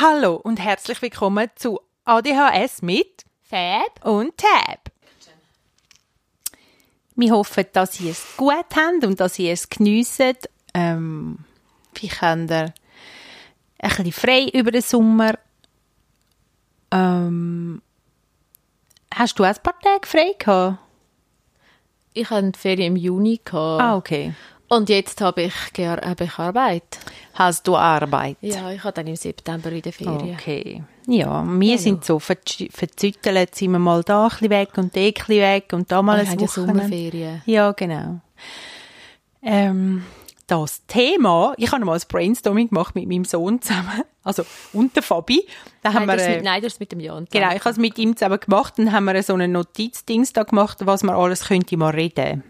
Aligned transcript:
Hallo 0.00 0.36
und 0.36 0.60
herzlich 0.60 1.02
willkommen 1.02 1.50
zu 1.56 1.80
ADHS 2.04 2.82
mit 2.82 3.24
Fab 3.42 4.06
und 4.06 4.36
Tab. 4.36 4.92
Wir 7.16 7.32
hoffen, 7.32 7.64
dass 7.72 8.00
ihr 8.00 8.12
es 8.12 8.24
gut 8.36 8.52
habt 8.76 9.04
und 9.04 9.18
dass 9.18 9.38
ihr 9.40 9.52
es 9.52 9.68
geniessen. 9.68 10.36
Ähm, 10.72 11.38
vielleicht 11.92 12.22
habt 12.22 12.50
ihr 12.50 12.72
ein 13.80 13.88
bisschen 13.88 14.12
frei 14.12 14.48
über 14.54 14.70
den 14.70 14.82
Sommer. 14.82 15.36
Ähm, 16.92 17.82
hast 19.12 19.36
du 19.36 19.42
auch 19.42 19.48
ein 19.48 19.62
paar 19.62 19.80
Tage 19.80 20.06
frei 20.06 20.34
gehabt? 20.38 20.78
Ich 22.20 22.30
hatte 22.30 22.52
Ferien 22.58 22.94
im 22.94 22.96
Juni. 22.96 23.40
Gehabt. 23.44 23.82
Ah, 23.82 23.96
okay. 23.96 24.32
Und 24.68 24.88
jetzt 24.90 25.20
habe 25.22 25.42
ich, 25.42 25.54
habe 25.78 26.24
ich 26.24 26.38
Arbeit. 26.38 26.98
Hast 27.34 27.66
du 27.66 27.74
Arbeit? 27.76 28.36
Ja, 28.42 28.70
ich 28.70 28.82
habe 28.84 28.92
dann 28.92 29.06
im 29.06 29.16
September 29.16 29.70
in 29.72 29.80
der 29.82 29.92
Ferien. 29.92 30.34
Okay. 30.34 30.82
Ja, 31.06 31.42
wir 31.46 31.78
sind 31.78 32.04
so 32.04 32.18
verz- 32.18 32.68
verzüttelt, 32.70 33.54
sind 33.54 33.72
wir 33.72 33.78
mal 33.78 34.02
da 34.02 34.24
ein 34.24 34.28
bisschen 34.28 34.50
weg 34.50 34.76
und 34.76 34.94
da 34.94 35.00
ein 35.00 35.12
bisschen 35.14 35.40
weg 35.40 35.72
und 35.72 35.90
da 35.90 36.02
mal 36.02 36.16
Wir 36.18 36.22
ein 36.24 36.28
haben 36.32 36.40
ja 36.40 36.46
Wochenende. 36.48 36.72
Sommerferien. 36.82 37.42
Ja, 37.46 37.72
genau. 37.72 38.20
Ähm, 39.42 40.04
das 40.48 40.84
Thema, 40.86 41.54
ich 41.56 41.70
habe 41.70 41.84
mal 41.84 41.94
ein 41.94 42.02
Brainstorming 42.08 42.70
gemacht 42.70 42.94
mit 42.94 43.06
meinem 43.06 43.24
Sohn 43.24 43.60
zusammen, 43.62 44.02
also 44.24 44.44
und 44.72 44.96
der 44.96 45.02
Fabi. 45.02 45.46
Da 45.82 45.92
haben 45.92 46.06
Nein, 46.06 46.16
das 46.18 46.26
wir, 46.26 46.28
ist 46.28 46.32
äh, 46.32 46.36
mit, 46.36 46.44
nein, 46.44 46.62
das 46.62 46.72
ist 46.72 46.80
mit 46.80 46.92
dem 46.92 47.00
Jan. 47.00 47.28
genau, 47.30 47.48
ich 47.54 47.60
habe 47.60 47.70
es 47.70 47.76
mit 47.76 47.98
ihm 47.98 48.16
zusammen 48.16 48.40
gemacht 48.40 48.78
und 48.78 48.90
haben 48.92 49.04
wir 49.04 49.22
so 49.22 49.34
einen 49.34 49.52
Notizdings 49.52 50.32
da 50.32 50.42
gemacht, 50.42 50.78
was 50.80 51.02
man 51.02 51.14
alles 51.14 51.46
könnte 51.46 51.76
mal 51.76 51.90
reden 51.90 52.42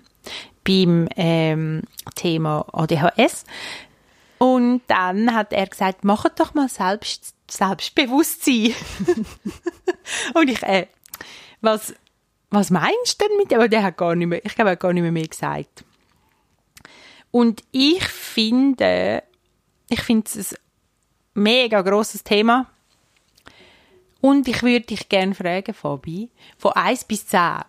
beim 0.65 1.09
ähm, 1.16 1.83
Thema 2.15 2.66
ADHS. 2.73 3.45
Und 4.39 4.83
dann 4.87 5.34
hat 5.34 5.53
er 5.53 5.67
gesagt, 5.67 6.05
macht 6.05 6.39
doch 6.39 6.55
mal 6.55 6.69
selbst, 6.69 7.34
Selbstbewusstsein. 7.50 8.75
und 10.34 10.48
ich, 10.48 10.62
äh, 10.62 10.87
was, 11.61 11.94
was 12.50 12.70
meinst 12.70 13.20
du 13.20 13.27
denn 13.27 13.37
mit 13.39 13.50
dem? 13.50 13.59
Aber 13.59 13.69
der 13.69 13.83
hat 13.83 13.97
gar 13.97 14.15
nicht 14.15 14.28
mehr, 14.28 14.44
ich 14.44 14.55
glaube, 14.55 14.70
er 14.70 14.72
hat 14.72 14.81
gar 14.81 14.92
nicht 14.92 15.03
mehr, 15.03 15.12
mehr 15.12 15.27
gesagt. 15.27 15.84
Und 17.31 17.62
ich 17.73 18.05
finde, 18.05 19.23
ich 19.89 20.01
finde 20.03 20.29
es 20.34 20.53
ein 20.55 20.59
mega 21.34 21.83
grosses 21.83 22.25
Thema. 22.25 22.67
Und 24.21 24.48
ich 24.48 24.62
würde 24.62 24.87
dich 24.87 25.09
gerne 25.09 25.34
fragen, 25.34 25.73
Fabi, 25.75 26.31
von 26.59 26.73
1 26.73 27.05
bis 27.05 27.27
10. 27.27 27.61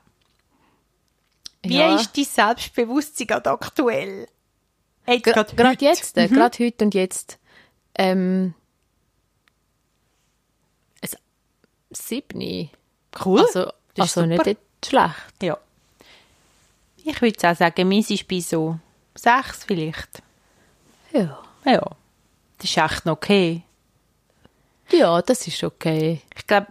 Wie 1.63 1.75
Ja. 1.77 1.95
ist 1.95 2.17
dein 2.17 2.23
Selbstbewusstsein 2.25 3.27
gerade 3.27 3.51
aktuell? 3.51 4.27
Jetzt 5.07 5.25
Gra- 5.27 5.33
gerade 5.33 5.55
Gerade 5.55 5.69
heute. 5.71 5.85
jetzt, 5.85 6.17
äh, 6.17 6.27
gerade 6.27 6.63
heute 6.63 6.85
und 6.85 6.93
jetzt. 6.95 7.37
Ähm, 7.95 8.53
ein 11.01 11.09
Siebni. 11.91 12.69
Cool. 13.25 13.41
Also, 13.41 13.65
Das 13.95 14.09
ist 14.11 14.17
also 14.17 14.25
nicht 14.25 14.37
super. 14.37 14.49
jetzt 14.51 14.85
schlecht. 14.85 15.15
Ja. 15.43 15.57
Ich 17.03 17.21
würde 17.21 17.49
auch 17.51 17.55
sagen, 17.55 17.89
meins 17.89 18.09
ist 18.11 18.27
bei 18.27 18.39
so 18.39 18.77
6 19.19 19.65
vielleicht. 19.65 20.21
Ja. 21.11 21.39
Ja. 21.65 21.81
Das 22.57 22.69
ist 22.69 22.77
echt 22.77 23.05
noch 23.05 23.13
okay. 23.13 23.63
Ja, 24.91 25.21
das 25.21 25.47
ist 25.47 25.63
okay. 25.63 26.21
Ich 26.35 26.47
glaube, 26.47 26.67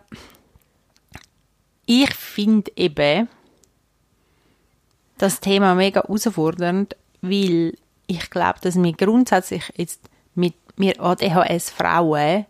ich 1.86 2.12
finde 2.14 2.70
eben 2.76 3.28
das 5.19 5.41
Thema 5.41 5.74
mega 5.74 6.02
herausfordernd, 6.02 6.96
weil 7.22 7.74
ich 8.06 8.30
glaube, 8.30 8.58
dass 8.60 8.76
wir 8.76 8.92
grundsätzlich 8.92 9.72
jetzt 9.76 10.00
mit 10.34 10.54
wir 10.78 11.00
ADHS-Frauen 11.00 12.46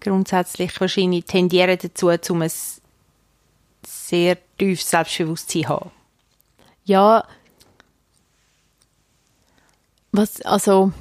grundsätzlich 0.00 0.78
wahrscheinlich 0.80 1.24
tendieren 1.24 1.78
dazu, 1.80 2.08
um 2.32 2.42
ein 2.42 2.52
sehr 3.84 4.38
tiefes 4.58 4.90
Selbstbewusstsein 4.90 5.62
zu 5.62 5.68
haben. 5.68 5.90
Ja. 6.84 7.26
Was, 10.12 10.40
also. 10.42 10.92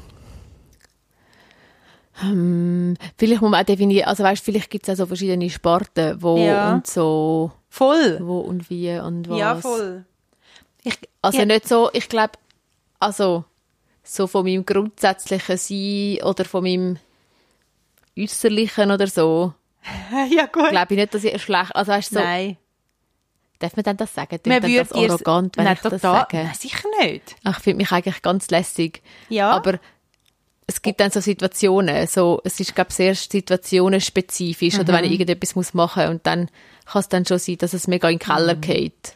Hm, 2.20 2.96
vielleicht 3.18 3.42
muss 3.42 3.52
man 3.52 3.62
auch 3.62 3.66
definieren, 3.66 4.08
also 4.08 4.24
weißt, 4.24 4.44
vielleicht 4.44 4.72
gibt 4.72 4.88
es 4.88 4.94
auch 4.96 5.04
so 5.04 5.06
verschiedene 5.06 5.50
Sparten, 5.50 6.20
wo 6.22 6.38
Ja. 6.38 6.74
und 6.74 6.88
so, 6.88 7.52
Voll. 7.70 8.18
wo 8.22 8.40
und 8.40 8.70
wie 8.72 8.98
und 8.98 9.30
was. 9.30 9.38
Ja, 9.38 9.56
voll. 9.56 10.04
Ich, 10.84 10.98
Also 11.22 11.40
ja, 11.40 11.46
nicht 11.46 11.68
so, 11.68 11.90
ich 11.94 12.10
glaube, 12.10 12.34
also 13.00 13.46
so 14.04 14.26
von 14.26 14.46
meinem 14.46 14.66
grundsätzlichen 14.66 15.58
Sein 15.58 16.24
oder 16.28 16.44
von 16.46 16.64
meinem 16.64 16.98
Äußerlichen 18.18 18.90
oder 18.90 19.06
so, 19.08 19.54
ja, 20.36 20.48
gut. 20.48 20.70
glaube 20.70 20.94
ich 20.96 21.00
nicht, 21.00 21.14
dass 21.14 21.24
ich 21.24 21.40
schlecht, 21.42 21.76
also 21.76 21.92
weißt 21.92 22.14
so, 22.14 22.20
Nein. 22.20 22.58
Darf 23.60 23.76
man 23.76 23.84
denn 23.84 23.98
das 23.98 24.14
sagen? 24.14 24.40
Man 24.46 24.62
dann 24.62 24.62
das 24.62 24.72
würde 24.72 24.94
dir's- 24.94 25.12
arrogant, 25.12 25.58
wenn 25.58 25.64
Nein, 25.66 25.74
ich 25.76 25.82
das 25.82 25.94
total- 26.02 26.20
sage? 26.22 26.38
Nein, 26.38 26.54
sicher 26.58 26.88
nicht. 27.02 27.36
Ach, 27.44 27.58
Ich 27.58 27.64
finde 27.64 27.78
mich 27.78 27.92
eigentlich 27.92 28.22
ganz 28.22 28.50
lässig. 28.50 29.02
Ja. 29.30 29.52
Aber 29.52 29.80
es 30.68 30.82
gibt 30.82 31.00
dann 31.00 31.12
so 31.12 31.20
Situationen, 31.22 32.08
so, 32.08 32.42
es 32.44 32.60
ist, 32.60 32.76
glaube 32.76 32.90
ich, 32.90 32.96
sehr 32.96 33.16
situationenspezifisch, 33.16 34.78
oder 34.80 34.94
wenn 34.94 35.00
Mhm. 35.02 35.06
ich 35.06 35.12
irgendetwas 35.14 35.56
muss 35.56 35.74
machen 35.74 36.08
und 36.10 36.26
dann 36.28 36.50
kann 36.86 37.00
es 37.00 37.10
dann 37.10 37.26
schon 37.26 37.40
sein, 37.40 37.58
dass 37.58 37.74
es 37.74 37.88
mega 37.88 38.10
in 38.10 38.18
den 38.20 38.26
Keller 38.26 38.56
Mhm. 38.56 38.62
geht. 38.62 39.14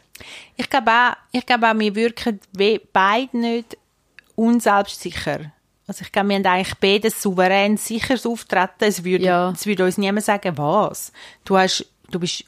Ich 0.56 0.68
glaube 0.70 0.90
auch, 0.90 1.12
ich 1.32 1.44
glaube 1.44 1.68
auch, 1.70 1.78
wir 1.78 1.94
wirken 1.94 2.40
beide 2.92 3.36
nicht 3.36 3.76
unselbstsicher. 4.34 5.52
Also 5.86 6.02
ich 6.02 6.12
glaube, 6.12 6.28
wir 6.30 6.36
haben 6.36 6.46
eigentlich 6.46 6.74
beide 6.78 7.10
souverän 7.10 7.76
sicheres 7.76 8.24
Auftreten. 8.24 8.84
Es 8.84 9.04
würde, 9.04 9.24
Ja. 9.24 9.50
es 9.50 9.66
würde 9.66 9.84
uns 9.84 9.98
niemand 9.98 10.24
sagen, 10.24 10.56
was. 10.56 11.12
Du 11.44 11.56
hast, 11.58 11.84
du 12.10 12.20
bist 12.20 12.44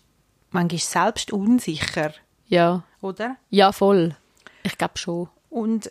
manchmal 0.54 0.78
selbst 0.80 1.32
unsicher, 1.32 2.12
Ja. 2.48 2.82
oder? 3.00 3.36
Ja, 3.50 3.72
voll. 3.72 4.16
Ich 4.62 4.78
glaube 4.78 4.96
schon. 4.98 5.28
Und 5.50 5.90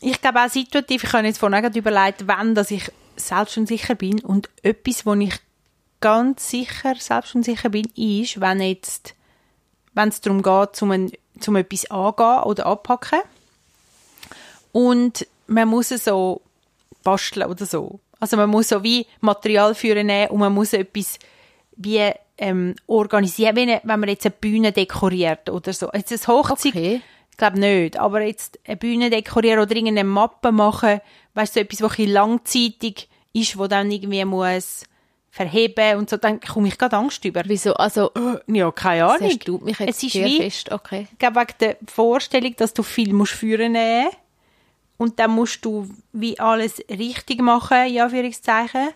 ich 0.00 0.20
glaube 0.20 0.42
auch 0.44 0.48
situativ, 0.50 1.04
ich 1.04 1.12
habe 1.12 1.26
jetzt 1.26 1.38
vorhin 1.38 1.62
gerade 1.62 1.78
überlegt, 1.78 2.26
wann 2.26 2.54
dass 2.54 2.70
ich 2.70 2.90
selbst 3.16 3.56
unsicher 3.56 3.94
bin 3.94 4.20
und 4.20 4.50
etwas, 4.62 5.06
wo 5.06 5.14
ich 5.14 5.34
ganz 6.00 6.50
sicher 6.50 6.94
selbst 6.96 7.34
unsicher 7.34 7.70
bin, 7.70 7.86
ist, 7.94 8.40
wenn 8.40 8.60
jetzt, 8.60 9.14
wenn 9.94 10.08
es 10.10 10.20
darum 10.20 10.42
geht, 10.42 10.76
zum, 10.76 10.90
ein, 10.90 11.12
zum 11.40 11.56
etwas 11.56 11.90
angehen 11.90 12.42
oder 12.42 12.66
anpacken 12.66 13.20
und 14.72 15.26
man 15.46 15.68
muss 15.68 15.90
es 15.90 16.04
so 16.04 16.42
basteln 17.02 17.46
oder 17.48 17.64
so. 17.66 18.00
Also 18.20 18.36
man 18.36 18.50
muss 18.50 18.68
so 18.68 18.82
wie 18.82 19.06
Material 19.20 19.74
führen 19.74 20.06
nehmen 20.06 20.30
und 20.30 20.40
man 20.40 20.52
muss 20.52 20.72
etwas 20.72 21.18
wie 21.76 22.10
ähm, 22.38 22.74
organisieren, 22.86 23.56
wie 23.56 23.62
eine, 23.62 23.80
wenn 23.84 24.00
man 24.00 24.08
jetzt 24.08 24.26
eine 24.26 24.34
Bühne 24.38 24.72
dekoriert 24.72 25.48
oder 25.50 25.72
so. 25.72 25.90
Jetzt 25.94 26.12
ein 26.12 26.26
Hochzeit, 26.34 26.72
Okay. 26.74 27.00
ich 27.30 27.36
glaube 27.36 27.58
nicht, 27.58 27.98
aber 27.98 28.22
jetzt 28.22 28.58
eine 28.66 28.76
Bühne 28.76 29.10
dekorieren 29.10 29.60
oder 29.60 29.74
irgendeine 29.74 30.04
Mappe 30.08 30.52
machen, 30.52 31.00
weißt 31.34 31.56
du, 31.56 31.60
so 31.60 31.64
etwas, 31.64 31.82
was 31.82 31.98
ein 31.98 32.08
langzeitig 32.08 33.08
ist, 33.32 33.58
wo 33.58 33.66
dann 33.66 33.90
irgendwie 33.90 34.24
muss 34.24 34.84
verheben 35.30 35.98
und 35.98 36.08
so, 36.08 36.16
dann 36.16 36.40
komme 36.40 36.68
ich 36.68 36.78
gerade 36.78 36.96
Angst 36.96 37.22
über. 37.26 37.42
Wieso? 37.44 37.74
Also, 37.74 38.10
Ja, 38.46 38.70
keine 38.72 39.04
Ahnung. 39.06 39.28
erstaunt 39.28 39.64
mich 39.66 39.78
jetzt 39.78 39.98
es 39.98 40.02
ist 40.04 40.14
wie, 40.14 40.36
fest. 40.38 40.72
Okay. 40.72 41.06
ich 41.12 41.18
glaube, 41.18 41.40
wegen 41.40 41.52
der 41.60 41.76
Vorstellung, 41.86 42.56
dass 42.56 42.72
du 42.72 42.82
viel 42.82 43.12
musst 43.12 43.32
führen 43.34 43.72
nehmen 43.72 44.08
und 44.96 45.18
dann 45.18 45.32
musst 45.32 45.62
du 45.62 45.90
wie 46.12 46.38
alles 46.40 46.78
richtig 46.88 47.42
machen, 47.42 47.92
ja, 47.92 48.04
Anführungszeichen. 48.04 48.88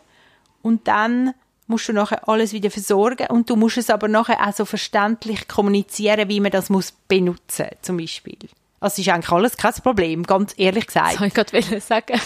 Und 0.63 0.89
dann 0.89 1.35
musst 1.71 1.89
du 1.89 1.93
nachher 1.93 2.29
alles 2.29 2.53
wieder 2.53 2.71
versorgen 2.71 3.27
und 3.29 3.49
du 3.49 3.57
musst 3.57 3.79
es 3.79 3.89
aber 3.91 4.09
nachher 4.09 4.47
auch 4.47 4.53
so 4.55 4.65
verständlich 4.65 5.49
kommunizieren, 5.49 6.29
wie 6.29 6.41
man 6.41 6.51
das 6.51 6.69
muss 6.69 6.93
benutzen, 7.09 7.69
zum 7.81 7.97
Beispiel. 7.97 8.37
Also 8.81 8.95
es 8.95 8.99
ist 9.07 9.09
eigentlich 9.13 9.31
alles 9.31 9.57
kein 9.57 9.75
Problem, 9.75 10.23
ganz 10.25 10.55
ehrlich 10.57 10.87
Das 10.87 10.95
gesagt. 10.95 11.21
wollte 11.21 11.57
ich 11.59 11.67
gerade 11.69 11.81
sagen. 11.81 12.21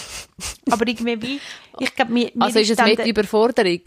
Aber 0.71 0.87
irgendwie 0.87 1.21
wie, 1.21 1.39
ich 1.79 1.95
glaube, 1.95 2.13
mir, 2.13 2.31
mir 2.33 2.45
Also 2.45 2.59
ist 2.59 2.69
es 2.71 2.77
die 2.77 3.09
Überforderung, 3.09 3.81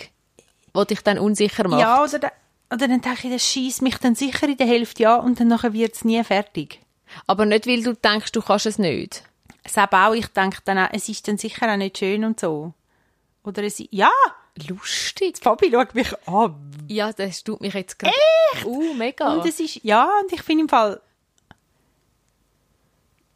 die 0.77 0.87
dich 0.87 1.01
dann 1.03 1.19
unsicher 1.19 1.67
macht? 1.67 1.81
Ja, 1.81 2.03
oder, 2.05 2.19
da- 2.19 2.33
oder 2.73 2.89
dann 2.89 3.01
denke 3.01 3.27
ich, 3.29 3.33
das 3.33 3.47
schießt 3.47 3.83
mich 3.83 3.97
dann 3.99 4.15
sicher 4.15 4.47
in 4.49 4.57
der 4.59 4.67
Hälfte 4.67 5.09
an 5.09 5.21
und 5.25 5.41
dann 5.41 5.49
nachher 5.49 5.73
wird 5.73 5.95
es 5.95 6.05
nie 6.05 6.23
fertig. 6.23 6.81
Aber 7.27 7.47
nicht, 7.47 7.67
weil 7.67 7.83
du 7.83 7.95
denkst, 7.95 8.33
du 8.33 8.43
kannst 8.43 8.67
es 8.67 8.79
nicht. 8.79 9.23
Selbst 9.67 9.95
auch, 9.95 10.13
ich 10.15 10.27
denke 10.29 10.59
dann 10.67 10.79
auch, 10.79 10.89
es 10.93 11.09
ist 11.09 11.27
dann 11.27 11.39
sicher 11.39 11.73
auch 11.73 11.77
nicht 11.77 11.97
schön 11.99 12.23
und 12.25 12.39
so. 12.39 12.75
Oder 13.45 13.63
es 13.63 13.83
ja, 13.91 14.11
Lustig. 14.69 15.37
Fabi 15.41 15.71
schaut 15.71 15.95
mich 15.95 16.13
an. 16.27 16.55
Ja, 16.89 17.13
das 17.13 17.45
tut 17.45 17.61
mich 17.61 17.75
jetzt 17.75 17.99
gerade. 17.99 18.15
Echt? 18.55 18.65
Uh, 18.65 18.95
mega. 18.95 19.33
Und 19.35 19.47
es 19.47 19.61
ist, 19.61 19.81
ja, 19.85 20.09
und 20.23 20.33
ich 20.33 20.43
finde 20.43 20.63
im 20.63 20.69
Fall, 20.69 21.01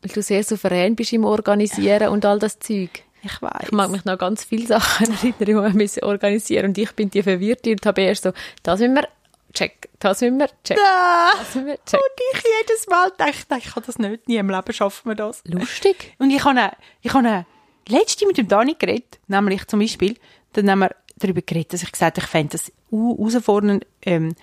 weil 0.03 0.11
du 0.13 0.23
sehr 0.23 0.43
souverän 0.43 0.97
bist 0.97 1.13
im 1.13 1.25
Organisieren 1.25 2.09
und 2.09 2.25
all 2.25 2.39
das 2.39 2.59
Zeug. 2.59 2.91
ich 3.23 3.41
weiß. 3.43 3.63
Ich 3.65 3.73
mag 3.73 3.91
mich 3.91 4.05
noch 4.05 4.19
ganz 4.19 4.45
viele 4.45 4.67
Sachen 4.67 5.07
erinnern, 5.15 5.35
die 5.41 5.55
wir 5.55 5.71
müssen 5.71 6.03
organisieren 6.05 6.67
und 6.67 6.79
ich 6.79 6.93
bin 6.93 7.11
die 7.11 7.23
Verwirrte 7.23 7.71
und 7.71 7.87
habe 7.87 8.01
erst 8.01 8.25
so, 8.25 8.33
das 8.63 8.81
müssen 8.81 8.95
wir 8.97 9.09
check. 9.53 9.89
Das 10.01 10.21
müssen 10.21 10.39
wir, 10.41 10.49
check. 10.65 10.79
Ah, 10.81 11.31
Das 11.39 11.55
müssen 11.55 11.67
wir, 11.67 11.77
check. 11.85 12.01
und 12.01 12.21
ich 12.35 12.43
jedes 12.61 12.87
Mal 12.89 13.13
dachte, 13.17 13.57
ich 13.59 13.73
kann 13.75 13.83
das 13.87 13.99
nicht, 13.99 14.27
nie 14.27 14.37
im 14.37 14.51
Leben 14.51 14.73
schaffen 14.73 15.11
wir 15.11 15.15
das. 15.15 15.43
Lustig. 15.45 16.15
Und 16.19 16.31
ich 16.31 16.43
habe, 16.43 16.73
ich 17.03 17.13
habe 17.15 17.47
letzte 17.89 18.27
mit 18.27 18.39
dem 18.39 18.49
Dani 18.49 18.75
geredet, 18.79 19.21
nämlich 19.29 19.67
zum 19.69 19.81
Beispiel, 19.81 20.17
dann 20.55 20.69
haben 20.71 20.81
wir 20.81 20.95
darüber 21.23 21.43
geredet, 21.43 21.73
dass 21.73 21.83
ich 21.83 21.93
gesagt 21.93 22.17
habe, 22.17 22.25
ich 22.25 22.31
fände 22.31 22.51
das 22.53 22.73
herausfordernd, 22.91 23.87
ähm, 24.03 24.35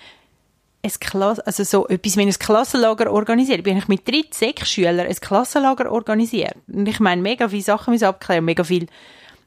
ein 0.81 0.91
Klasse, 0.99 1.45
also 1.45 1.63
so 1.63 1.87
etwas 1.87 2.15
wie 2.15 2.21
ein 2.21 2.31
Klassenlager 2.31 3.11
organisiert. 3.11 3.63
Bin 3.63 3.77
ich 3.77 3.87
mit 3.87 4.07
drei 4.07 4.23
Sek-Schülern 4.31 5.07
ein 5.07 5.15
Klassenlager 5.15 5.91
organisiert. 5.91 6.55
Und 6.67 6.87
ich 6.87 6.99
meine, 6.99 7.21
mega 7.21 7.49
viele 7.49 7.63
Sachen 7.63 7.91
müssen 7.91 8.05
abklären, 8.05 8.45
mega 8.45 8.63
viel 8.63 8.87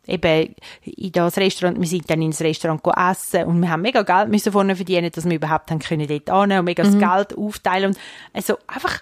eben 0.06 0.54
in 0.84 1.12
das 1.12 1.36
Restaurant, 1.38 1.80
wir 1.80 1.86
sind 1.86 2.10
dann 2.10 2.22
ins 2.22 2.40
Restaurant 2.40 2.82
essen 2.86 3.44
und 3.44 3.60
wir 3.60 3.70
haben 3.70 3.82
mega 3.82 4.02
Geld 4.02 4.30
müssen 4.30 4.52
vorne 4.52 4.74
verdienen, 4.74 5.10
dass 5.12 5.24
wir 5.24 5.36
überhaupt 5.36 5.70
haben 5.70 5.78
können 5.78 6.08
dort 6.08 6.28
annehmen 6.28 6.60
und 6.60 6.64
mega 6.64 6.82
das 6.82 6.98
Geld 6.98 7.38
aufteilen 7.38 7.90
und 7.90 7.98
also 8.32 8.58
einfach 8.66 9.00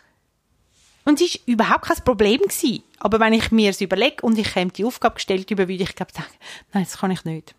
und 1.06 1.20
es 1.20 1.34
war 1.34 1.40
überhaupt 1.46 1.86
kein 1.86 2.04
Problem 2.04 2.40
gewesen. 2.40 2.82
Aber 2.98 3.18
wenn 3.18 3.32
ich 3.32 3.50
mir 3.50 3.70
es 3.70 3.80
überlege 3.80 4.22
und 4.22 4.38
ich 4.38 4.52
käme 4.52 4.70
die 4.70 4.84
Aufgabe 4.84 5.14
gestellt 5.14 5.50
über, 5.50 5.66
würde 5.66 5.82
ich 5.82 5.96
glaube 5.96 6.12
sagen, 6.12 6.28
nein, 6.74 6.84
das 6.84 6.98
kann 6.98 7.10
ich 7.10 7.24
nicht. 7.24 7.54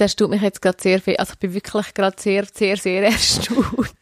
Das 0.00 0.16
tut 0.16 0.30
mich 0.30 0.40
jetzt 0.40 0.62
gerade 0.62 0.78
sehr 0.80 0.98
viel, 0.98 1.16
also 1.16 1.34
ich 1.34 1.38
bin 1.38 1.52
wirklich 1.52 1.92
gerade 1.92 2.16
sehr, 2.18 2.46
sehr, 2.50 2.78
sehr 2.78 3.02
erstaunt. 3.10 3.92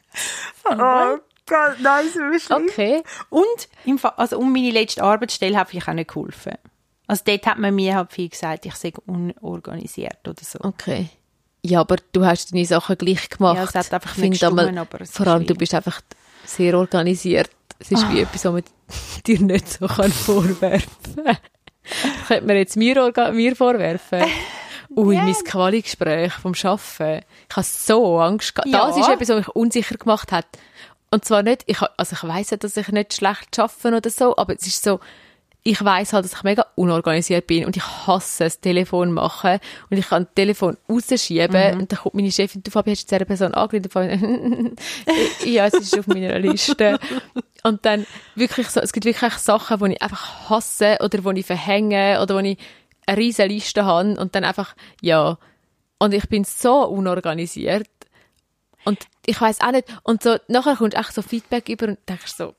Oh 0.64 1.18
Gott, 1.44 1.80
nein, 1.80 2.04
so. 2.38 2.54
Okay. 2.54 3.02
Und, 3.30 3.68
im 3.84 3.98
Fall, 3.98 4.12
also 4.16 4.38
um 4.38 4.52
meine 4.52 4.70
letzte 4.70 5.02
Arbeitsstelle 5.02 5.56
hat 5.56 5.70
vielleicht 5.70 5.88
auch 5.88 5.94
nicht 5.94 6.08
geholfen. 6.08 6.52
Also 7.08 7.24
dort 7.26 7.46
hat 7.46 7.58
man 7.58 7.74
mir 7.74 7.96
halt 7.96 8.12
viel 8.12 8.28
gesagt, 8.28 8.64
ich 8.64 8.76
sei 8.76 8.92
unorganisiert 9.06 10.18
oder 10.28 10.40
so. 10.40 10.60
Okay. 10.62 11.08
Ja, 11.64 11.80
aber 11.80 11.96
du 12.12 12.24
hast 12.24 12.52
deine 12.52 12.64
Sachen 12.64 12.96
gleich 12.96 13.28
gemacht. 13.28 13.56
Ja, 13.56 13.64
es 13.64 13.74
hat 13.74 13.92
einfach 13.92 14.16
Ich 14.16 14.22
nicht 14.22 14.38
finde 14.38 14.62
einmal, 14.62 14.78
aber 14.78 15.04
Vor 15.04 15.26
allem, 15.26 15.46
du 15.46 15.54
bist 15.56 15.74
einfach 15.74 16.00
sehr 16.44 16.78
organisiert. 16.78 17.50
Es 17.80 17.90
ist 17.90 18.08
wie 18.12 18.20
etwas, 18.20 18.44
was 18.44 18.52
man 18.52 18.62
dir 19.26 19.40
nicht 19.40 19.68
so 19.68 19.88
kann 19.88 20.12
vorwerfen 20.12 21.24
kann. 21.24 21.38
Könnte 22.28 22.46
man 22.46 22.56
jetzt 22.56 22.76
mir, 22.76 23.12
mir 23.32 23.56
vorwerfen. 23.56 24.22
Ui, 24.96 25.14
Ja. 25.14 25.22
mein 25.22 25.34
Quali-Gespräch 25.34 26.32
vom 26.32 26.52
Arbeiten. 26.62 27.24
Ich 27.50 27.56
habe 27.56 27.66
so 27.66 28.18
Angst 28.18 28.54
gehabt. 28.54 28.68
Ja. 28.68 28.86
Das 28.86 28.96
ist 28.96 29.08
etwas, 29.08 29.28
was 29.28 29.36
mich 29.38 29.48
unsicher 29.48 29.96
gemacht 29.96 30.32
hat. 30.32 30.46
Und 31.10 31.24
zwar 31.24 31.42
nicht, 31.42 31.62
ich, 31.66 31.78
also 31.96 32.16
ich 32.16 32.22
weiss 32.28 32.50
ja, 32.50 32.56
dass 32.56 32.76
ich 32.76 32.88
nicht 32.88 33.14
schlecht 33.14 33.58
arbeite 33.58 33.96
oder 33.96 34.10
so, 34.10 34.36
aber 34.36 34.54
es 34.54 34.66
ist 34.66 34.82
so, 34.82 35.00
ich 35.62 35.82
weiss 35.84 36.12
halt, 36.12 36.24
dass 36.24 36.32
ich 36.34 36.42
mega 36.44 36.66
unorganisiert 36.76 37.46
bin 37.46 37.64
und 37.66 37.76
ich 37.76 37.82
hasse 38.06 38.44
das 38.44 38.60
Telefon 38.60 39.12
machen 39.12 39.58
und 39.90 39.96
ich 39.98 40.08
kann 40.08 40.24
das 40.24 40.34
Telefon 40.34 40.76
rausschieben 40.88 41.80
und 41.80 41.92
dann 41.92 41.98
kommt 41.98 42.14
meine 42.14 42.30
Chefin, 42.30 42.62
du 42.62 42.70
Fabi, 42.70 42.90
hast 42.92 43.10
du 43.10 43.14
dieser 43.14 43.24
Person 43.26 43.54
angerufen? 43.54 44.76
ja, 45.44 45.66
es 45.66 45.74
ist 45.74 45.98
auf 45.98 46.06
meiner 46.06 46.38
Liste. 46.38 46.98
Und 47.64 47.84
dann 47.84 48.06
wirklich 48.34 48.68
so, 48.68 48.80
es 48.80 48.92
gibt 48.92 49.04
wirklich 49.04 49.32
Sachen, 49.34 49.78
die 49.78 49.92
ich 49.94 50.02
einfach 50.02 50.48
hasse 50.50 50.98
oder 51.00 51.18
die 51.32 51.40
ich 51.40 51.46
verhänge 51.46 52.20
oder 52.22 52.34
wo 52.36 52.38
ich 52.40 52.56
eine 53.08 53.16
riesige 53.16 53.48
Liste 53.48 53.84
habe 53.84 54.20
und 54.20 54.34
dann 54.34 54.44
einfach, 54.44 54.76
ja. 55.00 55.38
Und 55.98 56.14
ich 56.14 56.28
bin 56.28 56.44
so 56.44 56.84
unorganisiert 56.86 57.88
und 58.84 58.98
ich 59.26 59.40
weiß 59.40 59.60
auch 59.62 59.72
nicht, 59.72 59.88
und 60.04 60.22
so, 60.22 60.36
nachher 60.46 60.76
kommt 60.76 60.94
echt 60.94 61.12
so 61.12 61.22
Feedback 61.22 61.68
über 61.68 61.88
und 61.88 61.98
denkst 62.08 62.34
so, 62.36 62.54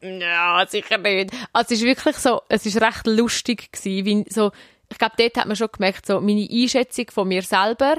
ja, 0.00 0.64
sicher 0.66 0.96
nicht. 0.96 1.30
Also 1.52 1.74
es 1.74 1.80
ist 1.80 1.86
wirklich 1.86 2.16
so, 2.16 2.40
es 2.48 2.64
ist 2.64 2.80
recht 2.80 3.06
lustig 3.06 3.70
gewesen, 3.72 4.06
wie 4.06 4.24
so, 4.30 4.50
ich 4.88 4.96
glaube, 4.98 5.14
dort 5.18 5.36
hat 5.36 5.46
man 5.46 5.56
schon 5.56 5.68
gemerkt, 5.70 6.06
so 6.06 6.20
meine 6.20 6.48
Einschätzung 6.50 7.06
von 7.10 7.28
mir 7.28 7.42
selber 7.42 7.96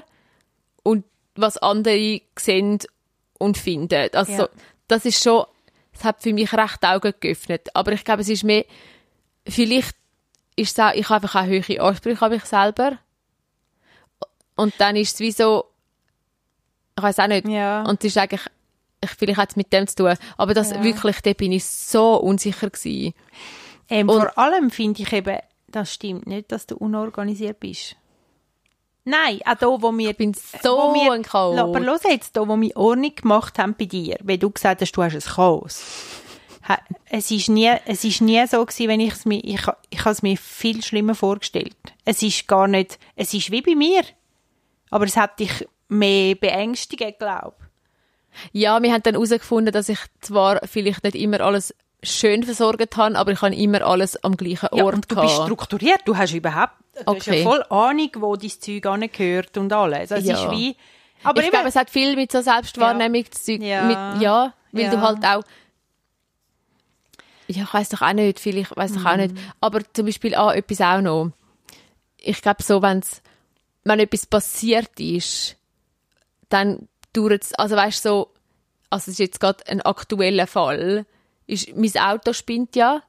und 0.84 1.06
was 1.36 1.58
andere 1.58 2.22
sehen 2.38 2.80
und 3.38 3.58
finden. 3.58 4.10
Also 4.14 4.32
Ja. 4.34 4.50
das 4.88 5.06
ist 5.06 5.24
schon, 5.24 5.46
es 5.94 6.04
hat 6.04 6.22
für 6.24 6.34
mich 6.34 6.52
recht 6.54 6.84
Augen 6.84 7.14
geöffnet. 7.20 7.70
Aber 7.76 7.92
ich 7.92 8.04
glaube, 8.04 8.22
es 8.22 8.30
ist 8.30 8.44
mehr, 8.44 8.66
vielleicht 9.48 9.96
ist 10.62 10.78
es 10.78 10.80
auch, 10.84 10.94
ich 10.94 11.10
habe 11.10 11.24
einfach 11.28 11.42
auch 11.44 11.48
hohe 11.48 11.82
Ansprüche 11.82 12.22
an 12.26 12.32
mich 12.32 12.46
selber. 12.46 12.98
Und 14.56 14.74
dann 14.80 14.96
ist 14.96 15.16
es 15.16 15.20
wie 15.20 15.32
so, 15.32 15.66
ich 16.98 17.04
weiß 17.04 17.20
auch 17.20 17.28
nicht, 17.28 17.48
Ja. 17.48 17.84
und 17.84 18.04
es 18.04 18.12
ist 18.12 18.18
eigentlich, 18.18 18.46
ich, 19.04 19.10
vielleicht 19.12 19.40
hat 19.40 19.50
es 19.52 19.56
mit 19.56 19.74
dem 19.74 19.88
zu 19.88 19.96
tun, 19.96 20.16
aber 20.38 20.54
das 20.54 20.72
Ja. 20.72 20.84
wirklich, 20.84 21.22
da 21.22 21.34
bin 21.34 21.52
ich 21.52 21.66
so 21.66 22.16
unsicher 22.18 22.70
gewesen. 22.70 23.14
Ähm, 23.90 24.08
Und- 24.10 24.20
vor 24.22 24.38
allem 24.38 24.70
finde 24.70 25.02
ich 25.02 25.12
eben, 25.14 25.38
das 25.68 25.94
stimmt 25.94 26.28
nicht, 26.28 26.52
dass 26.52 26.68
du 26.68 26.76
unorganisiert 26.78 27.60
bist. 27.60 27.96
Nein, 29.04 29.40
auch 29.46 29.56
da, 29.56 29.66
wo 29.68 29.92
wir... 29.98 30.12
Ich 30.12 30.18
bin 30.18 30.34
so 30.34 30.78
wo 30.78 30.94
wir, 30.94 31.12
ein 31.14 31.24
Chaot. 31.24 31.58
Aber 31.58 31.80
los 31.80 32.02
jetzt, 32.04 32.38
da, 32.38 32.48
wo 32.48 32.56
wir 32.56 32.78
Ordnung 32.78 33.16
gemacht 33.16 33.58
haben 33.58 33.74
bei 33.74 33.86
dir, 33.86 34.16
weil 34.22 34.38
du 34.38 34.52
gesagt 34.52 34.82
hast, 34.82 34.92
du 34.92 35.02
hast 35.02 35.16
ein 35.16 35.22
Chaos. 35.22 35.84
Es 37.10 37.32
ist 37.32 37.50
nie, 37.50 37.72
es 37.86 38.04
ist 38.04 38.22
nie 38.22 38.46
so 38.48 38.66
gewesen, 38.66 38.88
wenn 38.88 39.00
ich 39.00 39.14
es 39.14 39.26
mir, 39.26 39.44
ich, 39.44 39.62
ich 39.90 40.00
habe 40.00 40.12
es 40.12 40.22
mir 40.22 40.38
viel 40.38 40.82
schlimmer 40.84 41.16
vorgestellt. 41.16 41.76
Es 42.06 42.22
ist 42.24 42.48
gar 42.48 42.68
nicht, 42.68 43.00
es 43.16 43.34
ist 43.34 43.52
wie 43.52 43.62
bei 43.62 43.76
mir. 43.76 44.04
Aber 44.90 45.06
es 45.06 45.18
hat 45.18 45.40
dich 45.40 45.68
mehr 45.90 46.36
beängstigt, 46.36 47.20
glaube 47.20 47.56
Ja, 48.54 48.82
wir 48.82 48.94
haben 48.94 49.04
dann 49.04 49.16
herausgefunden, 49.16 49.74
dass 49.74 49.90
ich 49.90 50.00
zwar 50.22 50.60
vielleicht 50.68 51.04
nicht 51.04 51.16
immer 51.16 51.42
alles 51.42 51.74
schön 52.04 52.44
versorgt 52.44 52.96
habe, 52.98 53.18
aber 53.18 53.32
ich 53.32 53.42
habe 53.42 53.56
immer 53.56 53.82
alles 53.82 54.22
am 54.24 54.36
gleichen 54.38 54.70
Ja, 54.74 54.84
Ort 54.86 54.96
und 54.96 55.12
du 55.12 55.16
bist 55.16 55.28
gehabt. 55.34 55.46
strukturiert, 55.46 56.02
du 56.06 56.18
hast 56.18 56.34
überhaupt, 56.34 56.74
du 57.06 57.14
hast 57.16 57.26
ja 57.28 57.34
Okay. 57.34 57.44
voll 57.44 57.64
Ahnung, 57.70 58.10
wo 58.20 58.36
dein 58.36 58.50
Zeug 58.50 58.86
angehört 58.86 59.58
und 59.58 59.72
alles. 59.74 60.12
Also 60.12 60.16
Es 60.32 60.40
Ja. 60.40 60.46
ist 60.46 60.52
wie, 60.52 60.76
aber 61.24 61.44
ich 61.44 61.52
glaube, 61.52 61.68
es 61.68 61.76
hat 61.76 61.90
viel 61.90 62.16
mit 62.16 62.32
so 62.32 62.42
Selbstwahrnehmung 62.42 63.26
zu 63.32 63.58
tun. 63.58 63.66
Ja. 63.66 63.84
Mit, 63.84 64.22
ja, 64.22 64.54
weil 64.72 64.84
Ja. 64.86 64.92
du 64.92 65.02
halt 65.02 65.26
auch 65.26 65.44
ja, 67.48 67.64
ich 67.64 67.74
weiß 67.74 67.90
doch 67.90 68.02
auch 68.02 68.14
nicht, 68.14 68.40
vielleicht 68.40 68.76
weiß 68.76 68.94
doch 68.94 69.06
auch 69.06 69.18
nicht. 69.18 69.36
Aber 69.60 69.82
zum 69.94 70.06
Beispiel 70.06 70.36
auch 70.36 70.52
etwas 70.52 70.82
auch 70.82 71.02
noch. 71.02 71.32
Ich 72.18 72.42
glaube 72.42 72.64
so, 72.64 72.82
wenn's, 72.82 73.22
wenn 73.84 74.00
etwas 74.00 74.26
passiert 74.26 75.00
ist, 75.00 75.58
dann 76.50 76.88
dauert 77.14 77.44
es, 77.44 77.54
also 77.56 77.76
weißt 77.76 78.04
so, 78.04 78.32
also 78.90 79.04
es 79.04 79.08
ist 79.08 79.20
jetzt 79.20 79.40
gerade 79.40 79.66
ein 79.68 79.82
aktueller 79.82 80.48
Fall, 80.48 81.06
ist, 81.48 81.76
mein 81.76 81.98
Auto 81.98 82.34
spinnt 82.34 82.76
ja 82.76 83.02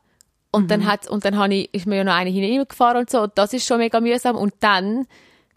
und 0.51 0.71
dann 0.71 0.87
hat 0.87 1.09
und 1.09 1.25
dann 1.25 1.37
habe 1.37 1.55
ich, 1.55 1.75
ist 1.75 1.87
mir 1.87 1.97
ja 1.97 2.05
noch 2.05 2.15
eine 2.15 2.31
hineingefahren 2.31 2.99
und 2.99 3.11
so 3.11 3.23
und 3.23 3.33
das 3.37 3.53
ist 3.53 3.67
schon 3.67 3.79
mega 3.79 4.01
mühsam 4.01 4.37
und 4.37 4.55
dann 4.61 5.07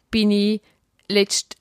bin 0.10 0.31
ich 0.31 0.62
letzt 1.07 1.56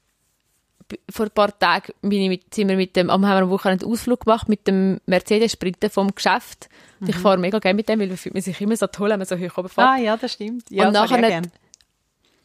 vor 1.10 1.26
ein 1.26 1.31
paar 1.31 1.58
Tagen 1.58 1.92
bin 2.02 2.20
ich 2.22 2.28
mit, 2.28 2.54
sind 2.54 2.69
wir 2.69 2.76
mit 2.76 2.94
dem, 2.96 3.10
am 3.10 3.26
haben 3.26 3.36
wir 3.38 3.42
am 3.44 3.50
Wochenende 3.50 3.84
einen 3.84 3.92
Ausflug 3.92 4.20
gemacht 4.25 4.48
mit 4.48 4.66
dem 4.66 5.00
Mercedes-Sprinter 5.06 5.90
vom 5.90 6.14
Geschäft. 6.14 6.69
Und 7.00 7.08
ich 7.08 7.16
fahre 7.16 7.36
mega 7.38 7.58
gerne 7.58 7.75
mit 7.76 7.88
dem, 7.88 8.00
weil 8.00 8.08
man 8.08 8.17
fühlt 8.17 8.43
sich 8.43 8.60
immer 8.60 8.76
so 8.76 8.86
toll, 8.86 9.10
wenn 9.10 9.19
man 9.19 9.26
so 9.26 9.36
hoch 9.36 9.58
oben 9.58 9.69
fährt. 9.69 9.86
ah 9.88 9.96
ja, 9.96 10.17
das 10.17 10.32
stimmt. 10.32 10.70
Ja, 10.70 10.86
und 10.86 10.93
nachher 10.94 11.20
gern. 11.20 11.50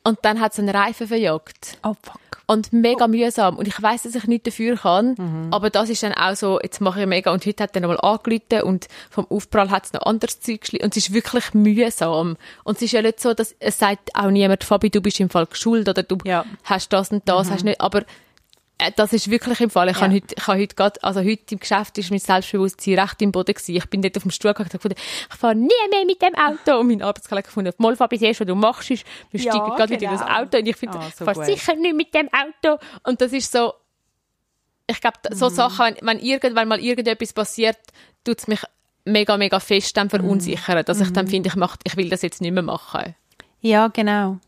Und 0.04 0.20
dann 0.24 0.40
hat 0.40 0.54
es 0.54 0.60
einen 0.60 0.70
Reifen 0.70 1.08
verjagt. 1.08 1.78
Oh 1.84 1.94
fuck. 2.02 2.20
Und 2.48 2.74
mega 2.74 3.08
mühsam. 3.08 3.58
Und 3.58 3.68
ich 3.68 3.80
weiß, 3.80 4.04
dass 4.04 4.16
ich 4.16 4.24
nichts 4.26 4.46
dafür 4.46 4.76
kann. 4.78 5.50
Aber 5.52 5.70
das 5.70 5.90
ist 5.90 6.02
dann 6.02 6.14
auch 6.14 6.36
so, 6.36 6.60
jetzt 6.64 6.82
mache 6.82 7.02
ich 7.02 7.06
mega. 7.06 7.32
Und 7.32 7.46
heute 7.46 7.62
hat 7.64 7.76
er 7.76 7.82
nochmal 7.82 8.00
angerufen 8.00 8.64
und 8.64 8.88
vom 9.12 9.28
Aufprall 9.30 9.70
hat 9.70 9.86
es 9.86 9.94
noch 9.94 10.02
anderes 10.04 10.40
Zeug 10.40 10.62
geschli- 10.64 10.82
Und 10.84 10.96
es 10.98 11.04
ist 11.10 11.14
wirklich 11.14 11.54
mühsam. 11.54 12.38
Und 12.64 12.78
es 12.78 12.82
ist 12.82 12.94
ja 12.94 13.04
nicht 13.04 13.20
so, 13.20 13.36
dass 13.36 13.54
es 13.60 13.78
sagt 13.78 14.16
auch 14.16 14.32
niemand, 14.32 14.64
Fabi, 14.64 14.90
du 14.90 15.00
bist 15.02 15.20
im 15.20 15.30
Fall 15.30 15.46
geschult 15.46 15.88
oder 15.90 16.02
du 16.02 16.18
Ja. 16.24 16.44
hast 16.64 16.92
das 16.92 17.12
und 17.12 17.28
das, 17.30 17.52
hast 17.52 17.64
nicht. 17.66 17.80
Aber 17.82 18.04
das 18.96 19.14
ist 19.14 19.30
wirklich 19.30 19.60
im 19.60 19.70
Fall. 19.70 19.90
Ich 19.90 19.98
Ja. 19.98 20.04
habe 20.04 20.14
heute, 20.16 20.36
ich 20.38 20.48
habe 20.48 20.60
heute 20.62 20.76
gerade, 20.76 21.04
also 21.04 21.20
heute 21.22 21.54
im 21.54 21.60
Geschäft 21.60 21.98
ist 21.98 22.10
mein 22.12 22.20
Selbstbewusstsein 22.20 22.98
recht 23.00 23.22
im 23.22 23.32
Boden 23.32 23.54
gewesen. 23.54 23.76
Ich 23.76 23.86
bin 23.90 24.02
dort 24.02 24.16
auf 24.18 24.24
dem 24.24 24.32
Stuhl 24.32 24.52
gegangen 24.54 24.70
und 24.72 24.82
gefunden, 24.82 24.98
ich 25.30 25.36
fahre 25.38 25.56
nie 25.56 25.70
mehr 25.92 26.06
mit 26.06 26.22
dem 26.22 26.34
Auto. 26.36 26.80
Und 26.80 26.88
mein 26.88 27.02
Arbeitskollege 27.02 27.48
gefunden, 27.48 27.74
mal 27.78 27.96
Fabi, 27.96 28.18
siehst 28.18 28.40
du, 28.40 28.44
was 28.46 28.48
du 28.48 28.56
machst, 28.56 28.92
ist, 28.92 29.06
wir 29.32 29.42
Ja, 29.42 29.52
steigen 29.54 29.76
gerade 29.76 29.94
wieder 29.94 30.12
in 30.12 30.18
das 30.18 30.26
genau. 30.26 30.40
Auto. 30.42 30.58
Und 30.58 30.68
ich 30.68 30.76
finde, 30.78 30.98
Ah, 31.00 31.06
ich 31.10 31.16
so 31.16 31.26
fahre 31.26 31.36
gut. 31.38 31.46
sicher 31.46 31.76
nicht 31.76 31.96
mit 31.96 32.14
dem 32.14 32.30
Auto. 32.34 32.80
Und 33.04 33.20
das 33.22 33.34
ist 33.34 33.52
so, 33.52 33.74
ich 34.88 35.02
glaube, 35.02 35.18
Mhm. 35.30 35.36
so 35.36 35.50
Sachen, 35.50 35.86
wenn, 35.86 36.08
wenn, 36.08 36.20
irgend, 36.20 36.56
wenn 36.56 36.68
mal 36.68 36.80
irgendetwas 36.80 37.34
passiert, 37.34 37.78
tut 38.24 38.40
es 38.40 38.48
mich 38.48 38.62
mega, 39.06 39.38
mega 39.38 39.60
fest 39.60 39.96
dann 39.98 40.08
Mhm. 40.08 40.12
verunsichern, 40.12 40.84
dass 40.86 41.00
ich 41.02 41.12
dann 41.12 41.28
finde, 41.28 41.50
ich, 41.50 41.56
mach, 41.56 41.78
ich 41.84 41.96
will 41.98 42.10
das 42.10 42.22
jetzt 42.22 42.42
nicht 42.42 42.52
mehr 42.54 42.64
machen. 42.64 43.16
Ja, 43.62 43.88
genau. 43.90 44.40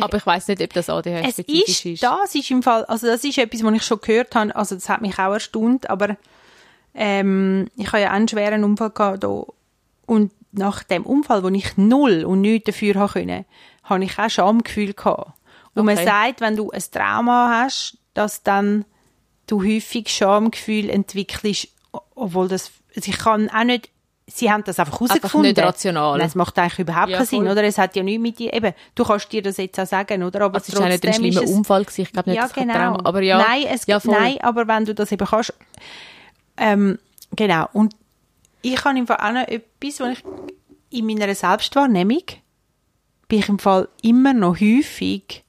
Aber 0.00 0.16
ich 0.16 0.26
weiß 0.26 0.48
nicht, 0.48 0.60
ob 0.62 0.72
das 0.72 0.88
Es 0.88 0.90
ADHS-spezifisch 0.94 1.86
ist, 1.86 2.02
das 2.02 2.34
ist 2.34 2.50
im 2.50 2.62
Fall, 2.62 2.84
also 2.86 3.06
das 3.06 3.22
ist 3.22 3.38
etwas, 3.38 3.62
was 3.62 3.74
ich 3.74 3.82
schon 3.84 4.00
gehört 4.00 4.34
habe, 4.34 4.54
also 4.56 4.74
das 4.74 4.88
hat 4.88 5.02
mich 5.02 5.18
auch 5.18 5.32
erstaunt, 5.32 5.88
aber 5.88 6.16
ähm, 6.94 7.68
ich 7.76 7.86
habe 7.88 8.00
ja 8.02 8.10
einen 8.10 8.28
schweren 8.28 8.64
Unfall 8.64 8.90
gehabt 8.90 9.24
da. 9.24 9.42
und 10.06 10.32
nach 10.52 10.82
dem 10.84 11.04
Unfall, 11.04 11.42
wo 11.42 11.48
ich 11.48 11.76
null 11.76 12.24
und 12.24 12.40
nichts 12.40 12.66
dafür 12.66 12.94
haben 12.96 13.12
können, 13.12 13.44
habe 13.84 14.04
ich 14.04 14.18
auch 14.18 14.30
Schamgefühl 14.30 14.94
gehabt. 14.94 15.32
Und 15.74 15.84
man 15.86 15.96
Okay. 15.96 16.04
sagt, 16.06 16.40
wenn 16.40 16.56
du 16.56 16.70
ein 16.70 16.82
Trauma 16.92 17.62
hast, 17.62 17.98
dass 18.14 18.42
dann 18.44 18.84
du 19.48 19.62
häufig 19.64 20.08
Schamgefühl 20.08 20.88
entwickelst, 20.88 21.68
obwohl 22.14 22.46
das, 22.48 22.70
also 22.94 23.10
ich 23.10 23.18
kann 23.18 23.50
auch 23.50 23.64
nicht 23.64 23.90
sie 24.26 24.50
haben 24.50 24.64
das 24.64 24.78
einfach 24.78 24.94
Einfach 25.00 25.08
herausgefunden. 25.10 25.50
nicht 25.50 25.58
rational. 25.62 26.18
Nein, 26.18 26.26
es 26.26 26.34
macht 26.34 26.58
eigentlich 26.58 26.78
überhaupt 26.78 27.10
Ja, 27.10 27.18
keinen 27.18 27.26
Sinn, 27.26 27.46
oder? 27.48 27.62
Es 27.62 27.76
hat 27.78 27.94
ja 27.94 28.02
nichts 28.02 28.22
mit 28.22 28.38
dir, 28.38 28.52
eben, 28.54 28.72
du 28.94 29.04
kannst 29.04 29.30
dir 29.32 29.42
das 29.42 29.58
jetzt 29.58 29.78
auch 29.78 29.86
sagen, 29.86 30.22
oder? 30.22 30.40
Aber 30.42 30.54
Also 30.56 30.72
es 30.72 30.78
war 30.80 30.88
nicht 30.88 31.06
ein 31.06 31.12
schlimmer 31.14 31.42
es- 31.42 31.50
Unfall, 31.50 31.84
gewesen. 31.84 32.00
ich 32.02 32.12
glaube 32.12 32.30
nicht, 32.30 32.38
ja, 32.38 32.46
genau. 32.46 32.72
Trauma 32.74 33.00
aber 33.04 33.20
ja. 33.22 33.38
Nein, 33.38 33.64
es, 33.68 33.86
ja, 33.86 34.00
voll. 34.00 34.14
nein, 34.18 34.38
aber 34.40 34.66
wenn 34.66 34.84
du 34.86 34.94
das 34.94 35.12
eben 35.12 35.26
kannst, 35.26 35.52
ähm, 36.56 36.98
genau. 37.36 37.68
Und 37.72 37.94
ich 38.62 38.82
habe 38.84 38.98
im 38.98 39.06
Fall 39.06 39.18
auch 39.18 39.32
noch 39.32 39.46
etwas, 39.48 40.00
was 40.00 40.18
ich 40.18 40.24
in 40.98 41.06
meiner 41.06 41.34
Selbstwahrnehmung 41.34 42.22
bin 43.28 43.38
ich 43.38 43.48
im 43.48 43.58
Fall 43.58 43.88
immer 44.02 44.32
noch 44.32 44.60
häufig, 44.60 45.44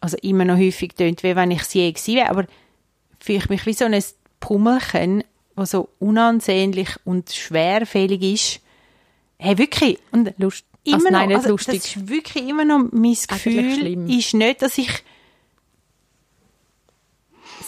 also 0.00 0.16
immer 0.22 0.44
noch 0.44 0.56
häufig 0.56 0.94
tönt, 0.94 1.22
wie 1.22 1.36
wenn 1.36 1.50
ich 1.50 1.60
es 1.62 1.74
je 1.74 1.90
gewesen 1.92 2.14
wäre, 2.16 2.30
aber 2.30 2.44
fühle 3.20 3.38
ich 3.38 3.48
mich 3.48 3.66
wie 3.66 3.72
so 3.74 3.84
ein 3.84 4.02
Pummelchen, 4.40 5.22
das 5.56 5.70
so 5.70 5.88
unansehnlich 5.98 6.88
und 7.04 7.30
schwerfällig 7.30 8.22
ist. 8.22 8.60
Hey, 9.38 9.58
wirklich. 9.58 9.98
Und 10.10 10.32
Lust. 10.38 10.64
immer 10.84 10.96
also, 10.96 11.08
nein, 11.10 11.28
noch, 11.30 11.36
also, 11.36 11.48
lustig. 11.50 11.82
Das 11.82 11.96
ist 11.96 12.08
wirklich 12.08 12.48
immer 12.48 12.64
noch 12.64 12.88
mein 12.92 13.16
Gefühl, 13.28 14.10
ist 14.10 14.34
nicht, 14.34 14.62
dass 14.62 14.78
ich 14.78 15.02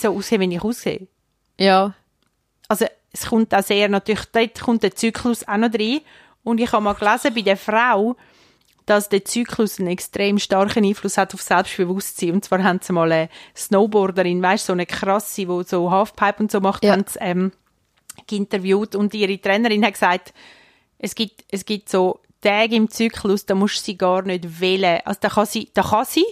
so 0.00 0.16
aussehe, 0.16 0.40
wie 0.40 0.54
ich 0.54 0.62
aussehe. 0.62 1.06
Ja, 1.58 1.94
Also 2.68 2.86
es 3.12 3.26
kommt 3.26 3.54
auch 3.54 3.62
sehr 3.62 3.88
natürlich, 3.88 4.24
dort 4.32 4.60
kommt 4.60 4.82
der 4.82 4.94
Zyklus 4.96 5.46
auch 5.46 5.56
noch 5.56 5.72
rein. 5.72 6.00
Und 6.42 6.60
ich 6.60 6.72
habe 6.72 6.82
mal 6.82 6.94
gelesen 6.94 7.32
bei 7.34 7.42
der 7.42 7.56
Frau, 7.56 8.16
dass 8.86 9.08
der 9.08 9.24
Zyklus 9.24 9.78
einen 9.78 9.88
extrem 9.88 10.38
starken 10.38 10.84
Einfluss 10.84 11.16
hat 11.16 11.32
auf 11.32 11.40
Selbstbewusstsein. 11.40 12.32
Und 12.32 12.44
zwar 12.44 12.62
haben 12.64 12.80
sie 12.82 12.92
mal 12.92 13.10
eine 13.10 13.30
Snowboarderin, 13.56 14.42
weißt 14.42 14.66
so 14.66 14.72
eine 14.72 14.84
krasse, 14.84 15.46
die 15.46 15.62
so 15.64 15.90
Halfpipe 15.90 16.42
und 16.42 16.50
so 16.50 16.60
macht, 16.60 16.84
Ja. 16.84 16.92
haben 16.92 17.04
sie, 17.08 17.18
ähm, 17.20 17.52
interviewt 18.30 18.94
und 18.94 19.14
ihre 19.14 19.40
Trainerin 19.40 19.84
hat 19.84 19.94
gesagt, 19.94 20.34
es 20.98 21.14
gibt, 21.14 21.44
es 21.50 21.64
gibt 21.64 21.88
so 21.88 22.20
Tage 22.40 22.76
im 22.76 22.90
Zyklus, 22.90 23.46
da 23.46 23.54
musst 23.54 23.78
du 23.78 23.84
sie 23.84 23.96
gar 23.96 24.22
nicht 24.22 24.60
wählen. 24.60 25.00
Also 25.04 25.18
da 25.20 25.28
kann 25.28 25.46
sie, 25.46 25.70
da 25.74 25.82
kann 25.82 26.04
sie 26.04 26.24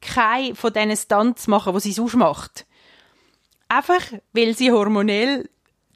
keine 0.00 0.54
von 0.54 0.72
diesen 0.72 0.96
Stunts 0.96 1.46
machen, 1.46 1.72
die 1.74 1.80
sie 1.80 1.92
sonst 1.92 2.14
macht. 2.14 2.66
Einfach, 3.68 4.02
weil 4.32 4.54
sie 4.54 4.70
hormonell 4.70 5.48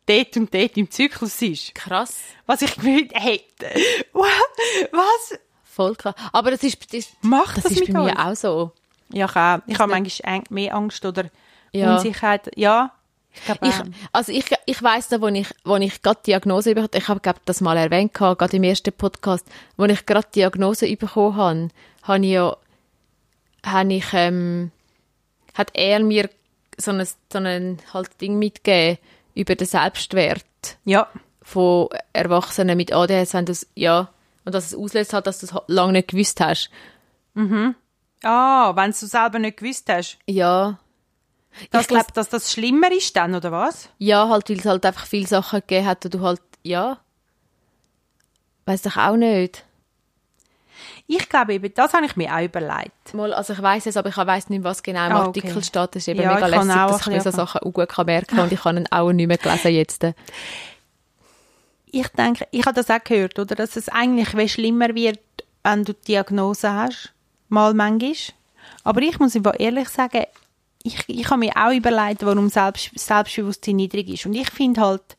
dort 0.06 0.36
und 0.36 0.52
dort 0.54 0.76
im 0.76 0.90
Zyklus 0.90 1.40
ist. 1.42 1.74
krass. 1.74 2.20
Was 2.46 2.62
ich 2.62 2.74
gefühlt, 2.74 3.12
hey, 3.14 3.44
was? 4.12 5.38
Voll 5.64 5.94
krass. 5.94 6.14
Aber 6.32 6.50
das 6.50 6.62
ist, 6.62 6.92
das, 6.92 7.08
Macht 7.20 7.58
das 7.58 7.64
das 7.64 7.72
ist 7.72 7.92
bei 7.92 8.00
mir 8.00 8.18
auch 8.18 8.34
so. 8.34 8.72
Ja, 9.12 9.26
ich 9.26 9.36
auch. 9.36 9.58
Ich 9.66 9.78
habe 9.78 9.90
manchmal 9.90 10.42
mehr 10.50 10.74
Angst 10.74 11.04
oder 11.04 11.30
Ja. 11.72 11.94
Unsicherheit. 11.94 12.50
Ja, 12.56 12.92
ich 13.34 13.44
glaube 13.44 13.66
Ich, 13.66 13.74
auch. 13.74 13.84
also 14.12 14.32
ich, 14.32 14.44
ich 14.66 14.82
weiss 14.82 15.10
noch, 15.10 15.20
wo 15.20 15.28
ich, 15.28 15.48
wo 15.64 15.76
ich 15.76 16.02
gerade 16.02 16.20
die 16.24 16.30
Diagnose 16.30 16.74
bekommen 16.74 16.90
ich 16.94 17.08
habe 17.08 17.20
glaub, 17.20 17.44
das 17.44 17.60
mal 17.60 17.76
erwähnt, 17.76 18.14
gerade 18.14 18.56
im 18.56 18.62
ersten 18.62 18.92
Podcast, 18.92 19.46
wo 19.76 19.84
ich 19.84 20.06
gerade 20.06 20.26
die 20.34 20.40
Diagnose 20.40 20.94
bekommen 20.96 21.36
habe, 21.36 21.68
habe 22.02 22.24
ich 22.24 22.32
ja, 22.32 22.56
habe 23.64 23.92
ich, 23.92 24.06
ähm, 24.12 24.70
hat 25.54 25.70
er 25.74 26.00
mir 26.00 26.30
so 26.76 26.92
ein, 26.92 27.06
so 27.32 27.38
ein 27.38 27.78
halt 27.92 28.20
Ding 28.20 28.38
mitgegeben 28.38 28.98
über 29.34 29.54
den 29.54 29.66
Selbstwert 29.66 30.44
Ja, 30.84 31.08
von 31.42 31.88
Erwachsenen 32.12 32.76
mit 32.76 32.92
ADHS, 32.92 33.34
wenn 33.34 33.46
das, 33.46 33.66
ja, 33.74 34.10
und 34.44 34.54
dass 34.54 34.66
es 34.66 34.74
auslöst 34.74 35.12
hat, 35.12 35.26
dass 35.26 35.40
du 35.40 35.46
es 35.46 35.54
lange 35.66 35.92
nicht 35.92 36.08
gewusst 36.08 36.40
hast. 36.40 36.70
ah, 38.22 38.74
wenn 38.74 38.90
du 38.90 38.96
selber 39.06 39.38
nicht 39.38 39.58
gewusst 39.58 39.88
hast. 39.88 40.18
Ja. 40.26 40.78
Das 41.70 41.82
ich 41.82 41.88
glaube, 41.88 42.04
glaub, 42.04 42.14
dass 42.14 42.28
das 42.28 42.52
schlimmer 42.52 42.92
ist 42.92 43.16
dann, 43.16 43.34
oder 43.34 43.50
was? 43.50 43.88
Ja, 43.98 44.28
halt, 44.28 44.48
weil 44.48 44.58
es 44.58 44.64
halt 44.66 44.86
einfach 44.86 45.06
viele 45.06 45.26
Sachen 45.26 45.60
gegeben 45.60 45.86
hat, 45.86 46.04
wo 46.04 46.08
du 46.08 46.20
halt, 46.20 46.40
ja, 46.62 46.98
weiß 48.66 48.82
doch 48.82 48.96
auch 48.96 49.16
nicht. 49.16 49.64
Ich 51.06 51.28
glaube 51.28 51.54
eben, 51.54 51.72
das 51.74 51.94
habe 51.94 52.04
ich 52.04 52.16
mir 52.16 52.34
auch 52.34 52.42
überlegt. 52.44 53.14
Mal, 53.14 53.32
also 53.32 53.54
ich 53.54 53.62
weiß 53.62 53.86
es, 53.86 53.96
aber 53.96 54.10
ich 54.10 54.16
weiss 54.16 54.50
nicht, 54.50 54.62
was 54.62 54.82
genau 54.82 55.06
im 55.06 55.12
Ah, 55.12 55.26
okay. 55.26 55.40
Artikel 55.40 55.64
steht. 55.64 55.94
Das 55.94 55.96
ist 55.96 56.08
eben 56.08 56.20
Ja, 56.20 56.34
mega 56.34 56.46
lässig, 56.46 56.70
auch 56.70 56.90
dass 56.90 57.00
ich 57.00 57.06
mir 57.06 57.20
so 57.22 57.30
Sachen 57.30 57.62
auch 57.62 57.72
gut 57.72 57.88
kann 57.88 58.06
merken 58.06 58.36
kann 58.36 58.44
und 58.44 58.52
ich 58.52 58.62
habe 58.64 58.76
ihn 58.78 58.86
auch 58.90 59.10
nicht 59.10 59.26
mehr 59.26 59.38
gelesen 59.38 59.72
jetzt. 59.72 60.04
Ich 61.90 62.08
denke, 62.08 62.46
ich 62.50 62.66
habe 62.66 62.74
das 62.74 62.90
auch 62.90 63.02
gehört, 63.02 63.38
oder? 63.38 63.54
Dass 63.54 63.76
es 63.76 63.88
eigentlich 63.88 64.52
schlimmer 64.52 64.94
wird, 64.94 65.18
wenn 65.62 65.84
du 65.84 65.94
die 65.94 66.04
Diagnose 66.08 66.70
hast. 66.72 67.14
Mal 67.48 67.72
manchmal. 67.72 68.12
Aber 68.84 69.00
ich 69.00 69.18
muss 69.18 69.34
ehrlich 69.34 69.88
sagen, 69.88 70.26
ich, 70.82 70.98
ich 71.06 71.30
habe 71.30 71.40
mir 71.40 71.52
auch 71.56 71.72
überlegt, 71.72 72.24
warum 72.24 72.48
Selbst, 72.48 72.90
Selbstbewusstsein 72.94 73.76
niedrig 73.76 74.08
ist. 74.08 74.26
Und 74.26 74.34
ich 74.34 74.50
finde 74.50 74.80
halt, 74.80 75.16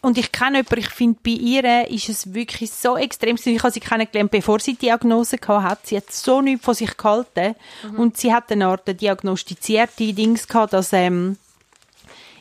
und 0.00 0.18
ich 0.18 0.32
kenne 0.32 0.58
jemanden, 0.58 0.80
ich 0.80 0.88
finde, 0.90 1.20
bei 1.22 1.30
ihr 1.30 1.88
ist 1.88 2.08
es 2.08 2.34
wirklich 2.34 2.72
so 2.72 2.96
extrem. 2.96 3.36
Ich 3.36 3.62
habe 3.62 3.72
sie 3.72 3.80
kennengelernt, 3.80 4.32
bevor 4.32 4.58
sie 4.58 4.72
die 4.72 4.86
Diagnose 4.86 5.38
gehabt 5.38 5.64
hat. 5.64 5.86
Sie 5.86 5.96
hat 5.96 6.10
so 6.10 6.40
nichts 6.40 6.64
von 6.64 6.74
sich 6.74 6.96
gehalten. 6.96 7.54
Und 7.96 8.16
sie 8.16 8.34
hat 8.34 8.50
eine 8.50 8.66
Art 8.66 9.00
diagnostizierte 9.00 10.12
Dings 10.12 10.48
gehabt, 10.48 10.72
dass, 10.72 10.92
ähm, 10.92 11.38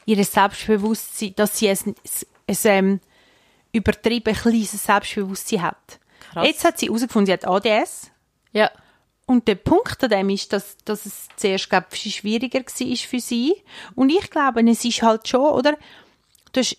ihr 0.05 0.23
Selbstbewusstsein, 0.25 1.33
dass 1.35 1.57
sie 1.57 1.69
ein, 1.69 1.95
ein, 2.47 2.57
ähm, 2.63 2.99
übertrieben 3.71 4.35
kleines 4.35 4.71
Selbstbewusstsein 4.71 5.61
hat. 5.61 5.99
Krass. 6.33 6.47
Jetzt 6.47 6.65
hat 6.65 6.79
sie 6.79 6.87
herausgefunden, 6.87 7.27
sie 7.27 7.33
hat 7.33 7.47
ADS. 7.47 8.09
Ja. 8.53 8.71
Und 9.31 9.47
der 9.47 9.55
Punkt 9.55 10.03
an 10.03 10.09
dem 10.09 10.29
ist, 10.29 10.51
dass, 10.51 10.75
dass 10.83 11.05
es 11.05 11.29
zuerst, 11.37 11.69
glaube 11.69 11.87
ich, 11.93 12.15
schwieriger 12.15 12.59
war 12.59 12.95
für 12.97 13.19
sie. 13.21 13.55
Und 13.95 14.09
ich 14.09 14.29
glaube, 14.29 14.61
es 14.69 14.83
ist 14.83 15.01
halt 15.01 15.25
schon, 15.25 15.51
oder? 15.51 15.77
Du 16.51 16.59
hast, 16.59 16.75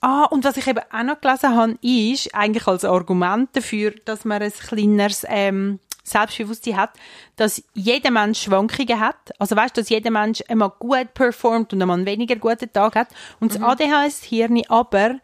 ah, 0.00 0.26
und 0.26 0.44
was 0.44 0.56
ich 0.56 0.68
eben 0.68 0.78
auch 0.92 1.02
noch 1.02 1.20
gelesen 1.20 1.56
habe, 1.56 1.78
ist, 1.82 2.32
eigentlich 2.36 2.68
als 2.68 2.84
Argument 2.84 3.48
dafür, 3.54 3.92
dass 4.04 4.24
man 4.24 4.40
ein 4.40 4.52
kleineres, 4.52 5.26
ähm, 5.28 5.80
Selbstbewusstsein 6.04 6.76
hat, 6.76 6.90
dass 7.34 7.64
jeder 7.74 8.12
Mensch 8.12 8.42
Schwankungen 8.42 9.00
hat. 9.00 9.32
Also 9.40 9.56
weißt, 9.56 9.76
dass 9.76 9.88
jeder 9.88 10.12
Mensch 10.12 10.40
einmal 10.46 10.70
gut 10.78 11.14
performt 11.14 11.72
und 11.72 11.82
einmal 11.82 11.96
einen 11.96 12.06
weniger 12.06 12.36
guten 12.36 12.72
Tag 12.72 12.94
hat. 12.94 13.08
Und 13.40 13.56
das 13.56 13.60
ADHS-Hirn 13.60 14.62
aber 14.68 15.16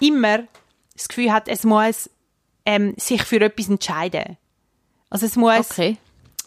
immer 0.00 0.44
das 0.94 1.08
Gefühl 1.08 1.32
hat, 1.32 1.48
es 1.48 1.64
muss 1.64 2.08
ähm, 2.64 2.94
sich 2.96 3.22
für 3.24 3.42
etwas 3.42 3.68
entscheiden. 3.68 4.37
Also 5.10 5.26
es 5.26 5.36
muss, 5.36 5.70
Okay. 5.70 5.96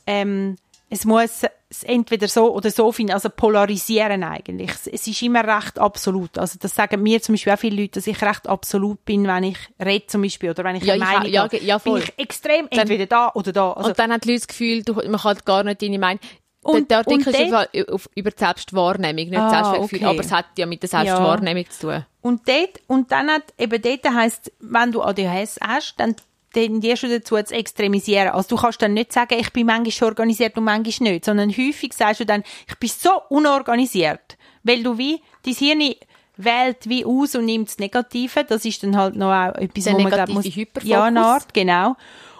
ähm, 0.07 0.55
es 0.89 1.05
muss 1.05 1.43
es 1.69 1.83
entweder 1.83 2.27
so 2.27 2.53
oder 2.53 2.69
so 2.69 2.91
finden, 2.91 3.13
also 3.13 3.29
polarisieren 3.29 4.23
eigentlich. 4.25 4.71
Es, 4.71 5.07
ist 5.07 5.21
immer 5.21 5.43
recht 5.47 5.79
absolut. 5.79 6.37
Also 6.37 6.57
das 6.59 6.75
sagen 6.75 7.01
mir 7.01 7.21
zum 7.21 7.33
Beispiel 7.33 7.53
auch 7.53 7.59
viele 7.59 7.81
Leute, 7.81 7.93
dass 7.93 8.07
ich 8.07 8.21
recht 8.21 8.47
absolut 8.47 9.05
bin, 9.05 9.25
wenn 9.25 9.43
ich 9.43 9.57
rede 9.83 10.05
zum 10.07 10.21
Beispiel 10.21 10.49
oder 10.49 10.65
wenn 10.65 10.75
ich 10.75 10.83
Ja, 10.83 10.95
eine 10.95 11.05
Meinung 11.05 11.31
ja, 11.31 11.47
ja, 11.61 11.79
voll. 11.79 12.01
Bin 12.01 12.09
ich 12.09 12.19
extrem 12.21 12.67
entweder 12.69 13.05
da 13.05 13.31
oder 13.35 13.53
da. 13.53 13.71
Also, 13.71 13.89
und 13.91 13.99
dann 13.99 14.11
hat 14.11 14.25
die 14.25 14.29
Leute 14.31 14.39
das 14.41 14.47
Gefühl, 14.49 14.83
du, 14.83 14.93
man 14.95 15.19
kann 15.19 15.37
gar 15.45 15.63
nicht 15.63 15.81
deine 15.81 15.97
Meinung... 15.97 16.19
Und- 16.63 16.91
der, 16.91 16.99
Artikel 16.99 17.27
und 17.33 17.39
ist 17.39 17.49
Fall 17.49 17.69
auf, 17.89 18.07
über 18.13 18.29
die 18.29 18.37
Selbstwahrnehmung, 18.37 19.29
nicht 19.29 19.37
Ah, 19.39 19.49
Selbstwertgefühl, 19.49 19.97
okay. 19.99 20.05
aber 20.07 20.19
es 20.19 20.31
hat 20.31 20.45
ja 20.59 20.65
mit 20.67 20.83
der 20.83 20.89
Selbstwahrnehmung 20.89 21.67
zu 21.69 21.87
tun. 21.87 22.05
Und 22.21 22.47
dort, 22.47 22.79
und 22.87 23.11
dann 23.11 23.29
hat, 23.31 23.43
eben 23.57 23.81
dort 23.81 24.13
heisst, 24.13 24.51
wenn 24.59 24.91
du 24.91 25.01
ADHS 25.01 25.57
hast, 25.65 25.95
dann 25.97 26.15
tendierst 26.53 27.03
du 27.03 27.07
dazu 27.07 27.41
zu 27.43 27.53
extremisieren. 27.55 28.29
Also 28.29 28.55
du 28.55 28.61
kannst 28.61 28.81
dann 28.81 28.93
nicht 28.93 29.13
sagen, 29.13 29.37
ich 29.39 29.51
bin 29.51 29.65
manchmal 29.65 30.09
organisiert 30.09 30.57
und 30.57 30.65
manchmal 30.65 31.11
nicht, 31.11 31.25
sondern 31.25 31.49
häufig 31.49 31.93
sagst 31.93 32.19
du 32.21 32.25
dann, 32.25 32.43
ich 32.67 32.75
bin 32.75 32.89
so 32.89 33.09
unorganisiert, 33.29 34.37
weil 34.63 34.83
du 34.83 34.97
wie, 34.97 35.21
dein 35.45 35.53
Hirn 35.53 35.95
wählt 36.37 36.89
wie 36.89 37.05
aus 37.05 37.35
und 37.35 37.45
nimmt 37.45 37.69
das 37.69 37.77
Negative, 37.77 38.43
das 38.43 38.65
ist 38.65 38.83
dann 38.83 38.97
halt 38.97 39.15
noch 39.15 39.31
auch 39.31 39.55
etwas, 39.55 39.83
Der 39.83 39.93
wo 39.93 39.99
man 39.99 40.11
glaub, 40.11 40.27
negative 40.27 40.47
muss, 40.47 40.55
Hyperfokus. 40.55 40.89
ja, 40.89 41.03
eine 41.03 41.21
Art, 41.21 41.53
genau. 41.53 41.95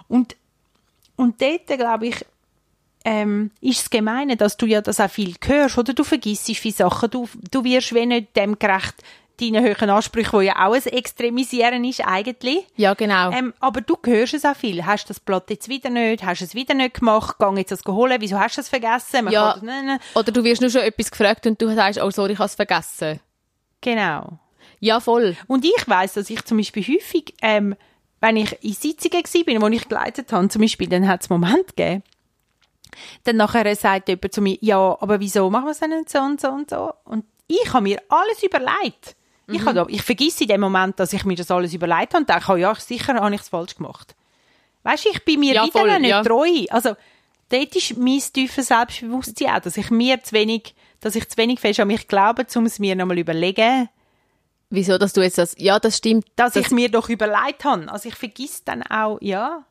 Und, 0.08 0.36
und 1.16 1.40
dort, 1.40 1.66
glaube 1.66 2.08
ich, 2.08 2.16
ähm, 3.04 3.50
ist 3.60 3.80
es 3.80 3.90
gemeine, 3.90 4.36
dass 4.36 4.56
du 4.56 4.66
ja 4.66 4.80
das 4.80 5.00
auch 5.00 5.10
viel 5.10 5.34
hörst, 5.44 5.78
oder 5.78 5.92
du 5.92 6.04
vergisst 6.04 6.46
viele 6.56 6.74
Sachen, 6.74 7.10
du, 7.10 7.28
du 7.50 7.64
wirst 7.64 7.94
wenn 7.94 8.08
nicht 8.08 8.36
dem 8.36 8.58
gerecht, 8.58 8.94
deinen 9.40 9.64
hohen 9.64 9.90
Ansprüchen, 9.90 10.40
die 10.40 10.46
ja 10.46 10.66
auch 10.66 10.74
ein 10.74 10.82
Extremisieren 10.84 11.84
ist 11.84 12.00
eigentlich. 12.00 12.66
Ja, 12.76 12.94
genau. 12.94 13.30
Ähm, 13.30 13.54
aber 13.60 13.80
du 13.80 13.96
hörst 14.04 14.34
es 14.34 14.44
auch 14.44 14.56
viel. 14.56 14.84
Hast 14.84 15.04
du 15.04 15.08
das 15.08 15.20
Blatt 15.20 15.50
jetzt 15.50 15.68
wieder 15.68 15.90
nicht? 15.90 16.24
Hast 16.24 16.40
du 16.40 16.44
es 16.44 16.54
wieder 16.54 16.74
nicht 16.74 16.94
gemacht? 17.00 17.38
Gang 17.38 17.56
jetzt 17.56 17.72
das 17.72 17.84
holen? 17.86 18.20
Wieso 18.20 18.38
hast 18.38 18.56
du 18.56 18.60
es 18.60 18.68
vergessen? 18.68 19.24
Man 19.24 19.32
Ja. 19.32 19.58
nein, 19.62 19.86
nein. 19.86 19.98
Oder 20.14 20.32
du 20.32 20.44
wirst 20.44 20.60
nur 20.60 20.70
schon 20.70 20.82
etwas 20.82 21.10
gefragt 21.10 21.46
und 21.46 21.60
du 21.60 21.74
sagst, 21.74 22.00
oh 22.00 22.10
sorry, 22.10 22.32
ich 22.32 22.38
habe 22.38 22.46
es 22.46 22.54
vergessen. 22.54 23.20
Genau. 23.80 24.38
Ja, 24.80 25.00
voll. 25.00 25.36
Und 25.46 25.64
ich 25.64 25.84
weiß, 25.86 26.14
dass 26.14 26.30
ich 26.30 26.44
zum 26.44 26.58
Beispiel 26.58 26.82
häufig, 26.82 27.34
ähm, 27.42 27.76
wenn 28.20 28.36
ich 28.36 28.56
in 28.62 28.72
Sitzungen 28.72 29.22
war, 29.22 29.62
wo 29.62 29.68
ich 29.68 29.88
geleitet 29.88 30.32
habe, 30.32 30.48
zum 30.48 30.62
Beispiel, 30.62 30.88
dann 30.88 31.06
hat 31.08 31.22
es 31.22 31.30
Moment 31.30 31.76
gegeben, 31.76 32.02
dann 33.24 33.36
nachher 33.36 33.74
sagt 33.76 34.08
jemand 34.08 34.32
zu 34.32 34.40
mir, 34.40 34.58
ja, 34.60 34.96
aber 35.00 35.20
wieso 35.20 35.50
machen 35.50 35.66
wir 35.66 35.70
es 35.70 35.80
denn 35.80 36.04
so 36.06 36.18
und 36.18 36.40
so 36.40 36.48
und 36.48 36.70
so? 36.70 36.92
Und 37.04 37.24
ich 37.46 37.72
habe 37.72 37.82
mir 37.82 38.00
alles 38.08 38.42
überlegt. 38.42 39.16
Ich, 39.52 39.62
Mhm. 39.62 39.66
habe, 39.78 39.90
ich 39.90 40.02
vergesse 40.02 40.44
in 40.44 40.48
dem 40.48 40.60
Moment, 40.60 40.98
dass 41.00 41.12
ich 41.12 41.24
mir 41.24 41.36
das 41.36 41.50
alles 41.50 41.74
überlegt 41.74 42.14
habe 42.14 42.18
und 42.18 42.28
denke, 42.28 42.52
oh 42.52 42.56
ja, 42.56 42.74
sicher 42.74 43.14
habe 43.14 43.34
ich 43.34 43.40
es 43.42 43.48
falsch 43.48 43.74
gemacht. 43.76 44.14
Weißt 44.84 45.04
du, 45.04 45.10
ich 45.10 45.24
bin 45.24 45.40
mir 45.40 45.54
Ja, 45.54 45.64
wieder 45.64 45.78
voll, 45.80 46.00
nicht 46.00 46.10
ja. 46.10 46.22
treu. 46.22 46.48
Also, 46.70 46.96
dort 47.50 47.76
ist 47.76 47.96
mein 47.96 48.20
tiefes 48.32 48.66
Selbstbewusstsein 48.68 49.50
auch, 49.54 49.60
dass 49.60 49.76
ich 49.76 49.90
mir 49.90 50.22
zu 50.22 50.32
wenig, 50.32 50.74
dass 51.00 51.14
ich 51.14 51.28
zu 51.28 51.36
wenig 51.36 51.60
fest 51.60 51.78
an 51.80 51.88
mich 51.88 52.08
glaube, 52.08 52.46
um 52.56 52.66
es 52.66 52.78
mir 52.78 52.94
nochmal 52.96 53.18
überlegen, 53.18 53.88
Wieso, 54.74 54.96
dass 54.96 55.12
du 55.12 55.20
jetzt 55.20 55.36
das, 55.36 55.54
ja, 55.58 55.78
das 55.78 55.98
stimmt, 55.98 56.24
Dass 56.34 56.54
dass, 56.54 56.64
ich 56.64 56.70
mir 56.70 56.90
doch 56.90 57.10
überlegt 57.10 57.64
habe. 57.64 57.92
Also 57.92 58.08
ich 58.08 58.14
vergiss 58.14 58.64
dann 58.64 58.82
auch, 58.82 59.18
ja. 59.20 59.66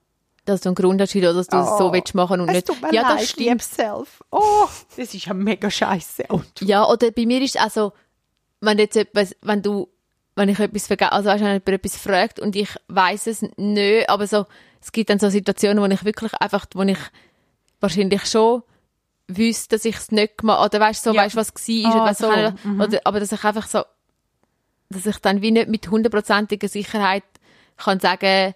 dass 0.45 0.61
du 0.61 0.69
einen 0.69 0.75
Grund 0.75 1.01
hast, 1.01 1.15
dass 1.15 1.47
du 1.47 1.57
es 1.57 1.77
so 1.79 1.91
willst 1.91 2.13
machen 2.13 2.39
und 2.39 2.49
Oh, 2.49 2.51
es 2.51 2.55
nicht. 2.57 2.67
tut 2.67 2.79
mir 2.83 2.93
ja, 2.93 3.01
leid, 3.01 3.21
das 3.21 3.29
stimmt. 3.31 3.63
Self. 3.63 4.23
Oh, 4.29 4.67
das 4.95 5.15
ist 5.15 5.25
ja 5.25 5.33
mega 5.33 5.71
scheiße. 5.71 6.25
Ja, 6.59 6.87
oder 6.87 7.09
bei 7.09 7.25
mir 7.25 7.41
ist 7.41 7.55
es 7.55 7.61
also, 7.61 7.93
wenn 8.61 8.77
jetzt 8.77 8.95
etwas, 8.95 9.35
wenn 9.41 9.61
du, 9.61 9.89
wenn 10.35 10.49
ich 10.49 10.59
etwas 10.59 10.87
vergesse, 10.87 11.11
also 11.11 11.29
weißt, 11.29 11.41
wenn 11.43 11.47
jemand 11.53 11.69
etwas 11.69 11.97
fragt 11.97 12.39
und 12.39 12.55
ich 12.55 12.69
weiß 12.87 13.27
es 13.27 13.43
nicht, 13.57 14.09
aber 14.09 14.27
so, 14.27 14.45
es 14.81 14.91
gibt 14.91 15.09
dann 15.09 15.19
so 15.19 15.29
Situationen, 15.29 15.83
wo 15.83 15.87
ich 15.93 16.05
wirklich 16.05 16.33
einfach, 16.35 16.65
wo 16.73 16.81
ich 16.83 16.97
wahrscheinlich 17.79 18.25
schon 18.25 18.63
wüsste, 19.27 19.75
dass 19.75 19.85
ich 19.85 19.95
es 19.95 20.11
nicht 20.11 20.37
gemacht 20.39 20.63
oder 20.65 20.79
weißt 20.79 21.03
so, 21.03 21.13
Ja. 21.13 21.23
weißt 21.23 21.35
was 21.35 21.53
war, 21.53 21.85
Ah, 21.91 21.95
oder 21.95 22.05
weißt, 22.05 22.19
so, 22.19 22.29
keine- 22.29 22.55
oder, 22.83 22.99
aber 23.03 23.19
dass 23.19 23.31
ich 23.31 23.43
einfach 23.43 23.67
so, 23.67 23.83
dass 24.89 25.05
ich 25.05 25.17
dann 25.19 25.41
wie 25.41 25.51
nicht 25.51 25.69
mit 25.69 25.89
hundertprozentiger 25.89 26.67
Sicherheit 26.67 27.23
kann 27.77 27.99
sagen, 27.99 28.53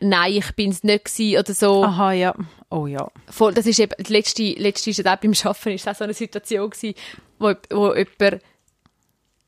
nein, 0.00 0.32
ich 0.32 0.52
bin 0.56 0.70
es 0.70 0.82
nicht 0.82 1.04
gewesen, 1.04 1.38
oder 1.38 1.54
so. 1.54 1.84
Aha, 1.84 2.12
ja. 2.12 2.34
Oh 2.70 2.86
ja. 2.86 3.08
Voll, 3.30 3.54
das 3.54 3.66
ist 3.66 3.78
eben, 3.78 3.92
die 4.04 4.12
letzte, 4.12 4.42
letzte 4.42 4.90
ist 4.90 5.06
auch 5.06 5.16
beim 5.16 5.32
Arbeiten, 5.44 5.70
ist 5.70 5.88
auch 5.88 5.94
so 5.94 6.04
eine 6.04 6.14
Situation 6.14 6.68
gewesen, 6.70 6.94
wo, 7.38 7.54
wo 7.70 7.94
jemand, 7.94 8.42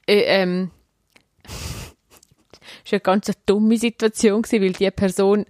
äh, 0.09 0.43
ähm, 0.43 0.71
ist 2.85 2.93
eine 2.93 3.01
ganz 3.01 3.31
dumme 3.47 3.77
Situation 3.77 4.43
gewesen, 4.43 4.65
weil 4.65 4.73
die 4.73 4.91
Person, 4.91 5.45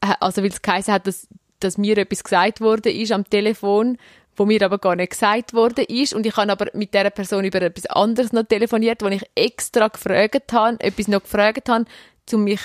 äh, 0.00 0.14
also 0.20 0.42
weil 0.42 0.50
es 0.50 0.62
geheißen 0.62 0.92
hat, 0.92 1.06
dass, 1.06 1.26
dass 1.60 1.78
mir 1.78 1.96
etwas 1.98 2.22
gesagt 2.22 2.60
worden 2.60 2.92
ist 2.94 3.12
am 3.12 3.28
Telefon, 3.28 3.98
wo 4.36 4.44
mir 4.44 4.62
aber 4.62 4.78
gar 4.78 4.96
nicht 4.96 5.10
gesagt 5.10 5.52
worden 5.52 5.84
ist. 5.86 6.14
Und 6.14 6.26
ich 6.26 6.36
habe 6.36 6.50
aber 6.50 6.66
mit 6.74 6.94
dieser 6.94 7.10
Person 7.10 7.44
über 7.44 7.60
etwas 7.62 7.86
anderes 7.86 8.32
noch 8.32 8.44
telefoniert, 8.44 9.02
wo 9.02 9.08
ich 9.08 9.24
extra 9.34 9.88
gefragt 9.88 10.52
habe, 10.52 10.80
etwas 10.80 11.08
noch 11.08 11.22
gefragt 11.22 11.68
habe, 11.68 11.84
um 12.32 12.44
mich 12.44 12.60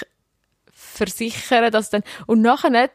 versichern, 0.71 1.71
dass 1.71 1.89
dann, 1.89 2.03
und 2.25 2.41
nachher 2.41 2.89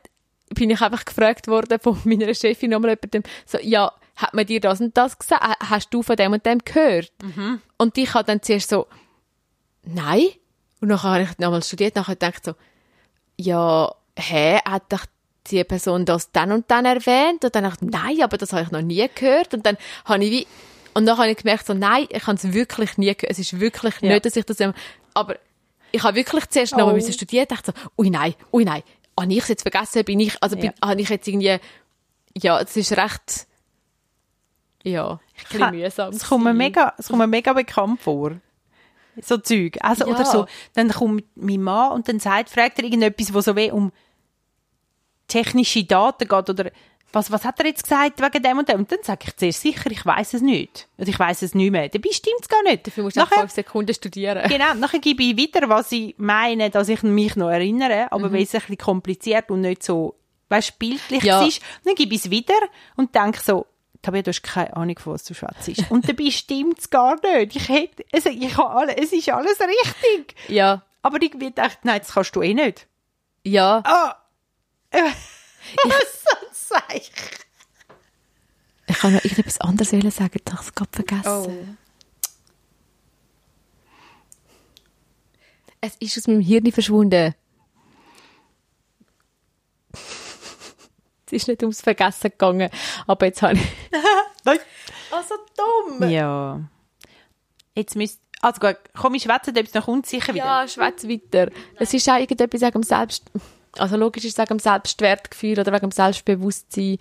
bin 0.55 0.71
ich 0.71 0.81
einfach 0.81 1.05
gefragt 1.05 1.49
worden 1.49 1.79
von 1.81 1.99
meiner 2.05 2.33
Chefin 2.35 2.71
nochmal 2.71 2.91
jemandem, 2.91 3.23
so, 3.47 3.59
ja, 3.61 3.93
hat 4.23 4.35
man 4.35 4.47
dir 4.47 4.61
das 4.61 4.81
und 4.81 4.97
das 4.97 5.19
gesagt? 5.19 5.43
Ha- 5.43 5.57
Hast 5.71 5.93
du 5.93 6.03
von 6.03 6.17
dem 6.17 6.33
und 6.33 6.47
dem 6.47 6.59
gehört? 6.65 7.13
Und 7.79 7.99
ich 7.99 8.15
habe 8.15 8.25
dann 8.25 8.43
zuerst 8.43 8.71
so, 8.71 8.87
nein. 9.85 10.27
Und 10.81 10.89
nachher 10.89 11.11
habe 11.11 11.23
ich 11.23 11.39
nochmal 11.39 11.63
studiert, 11.63 11.95
nachher 11.97 12.15
gedacht 12.17 12.45
so, 12.45 12.55
ja, 13.37 13.93
hä, 14.19 14.59
hat 14.65 14.85
doch 14.93 15.05
die 15.49 15.63
Person 15.65 16.05
das 16.05 16.31
dann 16.33 16.53
und 16.53 16.71
dann 16.71 16.85
erwähnt? 16.85 17.45
Und 17.45 17.55
dann 17.55 17.65
dachte 17.65 17.85
ich, 17.85 17.91
nein, 17.91 18.23
aber 18.23 18.37
das 18.39 18.53
habe 18.53 18.63
ich 18.63 18.71
noch 18.71 18.83
nie 18.83 19.09
gehört. 19.15 19.55
Und 19.55 19.65
dann 19.67 19.77
habe 20.05 20.25
ich 20.25 20.31
wie, 20.31 20.47
und 20.95 21.07
dann 21.07 21.19
habe 21.19 21.31
ich 21.31 21.37
gemerkt 21.37 21.67
so, 21.67 21.75
nein, 21.75 22.07
ich 22.11 22.27
habe 22.27 22.37
es 22.37 22.53
wirklich 22.53 22.99
nie 22.99 23.15
gehört. 23.15 23.31
Es 23.31 23.39
ist 23.39 23.59
wirklich 23.61 23.95
Ja. 24.01 24.09
nicht, 24.13 24.25
dass 24.25 24.37
ich 24.37 24.45
das, 24.45 24.59
aber 25.15 25.37
ich 25.91 26.03
habe 26.03 26.17
wirklich 26.17 26.49
zuerst 26.49 26.75
Oh. 26.75 26.79
mal 26.79 26.93
müssen 26.95 27.13
studieren, 27.13 27.47
dachte 27.49 27.73
so, 27.77 27.91
ui 27.99 28.11
nein, 28.11 28.35
ui 28.53 28.65
nein, 28.65 28.83
habe 29.19 29.33
ich 29.33 29.39
es 29.41 29.49
jetzt 29.49 29.63
vergessen, 29.63 30.05
bin 30.05 30.21
ich, 30.21 30.41
also 30.43 30.57
bin, 30.57 30.73
Ja. 30.83 30.89
habe 30.89 31.01
ich 31.01 31.09
jetzt 31.09 31.29
irgendwie, 31.29 31.59
ja, 32.37 32.61
es 32.61 32.77
ist 32.77 32.93
recht, 32.97 33.47
ja, 34.85 35.13
ein 35.13 35.19
bisschen 35.51 35.71
mühsam. 35.71 36.13
Es 36.13 36.25
kommt 36.29 36.45
mir 36.45 36.55
mega, 36.55 36.95
es 36.99 37.09
kommt 37.09 37.19
mir 37.21 37.27
mega 37.27 37.53
bekannt 37.53 38.01
vor. 38.01 38.33
So 39.21 39.37
Zeug. 39.39 39.77
Also, 39.83 40.07
Ja. 40.07 40.15
oder 40.15 40.25
so. 40.25 40.47
Dann 40.75 40.89
kommt 40.91 41.25
mein 41.35 41.61
Mann 41.63 41.93
und 41.93 42.09
dann 42.09 42.19
sagt, 42.19 42.49
fragt 42.51 42.79
er 42.79 42.85
irgendetwas, 42.85 43.33
wo 43.35 43.41
so 43.41 43.55
weh 43.57 43.71
um 43.71 43.93
technische 45.29 45.85
Daten 45.85 46.29
geht 46.29 46.51
oder 46.51 46.71
was, 47.15 47.31
was 47.31 47.45
hat 47.45 47.61
er 47.61 47.67
jetzt 47.67 47.83
gesagt 47.83 48.23
wegen 48.23 48.43
dem 48.43 48.59
und 48.59 48.69
dem? 48.71 48.79
Und 48.81 48.91
dann 48.91 49.01
sage 49.03 49.27
ich 49.27 49.37
zuerst 49.37 49.61
sicher, 49.61 49.91
ich 49.91 50.05
weiß 50.05 50.33
es 50.33 50.41
nicht. 50.41 50.89
Und 50.97 51.09
ich 51.09 51.19
weiß 51.19 51.43
es 51.43 51.55
nicht 51.55 51.71
mehr. 51.71 51.91
Dabei 51.91 52.09
stimmt 52.11 52.41
es 52.41 52.49
gar 52.49 52.63
nicht. 52.63 52.87
Dafür 52.87 53.05
musst 53.05 53.17
du 53.17 53.21
Nachher- 53.21 53.41
fünf 53.41 53.53
Sekunden 53.53 53.93
studieren. 53.93 54.49
Genau, 54.49 54.73
nachher 54.75 54.99
gebe 54.99 55.23
ich 55.23 55.37
wieder, 55.37 55.69
was 55.69 55.93
ich 55.93 56.15
meine, 56.17 56.71
dass 56.71 56.89
ich 56.89 57.03
mich 57.03 57.37
noch 57.37 57.51
erinnere, 57.51 58.11
aber 58.11 58.31
Mhm. 58.31 58.33
weil 58.33 58.43
es 58.45 58.55
ein 58.55 58.61
bisschen 58.63 58.79
kompliziert 58.79 59.51
und 59.51 59.61
nicht 59.61 59.83
so, 59.83 60.15
weißt, 60.49 60.79
bildlich 60.79 61.23
Ja. 61.23 61.45
ist, 61.45 61.61
dann 61.85 61.95
gebe 61.97 62.15
ich 62.15 62.25
es 62.25 62.31
wieder 62.31 62.55
und 62.97 63.15
denke 63.15 63.41
so, 63.43 63.67
Tabea, 64.03 64.23
du 64.23 64.31
hast 64.31 64.43
keine 64.43 64.77
Ahnung, 64.77 64.99
von 64.99 65.13
was 65.15 65.25
du 65.25 65.33
schwätzt. 65.35 65.71
Und 65.91 66.09
dabei 66.09 66.31
stimmt 66.31 66.79
es 66.81 66.91
gar 66.91 67.15
nicht. 67.23 67.55
Ich 67.57 67.69
hätte, 67.69 68.05
also 68.13 68.29
ich 68.31 68.57
habe 68.57 68.71
alle, 68.71 68.97
es 68.97 69.13
ist 69.13 69.29
alles 69.31 69.59
richtig. 69.61 70.35
Ja, 70.49 70.83
Aber 71.03 71.23
ich 71.23 71.33
habe 71.33 71.39
gedacht, 71.47 71.79
nein, 71.85 72.01
das 72.01 72.13
kannst 72.13 72.35
du 72.37 72.43
eh 72.43 72.53
nicht. 72.55 72.87
ja, 73.45 73.81
Ah! 73.85 74.17
was 75.85 76.69
sag 76.69 76.95
ich? 76.95 77.11
ich 78.89 78.99
kann 78.99 79.15
noch 79.15 79.25
irgendetwas 79.25 79.61
anderes 79.61 79.91
sagen, 79.91 80.11
ich 80.45 80.53
habe 80.53 80.63
es 80.63 80.75
gerade 80.75 80.91
vergessen. 80.93 81.79
Es 85.81 85.97
ist 85.99 86.19
aus 86.19 86.27
meinem 86.29 86.41
Hirn 86.43 86.71
verschwunden. 86.73 87.35
ist 91.37 91.49
nicht 91.49 91.63
ums 91.63 91.81
Vergessen 91.81 92.31
gegangen, 92.31 92.71
aber 93.07 93.27
jetzt 93.27 93.43
habe 93.43 93.55
ich... 93.55 93.61
Nein. 94.45 94.59
Also 95.11 95.35
dumm! 95.57 96.09
Ja. 96.11 96.61
Jetzt 97.75 97.97
müsst, 97.97 98.21
also 98.41 98.61
gut, 98.61 98.77
komm, 98.95 99.15
ich 99.15 99.23
schwätze, 99.23 99.51
ob 99.51 99.57
es 99.59 99.75
noch 99.75 99.85
kommt, 99.85 100.07
sicher 100.07 100.35
wieder. 100.35 100.45
Ja, 100.45 100.69
schwätz 100.69 101.05
weiter. 101.05 101.51
Es 101.77 101.95
ist 101.95 102.09
auch 102.09 102.19
irgendetwas 102.19 102.61
wegen 102.61 102.73
dem 102.73 102.83
Selbst... 102.83 103.25
Also 103.79 103.97
logisch 103.97 104.25
ist 104.25 104.39
es 104.39 104.39
wegen 104.39 104.59
dem 104.59 104.59
Selbstwertgefühl 104.59 105.59
oder 105.59 105.73
wegen 105.73 105.89
dem 105.89 105.93
Selbstbewusstsein. 105.93 106.99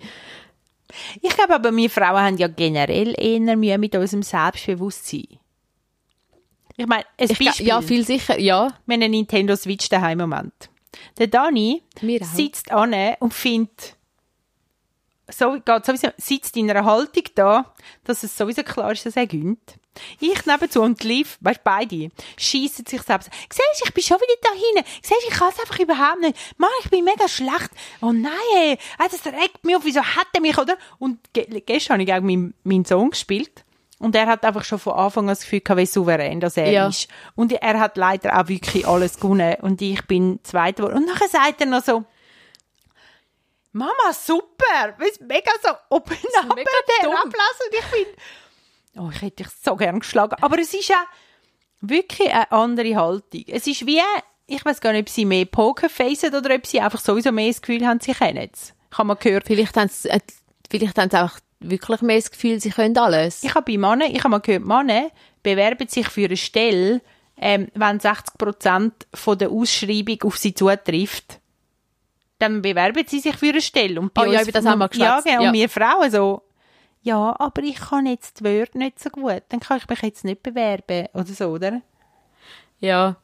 Ich 1.20 1.30
glaube 1.36 1.54
aber, 1.54 1.74
wir 1.74 1.90
Frauen 1.90 2.22
haben 2.22 2.38
ja 2.38 2.48
generell 2.48 3.14
eher 3.18 3.56
Mühe 3.56 3.76
mit 3.76 3.94
unserem 3.94 4.22
Selbstbewusstsein. 4.22 5.38
Ich 6.76 6.86
meine, 6.86 7.04
ein 7.18 7.28
Ich, 7.30 7.38
Beispiel. 7.38 7.66
ja, 7.66 7.82
viel 7.82 8.06
sicher, 8.06 8.38
ja. 8.38 8.68
Wir 8.86 8.94
haben 8.94 9.02
eine 9.02 9.08
Nintendo 9.08 9.56
Switch 9.56 9.88
daheim 9.88 10.20
im 10.20 10.30
Moment. 10.30 10.70
Der 11.18 11.26
Dani 11.26 11.82
sitzt 12.22 12.70
an 12.70 12.94
und 13.20 13.34
findet, 13.34 13.96
so, 15.32 15.52
geht 15.64 15.86
sowieso, 15.86 16.08
sitzt 16.16 16.56
in 16.56 16.70
einer 16.70 16.84
Haltung 16.84 17.24
da, 17.34 17.72
dass 18.04 18.22
es 18.22 18.36
sowieso 18.36 18.62
klar 18.62 18.92
ist, 18.92 19.04
dass 19.06 19.16
er 19.16 19.26
gönnt. 19.26 19.76
Ich 20.20 20.46
nebenzu 20.46 20.80
und 20.80 21.04
Liv, 21.04 21.36
weißt 21.42 21.58
du, 21.58 21.62
beide, 21.64 22.10
schiessen 22.38 22.86
sich 22.86 23.02
selbst. 23.02 23.28
Siehst 23.50 23.80
du, 23.80 23.84
ich 23.86 23.92
bin 23.94 24.02
schon 24.02 24.16
wieder 24.16 24.40
da 24.40 24.48
hinten. 24.52 24.88
Siehst 25.02 25.22
du, 25.22 25.28
ich 25.28 25.34
kann 25.38 25.50
es 25.54 25.60
einfach 25.60 25.78
überhaupt 25.78 26.20
nicht. 26.20 26.36
Mann, 26.56 26.70
ich 26.82 26.88
bin 26.90 27.04
mega 27.04 27.28
schlecht. 27.28 27.70
Oh 28.00 28.10
nein, 28.12 28.32
ey, 28.56 28.78
das 28.98 29.24
regt 29.26 29.62
mich 29.64 29.76
auf. 29.76 29.84
Wieso 29.84 30.02
hat 30.02 30.28
er 30.32 30.40
mich, 30.40 30.56
oder? 30.56 30.76
Und 30.98 31.18
ge 31.34 31.44
gestern 31.66 31.94
habe 32.00 32.04
ich 32.04 32.12
auch 32.14 32.20
meinen 32.22 32.54
mein 32.64 32.84
Sohn 32.86 33.10
gespielt. 33.10 33.64
Und 33.98 34.16
er 34.16 34.26
hat 34.26 34.44
einfach 34.44 34.64
schon 34.64 34.78
von 34.80 34.94
Anfang 34.94 35.24
an 35.24 35.28
das 35.28 35.42
Gefühl 35.42 35.60
gehabt, 35.60 35.78
wie 35.80 35.86
souverän 35.86 36.40
das 36.40 36.56
er 36.56 36.70
Ja. 36.70 36.88
ist. 36.88 37.06
Und 37.36 37.52
er 37.52 37.78
hat 37.78 37.96
leider 37.98 38.40
auch 38.40 38.48
wirklich 38.48 38.86
alles 38.88 39.16
gewonnen. 39.20 39.56
Und 39.60 39.80
ich 39.82 40.04
bin 40.06 40.40
Zweiter 40.42 40.84
geworden. 40.84 40.96
Und 41.04 41.06
nachher 41.06 41.28
sagt 41.28 41.60
er 41.60 41.66
noch 41.66 41.84
so, 41.84 42.02
Mama, 43.72 44.12
super! 44.12 44.94
Ist 45.06 45.20
mega 45.22 45.50
so 45.62 45.70
oben 45.88 46.12
ab, 46.12 46.56
der 46.56 47.08
dumm. 47.08 47.16
Ablass. 47.16 47.58
Und 47.66 47.78
ich 47.78 47.90
bin, 47.90 49.02
oh, 49.02 49.10
ich 49.10 49.22
hätte 49.22 49.44
dich 49.44 49.52
so 49.64 49.76
gern 49.76 50.00
geschlagen. 50.00 50.36
Aber 50.42 50.58
es 50.58 50.74
ist 50.74 50.88
ja 50.88 51.04
wirklich 51.80 52.30
eine 52.30 52.50
andere 52.52 52.96
Haltung. 52.96 53.44
Es 53.46 53.66
ist 53.66 53.86
wie, 53.86 54.00
ich 54.46 54.64
weiß 54.64 54.80
gar 54.80 54.92
nicht, 54.92 55.02
ob 55.02 55.08
sie 55.08 55.24
mehr 55.24 55.46
Pokerfacen 55.46 56.34
oder 56.34 56.54
ob 56.54 56.66
sie 56.66 56.80
einfach 56.80 57.00
sowieso 57.00 57.32
mehr 57.32 57.48
das 57.48 57.62
Gefühl 57.62 57.86
haben, 57.86 58.00
sie 58.00 58.12
kennen 58.12 58.50
es. 58.52 58.74
Ich 58.90 58.98
habe 58.98 59.08
mal 59.08 59.14
gehört, 59.14 59.46
Vielleicht 59.46 59.76
haben 59.76 59.88
sie, 59.88 60.10
äh, 60.10 60.20
vielleicht 60.70 60.98
haben 60.98 61.10
sie 61.10 61.22
auch 61.22 61.38
wirklich 61.60 62.02
mehr 62.02 62.16
das 62.18 62.30
Gefühl, 62.30 62.60
sie 62.60 62.70
können 62.70 62.98
alles. 62.98 63.42
ich 63.42 63.54
habe 63.54 63.72
bei 63.72 63.78
Männern, 63.78 64.10
ich 64.10 64.18
habe 64.18 64.30
mal 64.30 64.40
gehört, 64.40 64.64
Männer 64.64 65.10
bewerben 65.42 65.88
sich 65.88 66.08
für 66.08 66.26
eine 66.26 66.36
Stelle, 66.36 67.00
ähm, 67.38 67.68
wenn 67.74 68.00
60 68.00 68.36
Prozent 68.36 69.06
von 69.14 69.38
der 69.38 69.50
Ausschreibung 69.50 70.22
auf 70.24 70.36
sie 70.36 70.54
zutrifft. 70.54 71.40
Dann 72.42 72.60
bewerben 72.60 73.04
sie 73.06 73.20
sich 73.20 73.36
für 73.36 73.50
eine 73.50 73.60
Stelle. 73.60 74.00
Und 74.00 74.12
bei 74.14 74.26
Oh 74.26 74.32
ja, 74.32 74.42
über 74.42 74.50
das 74.50 74.66
haben 74.66 74.80
wir 74.80 74.90
Ja, 74.94 75.20
geschwätzt, 75.20 75.26
ja. 75.26 75.40
Und 75.46 75.52
wir 75.52 75.68
Frauen 75.68 76.10
so, 76.10 76.42
ja, 77.02 77.36
aber 77.38 77.62
ich 77.62 77.76
kann 77.76 78.04
jetzt 78.06 78.40
die 78.40 78.44
Wörter 78.44 78.78
nicht 78.78 78.98
so 78.98 79.10
gut. 79.10 79.42
Dann 79.50 79.60
kann 79.60 79.78
ich 79.78 79.88
mich 79.88 80.02
jetzt 80.02 80.24
nicht 80.24 80.42
bewerben. 80.42 81.06
Oder 81.14 81.24
so, 81.26 81.46
oder? 81.50 81.82
Ja. 82.80 83.14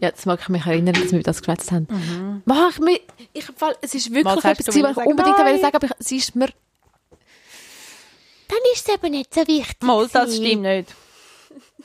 Ja, 0.00 0.08
jetzt 0.08 0.26
mag 0.26 0.40
ich 0.42 0.48
mich 0.48 0.66
erinnern, 0.66 0.94
dass 0.94 1.04
wir 1.12 1.20
über 1.20 1.22
das 1.22 1.38
geschwätzt 1.38 1.70
haben. 1.70 2.42
Mach 2.46 2.80
mich, 2.80 3.00
ich, 3.32 3.44
fall- 3.44 3.76
es 3.80 3.94
ist 3.94 4.12
wirklich 4.12 4.24
Was 4.24 4.44
etwas, 4.44 4.66
was 4.66 4.74
ich 4.74 4.96
unbedingt 5.06 5.36
Nein. 5.38 5.46
wollte 5.46 5.60
sagen, 5.60 5.76
aber 5.76 5.86
ich, 5.86 5.92
es 6.00 6.10
ist 6.10 6.34
mir... 6.34 6.48
Dann 8.48 8.58
ist 8.72 8.88
es 8.88 8.92
eben 8.94 9.10
nicht 9.12 9.32
so 9.32 9.46
wichtig. 9.46 9.82
Mal, 9.82 10.08
das 10.12 10.34
stimmt 10.36 10.62
nicht. 10.62 10.94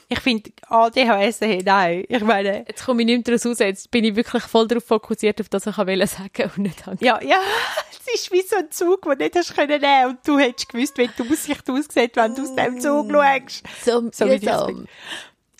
Ich 0.08 0.20
finde, 0.20 0.52
ADHS, 0.68 1.42
hey, 1.42 1.62
nein. 1.66 2.06
Ich 2.08 2.22
meine, 2.24 2.66
Jetzt 2.68 2.86
komme 2.86 3.02
ich 3.02 3.06
nicht 3.08 3.28
mehr 3.28 3.38
daraus 3.38 3.46
raus, 3.46 3.60
jetzt 3.60 3.90
bin 3.90 4.04
ich 4.06 4.16
wirklich 4.16 4.44
voll 4.44 4.68
darauf 4.68 4.84
fokussiert, 4.86 5.42
auf 5.42 5.50
das 5.50 5.66
ich 5.66 5.78
wollte 5.78 6.08
sagen 6.08 6.52
und 6.56 6.58
nicht 6.60 6.88
an. 6.88 6.98
ja, 7.02 7.20
ja, 7.24 7.40
es 7.92 8.14
ist 8.22 8.32
wie 8.32 8.42
so 8.44 8.56
ein 8.58 8.70
Zug, 8.72 9.02
den 9.04 9.18
du 9.18 9.24
nicht 9.24 9.36
hast 9.36 9.56
können 9.56 9.82
nehmen 9.82 10.10
und 10.12 10.20
du 10.28 10.38
hättest 10.38 10.70
gewusst, 10.70 10.98
wie 11.00 11.08
die 11.08 11.32
Aussicht 11.32 11.70
aussieht, 11.70 12.16
wenn 12.16 12.36
du 12.36 12.44
aus 12.44 12.56
dem 12.56 12.80
Zug 12.80 13.12
schaust. 13.12 13.64
So, 13.84 14.10
So 14.12 14.26
wie 14.28 14.40
mühsam. 14.40 14.88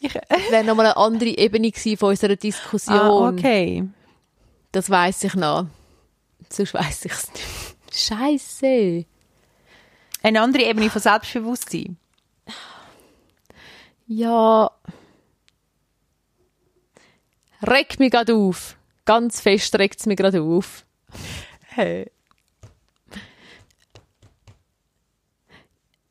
Ich, 0.02 0.14
Das 0.14 0.52
wäre 0.52 0.64
nochmal 0.64 0.88
eine 0.88 0.98
andere 0.98 1.30
Ebene 1.30 1.72
gewesen 1.72 1.98
von 1.98 2.10
unserer 2.10 2.36
Diskussion. 2.36 2.96
ah, 3.00 3.30
okay. 3.30 3.84
Das 4.72 4.90
weiss 4.92 5.24
ich 5.24 5.34
noch. 5.36 5.66
Sonst 6.50 6.74
weiss 6.76 7.06
ich 7.06 7.12
es 7.14 7.32
nicht. 7.34 7.76
Scheiße. 7.92 9.06
Eine 10.22 10.42
andere 10.42 10.64
Ebene 10.66 10.90
von 10.92 11.02
Selbstbewusstsein. 11.02 11.98
Ja. 14.08 14.72
Regt 17.66 18.00
mich 18.00 18.12
gerade 18.12 18.36
auf. 18.36 18.78
Ganz 19.06 19.42
fest 19.42 19.78
regt 19.78 20.00
es 20.00 20.06
mich 20.06 20.18
gerade 20.18 20.42
auf. 20.42 20.86
Hey. 21.62 22.12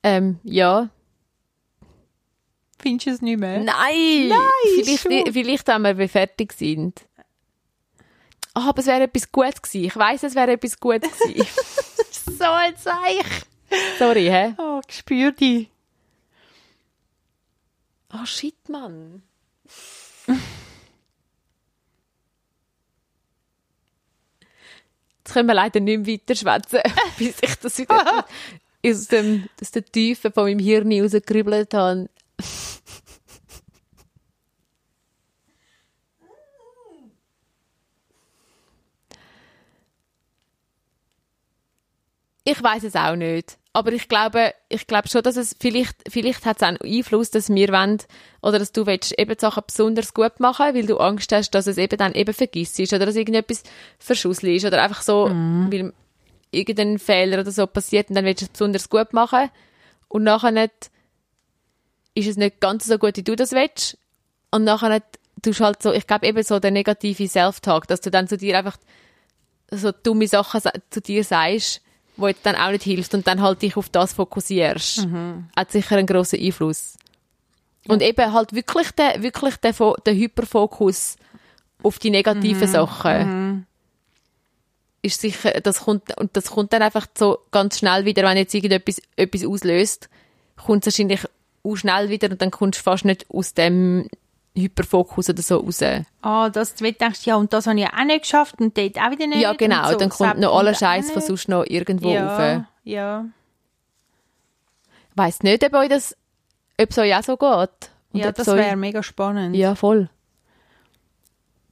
Ähm, 0.03 0.39
ja. 0.43 0.91
Findest 2.81 3.07
du 3.07 3.11
es 3.13 3.23
nicht 3.23 3.39
mehr? 3.39 3.61
Nein! 3.61 4.29
Nein, 4.29 4.85
vielleicht, 4.85 5.33
vielleicht, 5.33 5.69
wenn 5.69 5.99
wir 5.99 6.09
fertig 6.09 6.53
sind. 6.53 7.07
Ah, 8.53 8.69
aber 8.69 8.81
es 8.81 8.87
wäre 8.87 9.05
etwas 9.05 9.33
Gutes 9.33 9.63
gewesen. 9.63 9.85
Ich 9.87 9.97
weiss, 9.97 10.23
es 10.23 10.35
wäre 10.35 10.53
etwas 10.53 10.79
Gutes 10.79 11.19
gewesen. 11.19 11.47
So 12.39 12.45
ein 12.45 12.75
Zeich. 12.77 13.27
Sorry, 13.99 14.25
hä? 14.25 14.55
Oh, 14.59 14.81
ich 14.89 14.97
spür 14.97 15.33
dich. 15.33 15.69
Oh, 18.16 18.24
shit, 18.24 18.68
Mann. 18.68 19.22
Jetzt 25.18 25.33
können 25.33 25.48
wir 25.48 25.55
leider 25.55 25.81
nicht 25.81 26.07
mehr 26.07 26.14
weiter 26.14 26.37
schwätzen, 26.37 26.81
bis 27.18 27.37
ich 27.40 27.55
das 27.57 27.79
wieder 27.79 28.24
aus, 28.87 29.07
dem, 29.09 29.48
aus 29.61 29.72
der 29.72 29.85
Tiefe 29.85 30.31
von 30.31 30.44
meinem 30.44 30.61
Hirn 30.61 30.92
rausgekribbelt 30.92 31.74
habe. 31.74 32.09
Ich 42.44 42.62
weiß 42.62 42.85
es 42.85 42.94
auch 42.94 43.16
nicht. 43.16 43.59
Aber 43.77 43.93
ich 43.93 44.07
glaube, 44.09 44.55
ich 44.69 44.87
glaube 44.87 45.09
schon, 45.09 45.23
dass 45.23 45.37
es 45.37 45.57
vielleicht, 45.61 45.97
vielleicht 46.09 46.47
hat 46.47 46.59
es 46.59 46.63
einen 46.63 46.79
Einfluss, 46.81 47.31
dass 47.33 47.49
wir 47.53 47.69
wollen, 47.71 47.99
oder 48.41 48.61
dass 48.61 48.71
du 48.71 48.87
willst 48.87 49.19
eben 49.19 49.37
Sachen 49.37 49.65
besonders 49.67 50.15
gut 50.15 50.39
machen, 50.39 50.75
weil 50.77 50.87
du 50.87 50.97
Angst 50.99 51.33
hast, 51.33 51.51
dass 51.51 51.67
es 51.67 51.77
eben 51.77 51.99
dann 51.99 52.15
eben 52.15 52.33
vergisst 52.33 52.79
oder 52.81 53.05
dass 53.05 53.17
irgendetwas 53.17 53.65
verschusselig 53.99 54.59
ist 54.59 54.65
oder 54.67 54.81
einfach 54.81 55.03
so, 55.03 55.27
weil 55.71 55.93
irgendein 56.53 57.01
Fehler 57.01 57.41
oder 57.41 57.51
so 57.51 57.67
passiert 57.67 58.11
und 58.11 58.15
dann 58.15 58.25
willst 58.25 58.43
du 58.43 58.47
es 58.47 58.51
besonders 58.53 58.89
gut 58.89 59.13
machen 59.13 59.51
und 60.07 60.23
nachher 60.23 60.53
nicht, 60.53 60.91
ist 62.15 62.29
es 62.29 62.37
nicht 62.37 62.61
ganz 62.61 62.87
so 62.87 62.97
gut, 62.97 63.17
wie 63.17 63.25
du 63.25 63.35
das 63.35 63.51
willst 63.51 63.99
und 64.53 64.63
nachher 64.63 64.89
nicht, 64.89 65.05
tust 65.43 65.61
halt 65.61 65.83
so, 65.83 65.93
ich 65.93 66.07
glaube 66.07 66.27
eben 66.27 66.45
so 66.45 66.61
der 66.61 66.71
negative 66.71 67.27
Self-Talk, 67.27 67.89
dass 67.89 68.01
du 68.01 68.11
dann 68.13 68.29
zu 68.29 68.37
dir 68.37 68.57
einfach 68.57 68.77
so 69.73 69.91
dumme 69.91 70.29
Sachen 70.29 70.61
sa- 70.61 70.73
zu 70.91 71.01
dir 71.01 71.25
sagst, 71.25 71.81
wo 72.16 72.29
jetzt 72.29 72.44
dann 72.46 72.57
auch 72.57 72.70
nicht 72.70 72.85
hilft 72.85 73.14
und 73.14 73.27
dann 73.27 73.42
halt 73.42 73.62
dich 73.62 73.77
auf 73.77 73.88
das 73.88 74.12
fokussierst. 74.12 75.07
Hat 75.57 75.72
sicher 75.72 75.96
einen 75.96 76.07
grossen 76.07 76.40
Einfluss. 76.40 76.96
Und 77.88 78.03
eben 78.03 78.33
halt 78.33 78.55
wirklich 78.55 78.90
der, 78.92 79.22
wirklich 79.22 79.57
der, 79.57 79.74
der 80.07 80.14
Hyperfokus 80.14 81.16
auf 81.83 81.98
die 81.98 82.11
negativen 82.11 82.66
Sachen. 82.68 83.66
Ist 85.03 85.20
sicher, 85.20 85.61
das 85.61 85.81
kommt, 85.81 86.16
und 86.18 86.35
das 86.35 86.50
kommt 86.50 86.72
dann 86.72 86.81
einfach 86.81 87.07
so 87.16 87.40
ganz 87.50 87.79
schnell 87.79 88.07
wieder, 88.07 88.22
wenn 88.22 88.38
jetzt 88.38 88.55
irgendetwas, 88.55 89.03
etwas 89.16 89.44
auslöst, 89.44 90.09
kommt 90.57 90.87
es 90.87 90.94
wahrscheinlich 90.94 91.20
auch 91.62 91.77
schnell 91.77 92.09
wieder 92.09 92.31
und 92.31 92.40
dann 92.40 92.50
kommst 92.50 92.81
du 92.81 92.85
fast 92.85 93.05
nicht 93.05 93.27
aus 93.29 93.53
dem 93.53 94.09
Hyperfokus 94.57 95.29
oder 95.31 95.43
so 95.43 95.59
raus. 95.59 95.83
Ah, 96.23 96.49
dass 96.49 96.75
du 96.75 96.90
denkst, 96.90 97.25
ja, 97.27 97.37
und 97.37 97.53
das 97.53 97.67
habe 97.67 97.79
ich 97.81 97.87
auch 97.87 98.05
nicht 98.05 98.23
geschafft 98.23 98.61
und 98.61 98.77
dort 98.79 98.97
auch 98.99 99.11
wieder 99.11 99.27
nicht. 99.27 99.40
Ja, 99.40 99.53
genau, 99.53 99.90
so. 99.90 99.97
dann 99.99 100.11
kommt 100.11 100.38
noch 100.38 100.57
aller 100.57 100.75
Scheiß 100.75 101.11
von 101.11 101.23
sonst 101.23 101.49
noch 101.49 101.64
irgendwo 101.67 102.09
rauf. 102.09 102.38
Ja, 102.38 102.69
ja. 102.85 103.25
Weiss 105.17 105.43
nicht, 105.43 105.64
ob 105.64 105.75
euch 105.75 105.88
das, 105.88 106.17
ob 106.81 106.90
es 106.90 106.99
euch 106.99 107.14
auch 107.14 107.23
so 107.23 107.37
geht. 107.37 107.90
Und 108.12 108.21
Ja, 108.21 108.33
das 108.33 108.49
euch- 108.49 108.57
wäre 108.57 108.77
mega 108.77 109.03
spannend. 109.03 109.57
Ja, 109.57 109.75
voll. 109.75 110.09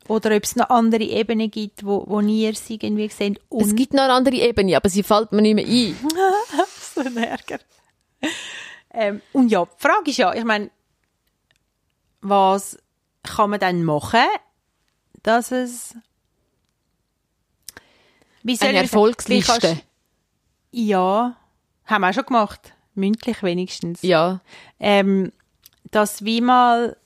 Oder 0.08 0.34
ob 0.34 0.42
es 0.42 0.56
noch 0.56 0.68
andere 0.68 1.04
Ebenen 1.04 1.50
gibt, 1.50 1.86
wo, 1.86 2.04
wo 2.08 2.20
ihr 2.20 2.50
es 2.50 2.68
irgendwie 2.68 3.08
seht. 3.08 3.40
Es 3.50 3.74
gibt 3.76 3.94
noch 3.94 4.02
eine 4.02 4.12
andere 4.14 4.34
Ebene, 4.36 4.76
aber 4.76 4.88
sie 4.88 5.04
fällt 5.04 5.30
mir 5.30 5.42
nicht 5.42 5.54
mehr 5.54 5.64
ein. 5.64 5.96
so 6.94 7.00
ein 7.00 7.16
Ärger. 7.16 7.58
ähm, 8.92 9.22
und 9.32 9.48
ja, 9.50 9.64
die 9.64 9.70
Frage 9.78 10.10
ist 10.10 10.16
ja, 10.16 10.34
ich 10.34 10.44
meine, 10.44 10.70
was 12.22 12.78
kann 13.22 13.50
man 13.50 13.60
dann 13.60 13.84
machen, 13.84 14.24
dass 15.22 15.52
es 15.52 15.94
wie 18.42 18.56
soll 18.56 18.68
Eine 18.70 18.78
ich 18.78 18.82
Erfolgsliste. 18.84 19.60
kannst- 19.60 19.84
Ja, 20.72 21.36
haben 21.84 22.00
wir 22.00 22.10
auch 22.10 22.14
schon 22.14 22.26
gemacht. 22.26 22.72
Mündlich 22.94 23.42
wenigstens. 23.42 24.02
Ja. 24.02 24.40
ähm, 24.80 25.32
dass 25.90 26.24
wie 26.24 26.40
mal 26.40 26.96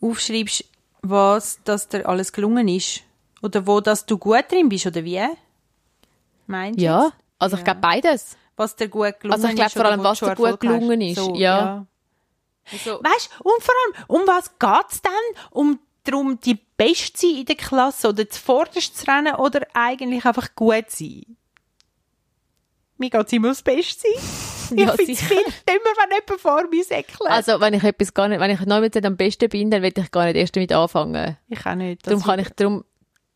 aufschreibst, 0.00 0.64
was, 1.02 1.58
dass 1.64 1.88
dir 1.88 2.06
alles 2.08 2.32
gelungen 2.32 2.68
ist. 2.68 3.00
Oder 3.42 3.66
wo, 3.66 3.80
dass 3.80 4.06
du 4.06 4.16
gut 4.18 4.44
drin 4.50 4.68
bist, 4.68 4.86
oder 4.86 5.04
wie? 5.04 5.22
Meinst 6.46 6.78
du 6.78 6.84
Ja. 6.84 7.04
jetzt? 7.04 7.14
Also 7.38 7.56
ich 7.56 7.64
glaube 7.64 7.80
beides. 7.80 8.36
Was 8.56 8.76
dir 8.76 8.88
gut 8.88 9.18
gelungen 9.20 9.32
Also 9.34 9.48
ich 9.48 9.54
glaube 9.54 9.66
ist. 9.68 9.72
vor 9.76 9.84
allem, 9.86 10.02
was 10.04 10.18
dir 10.20 10.26
gut 10.26 10.30
Erfolg 10.30 10.52
hast. 10.52 10.60
gelungen 10.60 11.00
ist. 11.00 11.16
So, 11.16 11.34
Ja. 11.34 11.86
Weißt 12.70 12.86
du, 12.86 12.92
und 12.96 13.62
vor 13.62 13.74
allem, 13.84 14.04
um 14.08 14.26
was 14.26 14.58
geht's 14.58 15.02
denn? 15.02 15.42
Um 15.50 15.78
darum, 16.04 16.38
die 16.40 16.58
Beste 16.76 17.12
zu 17.12 17.26
sein 17.26 17.36
in 17.40 17.46
der 17.46 17.56
Klasse 17.56 18.08
oder 18.08 18.28
zuvorderst 18.28 18.96
zu 18.96 19.06
rennen 19.06 19.34
oder 19.34 19.66
eigentlich 19.74 20.24
einfach 20.24 20.54
gut 20.54 20.90
zu 20.90 21.04
sein? 21.04 21.36
Mir 22.96 23.10
geht's 23.10 23.32
immer 23.32 23.48
ums 23.48 23.62
Beste 23.62 24.02
sein. 24.02 24.22
Ja, 24.70 24.94
ich 24.94 24.96
finde 24.96 25.12
es 25.12 25.20
viel 25.20 25.36
dümmer, 25.36 25.92
wenn 25.98 26.10
jemand 26.10 26.40
vor 26.40 26.66
mir 26.70 26.82
säckelt. 26.82 27.30
Also 27.30 27.60
wenn 27.60 27.74
ich 27.74 27.84
etwas 27.84 28.14
gar 28.14 28.28
nicht, 28.28 28.40
wenn 28.40 28.50
ich 28.50 28.60
noch 28.60 28.80
nicht 28.80 29.04
am 29.04 29.14
besten 29.14 29.50
bin, 29.50 29.70
dann 29.70 29.82
will 29.82 29.92
ich 29.94 30.10
gar 30.10 30.24
nicht 30.24 30.36
erst 30.36 30.56
damit 30.56 30.72
anfangen. 30.72 31.36
ich 31.50 31.66
auch 31.66 31.74
nicht. 31.74 32.06
Darum 32.06 32.22
kann 32.22 32.38
ich, 32.38 32.48
darum, 32.48 32.82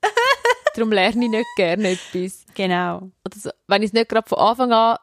darum 0.74 0.90
lerne 0.90 1.26
ich 1.26 1.30
nicht 1.30 1.46
gerne 1.56 1.90
etwas. 1.90 2.46
Genau. 2.54 3.10
Oder 3.26 3.38
so, 3.38 3.50
wenn 3.66 3.82
ich 3.82 3.88
es 3.88 3.92
nicht 3.92 4.08
gerade 4.08 4.26
von 4.26 4.38
Anfang 4.38 4.72
an 4.72 4.96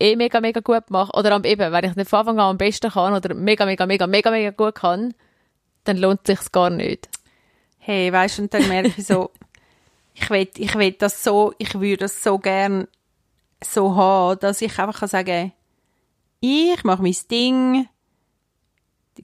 eh 0.00 0.16
mega, 0.16 0.40
mega 0.40 0.60
gut 0.60 0.90
mache, 0.90 1.12
oder 1.16 1.32
am, 1.32 1.44
eben, 1.44 1.72
wenn 1.72 1.84
ich 1.84 1.96
nicht 1.96 2.08
von 2.10 2.20
Anfang 2.20 2.38
an 2.40 2.50
am 2.50 2.58
besten 2.58 2.90
kann, 2.90 3.14
oder 3.14 3.34
mega, 3.34 3.64
mega, 3.66 3.86
mega, 3.86 4.06
mega, 4.06 4.30
mega 4.30 4.50
gut 4.50 4.76
kann, 4.76 5.14
dann 5.84 5.96
lohnt 5.96 6.28
es 6.28 6.40
sich 6.40 6.52
gar 6.52 6.70
nicht. 6.70 7.08
Hey, 7.78 8.12
weißt 8.12 8.38
du, 8.38 8.42
und 8.42 8.54
dann 8.54 8.68
merke 8.68 8.92
ich 8.96 9.06
so, 9.06 9.30
ich 10.14 10.28
will, 10.30 10.48
ich 10.56 10.74
will 10.74 10.92
das 10.92 11.22
so, 11.24 11.52
ich 11.58 11.74
würde 11.74 11.98
das 11.98 12.22
so 12.22 12.38
gern 12.38 12.86
so 13.62 13.94
haben, 13.96 14.40
dass 14.40 14.62
ich 14.62 14.78
einfach 14.78 15.00
kann 15.00 15.08
sagen, 15.08 15.52
ich 16.40 16.82
mache 16.84 17.02
mein 17.02 17.16
Ding, 17.30 17.86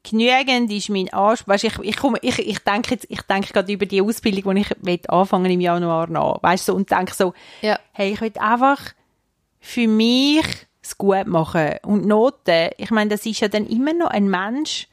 genügend 0.03 0.71
ist 0.71 0.91
mein 0.91 1.09
Anspruch. 1.12 1.49
Weißt, 1.55 1.65
ich, 1.65 1.79
ich, 1.79 1.97
komme, 1.97 2.19
ich, 2.21 2.39
ich 2.39 2.59
denke 2.59 2.91
jetzt, 2.91 3.07
ich 3.09 3.23
denke 3.23 3.53
gerade 3.53 3.73
über 3.73 3.87
die 3.87 4.03
Ausbildung, 4.03 4.55
die 4.55 4.61
ich 4.62 4.71
will 4.83 5.01
anfangen 5.09 5.51
im 5.51 5.61
Januar 5.61 6.09
nach, 6.09 6.43
weißt 6.43 6.69
du, 6.69 6.73
so, 6.73 6.77
und 6.77 6.91
denke 6.91 7.15
so, 7.15 7.33
Ja. 7.62 7.79
hey, 7.93 8.12
ich 8.12 8.21
will 8.21 8.33
einfach 8.39 8.83
für 9.59 9.89
mich 9.89 10.45
es 10.87 10.99
gut 10.99 11.27
machen. 11.27 11.77
Und 11.83 12.07
Noten, 12.07 12.70
ich 12.77 12.90
meine, 12.90 13.11
das 13.11 13.27
ist 13.27 13.40
ja 13.40 13.49
dann 13.49 13.66
immer 13.66 13.92
noch 13.92 14.09
ein 14.11 14.29
Mensch, 14.29 14.88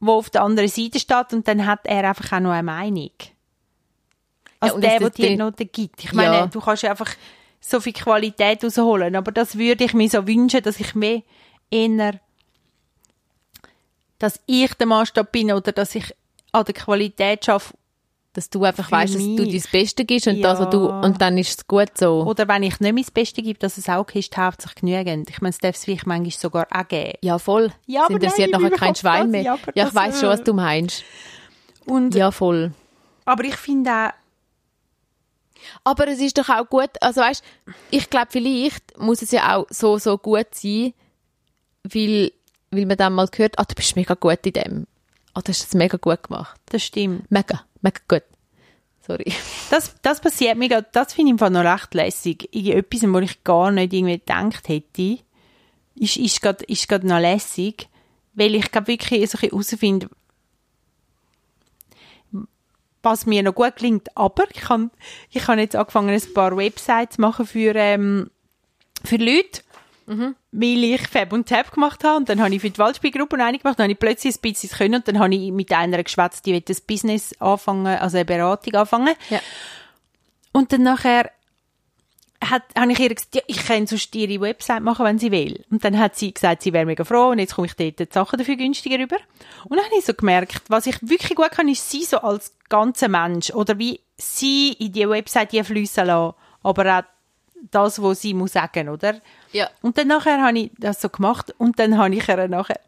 der 0.00 0.08
auf 0.10 0.30
der 0.30 0.42
anderen 0.42 0.68
Seite 0.68 0.98
steht 0.98 1.32
und 1.32 1.46
dann 1.46 1.66
hat 1.66 1.80
er 1.84 2.08
einfach 2.08 2.32
auch 2.32 2.40
noch 2.40 2.50
eine 2.52 2.62
Meinung. 2.62 3.10
Als 4.60 4.72
und 4.74 4.82
der, 4.82 4.98
der 4.98 5.10
dir 5.10 5.28
die 5.28 5.36
Noten 5.36 5.68
gibt. 5.72 6.04
Ich 6.04 6.12
meine, 6.12 6.34
Ja. 6.36 6.46
du 6.46 6.60
kannst 6.60 6.82
ja 6.82 6.90
einfach 6.90 7.10
so 7.60 7.80
viel 7.80 7.92
Qualität 7.92 8.64
rausholen, 8.64 9.16
aber 9.16 9.32
das 9.32 9.58
würde 9.58 9.84
ich 9.84 9.94
mir 9.94 10.08
so 10.08 10.26
wünschen, 10.26 10.62
dass 10.62 10.80
ich 10.80 10.94
mehr 10.94 11.22
eher, 11.70 12.18
dass 14.18 14.40
ich 14.46 14.74
der 14.74 14.86
Maßstab 14.86 15.32
bin 15.32 15.52
oder 15.52 15.72
dass 15.72 15.94
ich 15.94 16.14
an 16.52 16.64
der 16.64 16.74
Qualität 16.74 17.44
schaffe 17.44 17.74
Dass 18.32 18.48
du 18.48 18.62
einfach 18.62 18.92
weißt, 18.92 19.16
dass 19.16 19.22
du 19.22 19.44
dein 19.44 19.62
Beste 19.72 20.04
gibst 20.04 20.28
und 20.28 20.40
das, 20.40 20.60
was 20.60 20.70
du, 20.70 20.86
Ja. 20.88 21.00
und 21.00 21.20
dann 21.20 21.36
ist 21.36 21.58
es 21.58 21.66
gut 21.66 21.90
so. 21.98 22.22
Oder 22.24 22.46
wenn 22.46 22.62
ich 22.62 22.78
nicht 22.78 22.94
mein 22.94 23.04
Bestes 23.12 23.42
gebe, 23.44 23.58
dass 23.58 23.76
es 23.76 23.88
auch 23.88 23.98
okay 23.98 24.20
ist, 24.20 24.36
hauptsächlich 24.36 24.76
genügend. 24.82 25.30
Ich 25.30 25.40
meine, 25.40 25.50
es 25.50 25.58
darf 25.58 25.74
es 25.74 25.84
vielleicht 25.84 26.06
manchmal 26.06 26.30
sogar 26.30 26.68
auch 26.70 26.86
geben. 26.86 27.14
Ja, 27.22 27.38
voll. 27.40 27.72
Ja, 27.86 28.04
Es 28.04 28.10
interessiert 28.10 28.52
nein, 28.52 28.62
nachher 28.62 28.72
in 28.74 28.78
kein 28.78 28.94
Schwein 28.94 29.30
mehr. 29.32 29.42
das, 29.42 29.60
ja, 29.66 29.72
Ja, 29.74 29.86
ich 29.88 29.92
das, 29.92 29.94
weiss 29.96 30.20
schon, 30.20 30.28
was 30.28 30.40
äh, 30.40 30.44
du 30.44 30.54
meinst. 30.54 31.02
Und, 31.86 32.14
Ja, 32.14 32.30
voll. 32.30 32.72
Aber 33.24 33.42
ich 33.44 33.56
finde 33.56 33.90
auch, 33.90 34.10
Aber 35.84 36.06
es 36.08 36.20
ist 36.20 36.38
doch 36.38 36.48
auch 36.48 36.66
gut, 36.68 36.90
also 37.00 37.20
weißt, 37.20 37.42
ich 37.90 38.08
glaube, 38.10 38.28
vielleicht 38.30 38.96
muss 38.98 39.22
es 39.22 39.30
ja 39.32 39.56
auch 39.56 39.66
so, 39.70 39.98
so 39.98 40.16
gut 40.18 40.46
sein, 40.54 40.94
weil, 41.82 42.32
weil 42.70 42.86
man 42.86 42.96
dann 42.96 43.12
mal 43.12 43.28
hört, 43.34 43.58
ah, 43.58 43.64
du 43.64 43.74
bist 43.74 43.96
mega 43.96 44.14
gut 44.14 44.38
in 44.46 44.52
dem. 44.52 44.86
Ah, 45.34 45.40
du 45.42 45.48
hast 45.50 45.64
es 45.66 45.74
mega 45.74 45.96
gut 45.96 46.22
gemacht. 46.22 46.58
das 46.66 46.82
stimmt. 46.84 47.30
Mega, 47.30 47.62
mega 47.80 48.00
gut. 48.08 48.22
Sorry. 49.06 49.32
Das, 49.70 49.94
das 50.02 50.20
passiert 50.20 50.58
gerade, 50.68 50.86
das 50.92 51.14
finde 51.14 51.28
ich 51.28 51.32
Fall 51.38 51.50
noch 51.50 51.64
recht 51.64 51.94
lässig. 51.94 52.48
Etwas, 52.54 53.02
wo 53.02 53.18
ich 53.18 53.42
gar 53.44 53.70
nicht 53.70 53.92
irgendwie 53.92 54.18
gedacht 54.18 54.68
hätte, 54.68 55.18
ist, 55.94 56.16
ist 56.16 56.42
gerade, 56.42 56.64
ist 56.64 56.88
noch 57.04 57.18
lässig, 57.18 57.88
weil 58.34 58.54
ich 58.54 58.70
glaube 58.70 58.88
wirklich 58.88 59.28
so 59.30 59.38
ein 59.38 59.40
bisschen 59.40 59.50
herausfinde, 59.50 60.10
was 63.02 63.26
mir 63.26 63.42
noch 63.42 63.54
gut 63.54 63.76
klingt. 63.76 64.16
Aber 64.16 64.44
ich 64.52 64.68
habe 64.68 64.90
ich 65.30 65.46
habe 65.46 65.60
jetzt 65.60 65.76
angefangen, 65.76 66.10
ein 66.10 66.34
paar 66.34 66.56
Websites 66.56 67.16
zu 67.16 67.20
machen 67.20 67.46
für, 67.46 67.74
ähm, 67.74 68.30
für 69.04 69.16
Leute. 69.16 69.62
Weil 70.06 70.84
ich 70.84 71.06
Fab 71.08 71.32
und 71.32 71.48
Tab 71.48 71.72
gemacht 71.72 72.02
habe 72.04 72.16
und 72.16 72.28
dann 72.28 72.40
habe 72.40 72.54
ich 72.54 72.60
für 72.60 72.70
die 72.70 72.78
Waldspielgruppe 72.78 73.36
eine 73.36 73.58
gemacht, 73.58 73.78
dann 73.78 73.84
habe 73.84 73.92
ich 73.92 73.98
plötzlich 73.98 74.36
ein 74.36 74.40
bisschen 74.40 74.70
können 74.70 74.94
und 74.96 75.08
dann 75.08 75.18
habe 75.18 75.34
ich 75.34 75.52
mit 75.52 75.72
einer 75.72 76.02
geschwätzt, 76.02 76.46
die 76.46 76.52
will 76.52 76.60
das 76.60 76.80
Business 76.80 77.32
anfangen, 77.40 77.86
also 77.86 78.16
eine 78.16 78.24
Beratung 78.24 78.74
anfangen. 78.74 79.14
Ja. 79.28 79.40
Und 80.52 80.72
dann 80.72 80.82
nachher 80.82 81.30
hat, 82.42 82.62
habe 82.76 82.92
ich 82.92 82.98
ihr 82.98 83.14
gesagt, 83.14 83.34
ja, 83.34 83.42
ich 83.46 83.66
kann 83.66 83.86
sonst 83.86 84.14
ihre 84.14 84.40
Website 84.40 84.82
machen, 84.82 85.04
wenn 85.04 85.18
sie 85.18 85.30
will. 85.30 85.64
Und 85.70 85.84
dann 85.84 85.98
hat 85.98 86.16
sie 86.16 86.32
gesagt, 86.32 86.62
sie 86.62 86.72
wäre 86.72 86.86
mega 86.86 87.04
froh 87.04 87.28
und 87.28 87.38
jetzt 87.38 87.54
komme 87.54 87.66
ich 87.66 87.74
dort 87.74 87.98
die 87.98 88.12
Sachen 88.12 88.38
dafür 88.38 88.56
günstiger 88.56 88.98
rüber. 88.98 89.18
Und 89.64 89.76
dann 89.76 89.84
habe 89.84 89.96
ich 89.98 90.04
so 90.04 90.14
gemerkt, 90.14 90.62
was 90.68 90.86
ich 90.86 90.96
wirklich 91.02 91.36
gut 91.36 91.50
kann, 91.50 91.68
ist 91.68 91.90
sie 91.90 92.04
so 92.04 92.18
als 92.18 92.54
ganzer 92.68 93.08
Mensch 93.08 93.50
oder 93.50 93.78
wie 93.78 94.00
sie 94.16 94.72
in 94.72 94.92
die 94.92 95.08
Website 95.08 95.52
die 95.52 95.62
fließen 95.62 96.06
lassen, 96.06 96.34
aber 96.62 96.98
auch 96.98 97.02
das, 97.70 98.00
was 98.02 98.22
sie 98.22 98.32
muss 98.32 98.52
sagen, 98.52 98.88
oder? 98.88 99.20
Ja. 99.52 99.68
Und 99.82 99.98
dann 99.98 100.08
nachher 100.08 100.40
habe 100.42 100.58
ich 100.58 100.70
das 100.78 101.00
so 101.00 101.08
gemacht 101.08 101.54
und 101.58 101.78
dann 101.78 101.96
habe 101.98 102.14
ich 102.14 102.28
ihr 102.28 102.48
nachher 102.48 102.80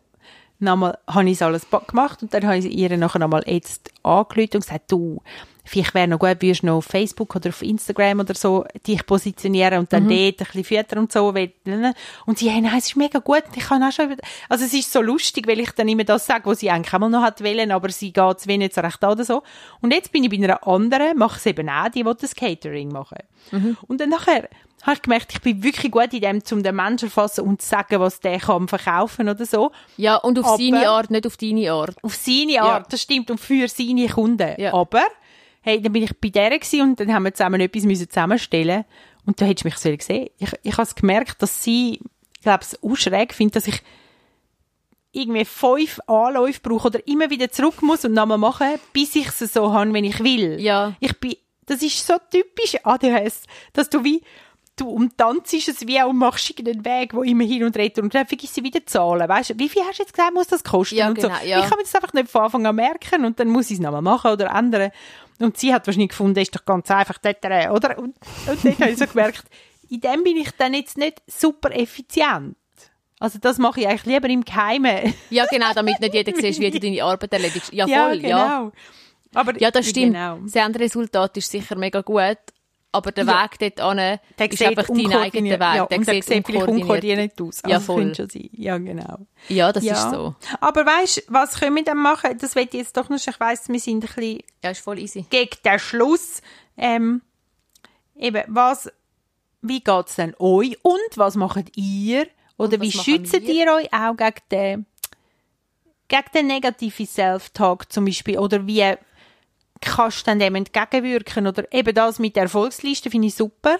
nochmal, 0.59 0.97
habe 1.09 1.27
ich 1.27 1.33
es 1.33 1.43
alles 1.43 1.67
gemacht 1.89 2.23
und 2.23 2.33
dann 2.35 2.45
habe 2.47 2.59
ich 2.59 2.67
ihr 2.67 2.97
nachher 2.97 3.19
nochmal 3.19 3.43
jetzt 3.47 3.91
angerufen 4.05 4.51
und 4.55 4.61
gesagt, 4.61 4.93
du, 4.93 5.21
vielleicht 5.65 5.95
wäre 5.95 6.07
noch 6.09 6.19
gut, 6.21 6.41
würdest 6.41 6.63
du 6.63 6.67
noch 6.67 6.77
auf 6.77 6.85
Facebook 6.87 7.35
oder 7.37 7.49
auf 7.49 7.63
Instagram 7.63 8.21
oder 8.21 8.35
so 8.35 8.65
dich 8.87 9.05
positionieren 9.07 9.79
und 9.81 9.93
dann 9.93 10.09
dort 10.09 10.41
ein 10.41 10.47
bisschen 10.47 10.65
füttern 10.65 10.99
und 11.01 11.13
so. 11.13 11.35
weil- 11.35 11.53
Und 12.27 12.39
sie, 12.39 12.49
hey, 12.51 12.61
nein, 12.61 12.79
es 12.79 12.87
ist 12.87 12.97
mega 12.97 13.19
gut, 13.21 13.43
ich 13.57 13.65
kann 13.65 13.83
auch 13.83 13.91
schon, 13.93 14.17
also 14.49 14.65
es 14.65 14.73
ist 14.75 14.93
so 14.93 15.01
lustig, 15.01 15.47
weil 15.49 15.59
ich 15.61 15.71
dann 15.73 15.89
immer 15.89 16.05
das 16.05 16.27
sage, 16.27 16.47
was 16.47 16.61
sie 16.61 16.71
eigentlich 16.71 16.93
auch 16.95 16.99
mal 17.01 17.09
noch 17.09 17.23
hat 17.23 17.43
wollen, 17.43 17.71
aber 17.73 17.89
sie 17.91 18.13
geht 18.13 18.39
es 18.39 18.47
wenig 18.47 18.73
so 18.75 18.81
recht 18.83 19.03
an 19.03 19.13
oder 19.13 19.25
so. 19.25 19.43
Und 19.81 19.93
jetzt 19.93 20.13
bin 20.13 20.23
ich 20.25 20.31
bei 20.31 20.37
einer 20.45 20.65
anderen, 20.67 21.17
mache 21.19 21.39
es 21.39 21.47
eben 21.47 21.69
auch, 21.69 21.89
die 21.89 22.05
will 22.05 22.15
das 22.21 22.35
Catering 22.37 22.89
machen. 22.93 23.19
Und 23.89 24.01
dann 24.01 24.11
nachher 24.11 24.49
habe 24.83 24.95
ich 24.97 25.03
gemerkt, 25.03 25.33
ich 25.33 25.41
bin 25.41 25.63
wirklich 25.63 25.91
gut 25.91 26.13
in 26.13 26.21
dem, 26.21 26.43
um 26.51 26.63
den 26.63 26.75
Menschen 26.77 26.99
zu 26.99 27.11
fassen 27.11 27.45
und 27.45 27.63
zu 27.63 27.69
sagen, 27.69 28.01
was 28.01 28.21
der 28.21 28.39
kann 28.39 28.69
verkaufen 28.69 29.29
oder 29.29 29.47
so. 29.47 29.71
Ja, 29.97 30.17
und 30.17 30.39
auf 30.39 30.47
Aber- 30.47 30.57
seine 30.59 30.89
Art, 30.89 31.11
nicht 31.11 31.27
auf 31.27 31.37
deine 31.37 31.73
Art. 31.73 31.97
Auf 32.03 32.15
seine 32.15 32.61
Art, 32.63 32.93
das 32.93 33.03
stimmt, 33.03 33.31
und 33.31 33.39
für 33.39 33.69
seine 33.69 34.09
Kunden. 34.09 34.61
Ja. 34.61 34.75
Aber, 34.75 35.03
hey, 35.61 35.81
dann 35.81 35.93
bin 35.93 36.03
ich 36.03 36.19
bei 36.21 36.29
der 36.29 36.51
gewesen 36.51 36.83
und 36.83 37.01
dann 37.01 37.13
haben 37.15 37.25
wir 37.25 37.33
zusammen 37.33 37.61
etwas 37.61 37.85
müssen 37.85 38.09
zusammenstellen 38.09 38.85
und 39.25 39.41
da 39.41 39.45
hättest 39.45 39.65
du 39.65 39.69
mich 39.69 39.79
so 39.79 39.97
gesehen. 39.97 40.29
Ich, 40.39 40.53
ich 40.63 40.77
habe 40.77 40.91
gemerkt, 40.95 41.41
dass 41.43 41.63
sie, 41.63 42.01
ich 42.35 42.43
glaube, 42.43 42.65
es 42.65 42.83
auch 42.83 42.97
schräg 42.97 43.35
findet, 43.35 43.57
dass 43.57 43.69
ich 43.69 43.81
irgendwie 45.13 45.45
fünf 45.45 46.01
Anläufe 46.07 46.61
brauche 46.61 46.89
oder 46.89 47.07
immer 47.07 47.31
wieder 47.31 47.51
zurück 47.51 47.83
muss 47.83 48.05
und 48.05 48.15
nochmal 48.15 48.39
machen, 48.39 48.81
bis 48.93 49.15
ich 49.15 49.29
es 49.29 49.53
so 49.53 49.73
habe, 49.73 49.93
wenn 49.93 50.05
ich 50.05 50.21
will. 50.25 50.59
Ja. 50.61 50.95
Ich 51.01 51.19
bin, 51.21 51.37
das 51.67 51.83
ist 51.83 52.05
so 52.05 52.15
typisch 52.31 52.77
ADHS, 52.83 53.43
dass 53.75 53.91
du 53.91 54.03
wie, 54.05 54.23
du 54.77 54.89
umtanzt 54.89 55.53
es 55.53 55.87
wie 55.87 56.03
und 56.03 56.17
machst 56.17 56.49
irgendeinen 56.51 56.85
Weg, 56.85 57.15
wo 57.15 57.23
immer 57.23 57.45
hin 57.45 57.65
und 57.65 57.77
retour 57.77 58.05
und 58.05 58.15
dann 58.15 58.27
vergisst 58.27 58.57
du 58.57 58.63
wieder 58.63 58.85
Zahlen. 58.87 59.29
Weißt 59.29 59.51
du, 59.51 59.59
wie 59.59 59.69
viel 59.69 59.83
hast 59.83 59.99
du 59.99 60.03
jetzt 60.03 60.15
gesagt, 60.15 60.35
muss 60.35 60.47
das 60.47 60.65
kosten? 60.65 60.97
Ja, 60.97 61.09
und 61.09 61.21
so. 61.21 61.29
genau, 61.29 61.41
ja. 61.45 61.61
Ich 61.61 61.69
kann 61.69 61.77
mir 61.77 61.85
das 61.85 61.95
einfach 61.95 62.13
nicht 62.13 62.31
von 62.31 62.43
Anfang 62.43 62.67
an 62.67 62.77
merken 62.77 63.25
und 63.25 63.39
dann 63.39 63.49
muss 63.49 63.71
ich 63.71 63.77
es 63.77 63.81
nochmal 63.81 64.03
machen 64.03 64.33
oder 64.33 64.51
ändern. 64.55 64.91
Und 65.39 65.57
sie 65.57 65.75
hat 65.75 65.87
wahrscheinlich 65.87 66.11
gefunden, 66.11 66.39
ist 66.39 66.55
doch 66.55 66.65
ganz 66.65 66.91
einfach 66.91 67.19
oder? 67.23 67.99
Und, 67.99 68.17
und 68.47 68.65
dann 68.65 68.79
habe 68.79 68.91
ich 68.91 68.99
so 68.99 69.07
gemerkt, 69.07 69.45
in 69.89 70.01
dem 70.01 70.25
bin 70.25 70.37
ich 70.37 70.51
dann 70.53 70.73
jetzt 70.75 70.97
nicht 70.97 71.23
super 71.27 71.71
effizient. 71.73 72.57
Also 73.19 73.39
das 73.39 73.59
mache 73.59 73.81
ich 73.81 73.87
eigentlich 73.87 74.07
lieber 74.07 74.29
im 74.29 74.45
Geheimen. 74.45 75.15
Ja, 75.31 75.47
genau, 75.47 75.73
damit 75.75 76.01
nicht 76.01 76.15
jeder 76.15 76.35
sieht, 76.35 76.59
wie 76.59 76.71
du 76.71 76.81
deine 76.81 77.05
Arbeit 77.05 77.33
erledigst. 77.33 77.73
Ja, 77.73 77.87
voll, 77.87 78.21
ja. 78.21 78.71
genau. 78.71 78.73
Aber, 79.35 79.61
Ja, 79.61 79.71
das 79.71 79.89
stimmt. 79.91 80.15
Genau. 80.15 80.39
Das 80.43 80.57
Endresultat 80.57 81.37
ist 81.37 81.51
sicher 81.51 81.77
mega 81.77 82.01
gut, 82.01 82.39
aber 82.93 83.11
der 83.11 83.25
Ja. 83.25 83.43
Weg 83.45 83.59
dort 83.59 83.81
an 83.81 83.97
Der 84.39 84.53
ist 84.53 84.63
einfach 84.63 84.87
dein 84.87 85.13
eigener 85.13 85.51
Weg. 85.59 85.61
Ja, 85.61 85.87
der 85.87 85.99
und 85.99 86.05
sieht 86.05 86.25
sieht 86.25 86.47
vielleicht 86.47 86.69
unkoordiniert. 86.69 87.41
aus. 87.41 87.63
Ja, 87.67 87.77
Also, 87.77 87.87
voll. 87.87 88.03
könnte 88.03 88.17
schon 88.17 88.31
sein. 88.31 88.51
Ja, 88.53 88.79
genau. 88.79 89.19
Ja, 89.49 89.73
das 89.73 89.83
ja. 89.85 89.95
ist 89.95 90.11
so. 90.11 90.35
Aber 90.61 90.85
weißt 90.87 91.17
du, 91.19 91.23
was 91.29 91.59
können 91.59 91.77
wir 91.77 91.85
dann 91.85 91.99
machen? 91.99 92.37
Das 92.39 92.55
ich 92.55 92.73
jetzt 92.75 92.97
doch 92.97 93.09
noch, 93.09 93.17
ich 93.17 93.41
weiss, 93.41 93.69
wir 93.69 93.81
sind 93.81 94.05
ein 94.05 94.09
bisschen 94.15 94.41
Ja, 94.63 94.71
ist 94.71 94.81
voll 94.81 94.99
easy. 94.99 95.25
gegen 95.31 95.57
den 95.65 95.79
Schluss. 95.79 96.43
Ähm, 96.77 97.23
eben, 98.17 98.43
was, 98.49 98.91
wie 99.63 99.81
geht's 99.81 100.17
denn 100.17 100.35
euch? 100.39 100.77
Und 100.83 101.17
was 101.17 101.35
macht 101.37 101.77
ihr? 101.77 102.27
Oder 102.59 102.81
wie 102.81 102.93
schützt 102.93 103.33
wir? 103.33 103.41
ihr 103.43 103.73
euch 103.73 103.93
auch 103.93 104.17
gegen 104.17 104.35
den, 104.51 104.87
gegen 106.09 106.25
den 106.35 106.47
negativen 106.47 107.07
Self-Talk 107.07 107.91
zum 107.91 108.05
Beispiel? 108.05 108.39
Oder 108.39 108.67
wie 108.67 108.85
kannst 109.83 110.21
du 110.21 110.25
dann 110.31 110.39
dem 110.39 110.55
entgegenwirken? 110.55 111.47
Oder 111.47 111.71
eben 111.73 111.95
das 111.95 112.19
mit 112.19 112.37
der 112.37 112.45
Erfolgsliste 112.45 113.11
finde 113.11 113.29
ich 113.29 113.35
super. 113.35 113.77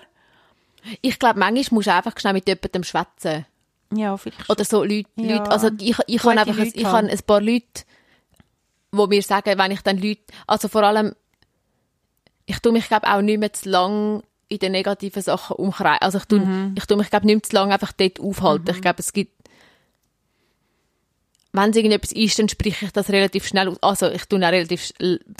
Ich 1.01 1.19
glaube, 1.19 1.39
manchmal 1.39 1.77
musst 1.77 1.87
du 1.87 1.95
einfach 1.95 2.19
schnell 2.19 2.33
mit 2.35 2.47
jemandem 2.47 2.85
schwätzen. 2.85 3.47
Ja, 3.95 4.17
vielleicht. 4.17 4.51
Oder 4.51 4.65
so 4.65 4.83
Leute, 4.83 5.09
Ja. 5.17 5.37
Leute 5.39 5.51
also 5.51 5.71
ich, 5.79 5.97
ich 6.07 6.23
habe 6.25 6.31
einfach, 6.41 6.59
ein, 6.59 6.73
ich 6.75 6.85
habe 6.85 7.09
ein 7.09 7.19
paar 7.27 7.41
Leute, 7.41 7.83
wo 8.91 9.07
mir 9.07 9.23
sagen, 9.23 9.57
wenn 9.59 9.71
ich 9.71 9.81
dann 9.83 9.99
Leute, 9.99 10.23
also 10.47 10.69
vor 10.69 10.83
allem, 10.83 11.15
ich 12.47 12.59
tue 12.59 12.73
mich, 12.73 12.89
glaube 12.89 13.07
auch 13.09 13.21
nicht 13.23 13.39
mehr 13.39 13.53
zu 13.53 13.69
lang 13.69 14.23
in 14.49 14.59
den 14.59 14.73
negativen 14.73 15.23
Sachen 15.23 15.57
umkreisen. 15.57 16.03
Also 16.03 16.19
ich 16.19 16.25
tue, 16.25 16.41
Mhm. 16.41 16.75
ich 16.77 16.85
tue 16.87 16.97
mich, 16.97 17.11
glaube 17.11 17.27
nicht 17.27 17.37
mehr 17.37 17.43
zu 17.43 17.55
lange 17.57 17.73
einfach 17.75 17.93
dort 17.93 18.21
aufhalten. 18.21 18.71
Ich 18.75 18.81
glaube, 18.83 18.99
es 18.99 19.13
gibt, 19.13 19.42
wenn 21.53 21.71
es 21.71 21.77
irgendetwas 21.77 22.13
ist, 22.13 22.39
dann 22.39 22.49
spreche 22.49 22.87
ich 22.87 22.93
das 22.93 23.11
relativ 23.11 23.47
schnell 23.47 23.69
aus. 23.69 24.03
Also 24.03 24.11
ich 24.11 24.25
tue 24.25 24.39
auch 24.39 24.51
relativ 24.53 24.93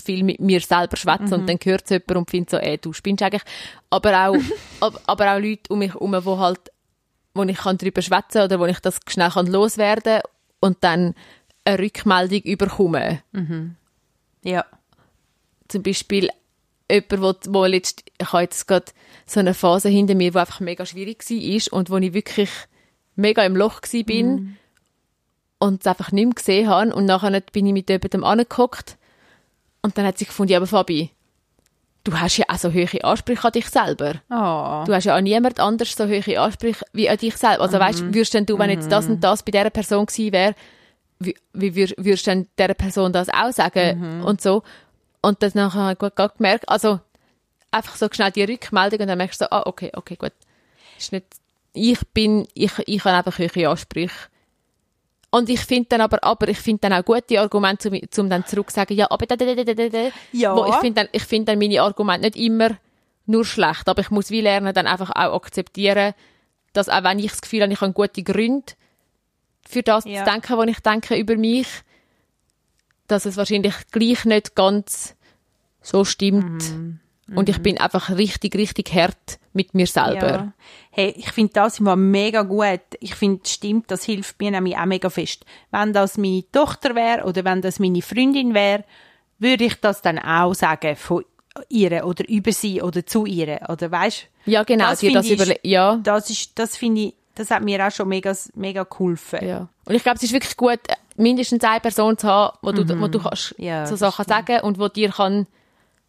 viel 0.05 0.23
mit 0.23 0.39
mir 0.39 0.59
selber 0.61 0.95
schwätzen 0.95 1.27
Mhm. 1.27 1.33
und 1.33 1.49
dann 1.49 1.57
hört 1.63 1.83
es 1.85 1.89
jemand 1.89 2.15
und 2.15 2.29
findet 2.29 2.49
so, 2.51 2.57
ey, 2.57 2.77
du 2.77 2.93
spinnst 2.93 3.23
eigentlich. 3.23 3.41
Aber 3.89 4.27
auch, 4.27 4.35
ab, 4.79 5.01
aber 5.07 5.33
auch 5.35 5.39
Leute 5.39 5.61
um 5.73 5.79
mich 5.79 5.93
herum, 5.93 6.15
wo 6.23 6.37
halt, 6.37 6.59
wo 7.33 7.43
ich 7.43 7.57
kann 7.57 7.77
drüber 7.79 8.01
schwätzen 8.03 8.43
oder 8.43 8.59
wo 8.59 8.65
ich 8.65 8.79
das 8.79 8.99
schnell 9.07 9.31
kann 9.31 9.47
loswerden 9.47 10.21
und 10.59 10.77
dann 10.81 11.15
eine 11.65 11.79
Rückmeldung 11.79 12.41
überkomme. 12.41 13.21
ja. 14.43 14.65
Zum 15.67 15.81
Beispiel 15.81 16.29
jemand, 16.91 17.47
wo, 17.47 17.59
wo 17.59 17.65
letzt, 17.65 18.03
ich 18.19 18.31
habe 18.31 18.43
jetzt 18.43 18.67
gerade 18.67 18.85
so 19.25 19.39
eine 19.39 19.53
Phase 19.55 19.89
hinter 19.89 20.13
mir, 20.13 20.29
die 20.31 20.37
einfach 20.37 20.59
mega 20.59 20.85
schwierig 20.85 21.23
war 21.27 21.77
und 21.79 21.89
wo 21.89 21.97
ich 21.97 22.13
wirklich 22.13 22.49
mega 23.15 23.43
im 23.43 23.55
Loch 23.55 23.81
war 23.81 24.03
bin 24.03 24.57
und 25.63 25.81
es 25.81 25.87
einfach 25.87 26.11
nicht 26.11 26.25
mehr 26.25 26.33
gesehen 26.33 26.69
habe 26.69 26.93
und 26.93 27.05
nachher 27.05 27.39
bin 27.51 27.65
ich 27.65 27.73
mit 27.73 27.89
jemandem 27.89 28.23
angehockt 28.23 28.97
und 29.81 29.97
dann 29.97 30.05
hat 30.05 30.17
sie 30.17 30.25
gefunden, 30.25 30.51
ja, 30.51 30.57
aber 30.57 30.67
Fabi, 30.67 31.09
du 32.03 32.19
hast 32.19 32.37
ja 32.37 32.45
auch 32.49 32.57
so 32.57 32.73
hohe 32.73 33.03
Ansprüche 33.03 33.45
an 33.45 33.51
dich 33.53 33.69
selber. 33.69 34.15
Oh. 34.29 34.83
Du 34.85 34.93
hast 34.93 35.05
ja 35.05 35.15
an 35.15 35.23
niemand 35.23 35.59
anders 35.59 35.95
so 35.95 36.05
hohe 36.05 36.39
Ansprüche 36.39 36.85
wie 36.93 37.09
an 37.09 37.17
dich 37.17 37.37
selber. 37.37 37.61
Also 37.63 37.79
weißt, 37.79 38.13
würdest 38.13 38.33
denn 38.33 38.45
du, 38.45 38.59
wenn 38.59 38.69
jetzt 38.69 38.91
das 38.91 39.07
und 39.07 39.21
das 39.21 39.43
bei 39.43 39.51
dieser 39.51 39.69
Person 39.69 40.05
gewesen 40.05 40.33
wäre, 40.33 40.55
wie, 41.19 41.35
wie 41.53 41.71
würd- 41.71 41.95
würdest 41.97 42.27
du 42.27 42.31
denn 42.31 42.47
dieser 42.59 42.73
Person 42.73 43.13
das 43.13 43.29
auch 43.29 43.51
sagen 43.51 44.21
und 44.23 44.41
so? 44.41 44.63
Und 45.21 45.41
das 45.41 45.55
nachher 45.55 45.79
habe 45.81 45.93
ich 45.93 45.99
gut 45.99 46.15
gut 46.17 46.37
gemerkt, 46.37 46.67
also 46.67 46.99
einfach 47.71 47.95
so 47.95 48.07
schnell 48.11 48.31
die 48.31 48.43
Rückmeldung 48.43 48.99
und 48.99 49.07
dann 49.07 49.17
merkst 49.17 49.39
du 49.39 49.45
so, 49.45 49.51
ah, 49.51 49.63
okay, 49.65 49.91
okay, 49.95 50.17
gut. 50.17 50.33
Ist 50.97 51.13
nicht, 51.13 51.25
ich 51.73 51.99
bin, 52.13 52.45
ich, 52.53 52.71
ich 52.85 53.05
habe 53.05 53.15
einfach 53.17 53.39
hohe 53.39 53.69
Ansprüche. 53.69 54.13
Und 55.33 55.49
ich 55.49 55.61
finde 55.61 55.89
dann 55.89 56.01
aber, 56.01 56.23
aber 56.23 56.47
ich 56.47 56.59
finde 56.59 56.81
dann 56.81 56.93
auch 56.93 57.03
gute 57.03 57.39
Argumente, 57.41 57.89
um, 57.89 57.99
um 58.19 58.29
dann 58.29 58.45
zurück 58.45 58.69
zu 58.69 58.75
sagen, 58.75 58.93
ja, 58.93 59.09
aber 59.09 59.25
da, 59.25 59.35
da, 59.35 59.45
da, 59.55 59.63
da, 59.63 59.73
da, 59.73 59.89
da. 59.89 60.09
Ja. 60.31 60.55
Wo 60.55 60.63
ich 60.67 60.75
finde 60.75 61.01
dann, 61.01 61.07
ich 61.11 61.23
finde 61.23 61.45
dann 61.45 61.57
meine 61.57 61.81
Argumente 61.81 62.21
nicht 62.21 62.35
immer 62.35 62.77
nur 63.25 63.43
schlecht, 63.43 63.89
aber 63.89 64.01
ich 64.01 64.11
muss 64.11 64.29
wie 64.29 64.41
lernen, 64.41 64.75
dann 64.75 64.85
einfach 64.85 65.09
auch 65.09 65.33
akzeptieren, 65.33 66.13
dass 66.73 66.87
auch 66.87 67.03
wenn 67.03 67.17
ich 67.17 67.31
das 67.31 67.41
Gefühl 67.41 67.63
habe, 67.63 67.73
ich 67.73 67.81
habe 67.81 67.93
gute 67.93 68.21
Gründe 68.21 68.73
für 69.67 69.81
das 69.81 70.05
Ja. 70.05 70.23
zu 70.23 70.29
denken, 70.31 70.55
was 70.55 70.67
ich 70.67 70.79
denke 70.81 71.15
über 71.15 71.35
mich, 71.35 71.67
dass 73.07 73.25
es 73.25 73.35
wahrscheinlich 73.35 73.73
gleich 73.91 74.25
nicht 74.25 74.53
ganz 74.53 75.15
so 75.81 76.05
stimmt. 76.05 76.61
Mhm. 76.61 76.99
Und 77.33 77.49
ich 77.49 77.61
bin 77.61 77.77
einfach 77.77 78.09
richtig, 78.09 78.55
richtig 78.55 78.93
hart 78.93 79.39
mit 79.53 79.73
mir 79.73 79.87
selber. 79.87 80.29
Ja. 80.29 80.53
Hey, 80.91 81.13
ich 81.17 81.31
finde 81.31 81.53
das 81.53 81.79
immer 81.79 81.95
mega 81.95 82.41
gut. 82.41 82.81
Ich 82.99 83.15
finde, 83.15 83.47
stimmt, 83.47 83.89
das 83.89 84.03
hilft 84.03 84.39
mir 84.41 84.51
nämlich 84.51 84.77
auch 84.77 84.85
mega 84.85 85.09
fest. 85.09 85.45
Wenn 85.71 85.93
das 85.93 86.17
meine 86.17 86.43
Tochter 86.51 86.95
wäre 86.95 87.23
oder 87.25 87.45
wenn 87.45 87.61
das 87.61 87.79
meine 87.79 88.01
Freundin 88.01 88.53
wäre, 88.53 88.83
würde 89.39 89.65
ich 89.65 89.79
das 89.79 90.01
dann 90.01 90.19
auch 90.19 90.53
sagen 90.53 90.95
von 90.95 91.23
ihr 91.69 92.05
oder 92.05 92.27
über 92.27 92.51
sie 92.51 92.81
oder 92.81 93.05
zu 93.05 93.25
ihr. 93.25 93.61
Oder 93.69 93.91
weißt 93.91 94.27
Ja, 94.45 94.63
genau, 94.63 94.89
Das 94.89 94.99
dir 94.99 95.13
das 95.13 95.29
überle 95.29 95.59
ja. 95.63 95.99
das 96.03 96.29
ist, 96.29 96.57
das 96.59 96.75
finde 96.75 97.01
ich, 97.01 97.13
das 97.35 97.51
hat 97.51 97.63
mir 97.63 97.85
auch 97.85 97.91
schon 97.91 98.09
mega, 98.09 98.35
mega 98.55 98.83
geholfen. 98.83 99.47
Ja. 99.47 99.69
Und 99.85 99.95
ich 99.95 100.03
glaube, 100.03 100.17
es 100.17 100.23
ist 100.23 100.33
wirklich 100.33 100.57
gut, 100.57 100.79
mindestens 101.15 101.63
eine 101.63 101.79
Person 101.79 102.17
zu 102.17 102.27
haben, 102.27 102.57
wo 102.61 102.71
du, 102.71 102.87
wo 102.99 103.07
du 103.07 103.19
kannst 103.19 103.57
Mhm. 103.57 103.65
Ja, 103.65 103.85
so 103.85 103.95
Sachen 103.95 104.25
sagen 104.25 104.61
und 104.61 104.79
wo 104.79 104.87
dir 104.87 105.09
kann 105.09 105.47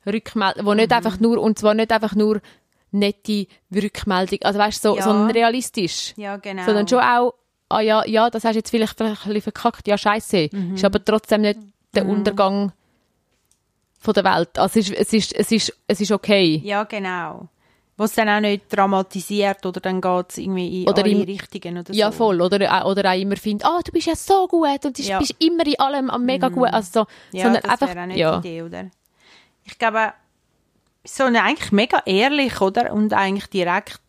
rückmelden, 0.06 0.64
wo 0.66 0.74
nicht 0.74 0.90
Mhm. 0.90 0.96
einfach 0.96 1.20
nur, 1.20 1.38
und 1.40 1.58
zwar 1.58 1.74
nicht 1.74 1.92
einfach 1.92 2.14
nur 2.14 2.40
nette 2.90 3.46
Rückmeldung, 3.74 4.38
also 4.42 4.58
weißt 4.58 4.84
du, 4.84 4.88
so, 4.90 4.96
Ja. 4.96 5.02
sondern 5.02 5.30
realistisch. 5.30 6.14
Ja, 6.16 6.36
genau. 6.36 6.64
Sondern 6.64 6.86
schon 6.86 7.00
auch, 7.00 7.34
ah 7.68 7.80
ja, 7.80 8.04
ja, 8.06 8.30
das 8.30 8.44
hast 8.44 8.52
du 8.54 8.58
jetzt 8.58 8.70
vielleicht, 8.70 8.96
vielleicht 8.96 9.22
ein 9.22 9.28
bisschen 9.32 9.42
verkackt, 9.52 9.88
ja, 9.88 9.98
scheiße. 9.98 10.48
Mhm. 10.52 10.74
Ist 10.76 10.84
aber 10.84 11.04
trotzdem 11.04 11.40
nicht 11.42 11.58
der 11.94 12.06
Untergang 12.06 12.72
von 13.98 14.14
der 14.14 14.24
Welt. 14.24 14.58
Also 14.58 14.80
es 14.80 14.90
ist, 14.90 14.96
es 14.98 15.12
ist, 15.12 15.32
es 15.34 15.50
ist, 15.52 15.72
es 15.86 16.00
ist 16.00 16.12
okay. 16.12 16.60
Ja, 16.64 16.84
genau. 16.84 17.48
Was 17.96 18.12
dann 18.14 18.28
auch 18.28 18.40
nicht 18.40 18.64
dramatisiert 18.76 19.64
oder 19.64 19.80
dann 19.80 20.00
geht 20.00 20.26
es 20.30 20.38
irgendwie 20.38 20.82
in 20.82 20.88
Oder 20.88 21.02
alle 21.04 21.12
im- 21.12 21.22
Richtungen 21.22 21.78
oder 21.78 21.94
Ja, 21.94 22.10
so. 22.10 22.18
voll. 22.18 22.40
Oder, 22.42 22.58
auch- 22.84 22.90
oder 22.90 23.08
auch 23.12 23.16
immer 23.18 23.36
findet, 23.36 23.64
ah, 23.66 23.80
du 23.84 23.92
bist 23.92 24.08
ja 24.08 24.16
so 24.16 24.48
gut 24.48 24.84
und 24.84 24.98
du 24.98 25.02
Ja. 25.02 25.18
bist 25.20 25.34
immer 25.38 25.64
in 25.64 25.78
allem 25.78 26.10
am 26.10 26.24
mega 26.24 26.48
gut. 26.48 26.72
Also 26.72 26.90
so, 27.02 27.06
Ja, 27.36 27.44
sondern 27.44 27.62
das 27.62 27.70
einfach, 27.80 27.96
auch 27.96 28.06
nicht 28.06 28.18
ja. 28.18 28.40
die 28.40 28.48
Idee, 28.48 28.62
oder? 28.62 28.90
Ich 29.64 29.78
glaube, 29.78 30.12
so 31.04 31.24
eine 31.24 31.42
eigentlich 31.42 31.72
mega 31.72 32.02
ehrlich, 32.06 32.60
oder? 32.60 32.92
Und 32.92 33.12
eigentlich 33.12 33.46
direkt 33.46 34.00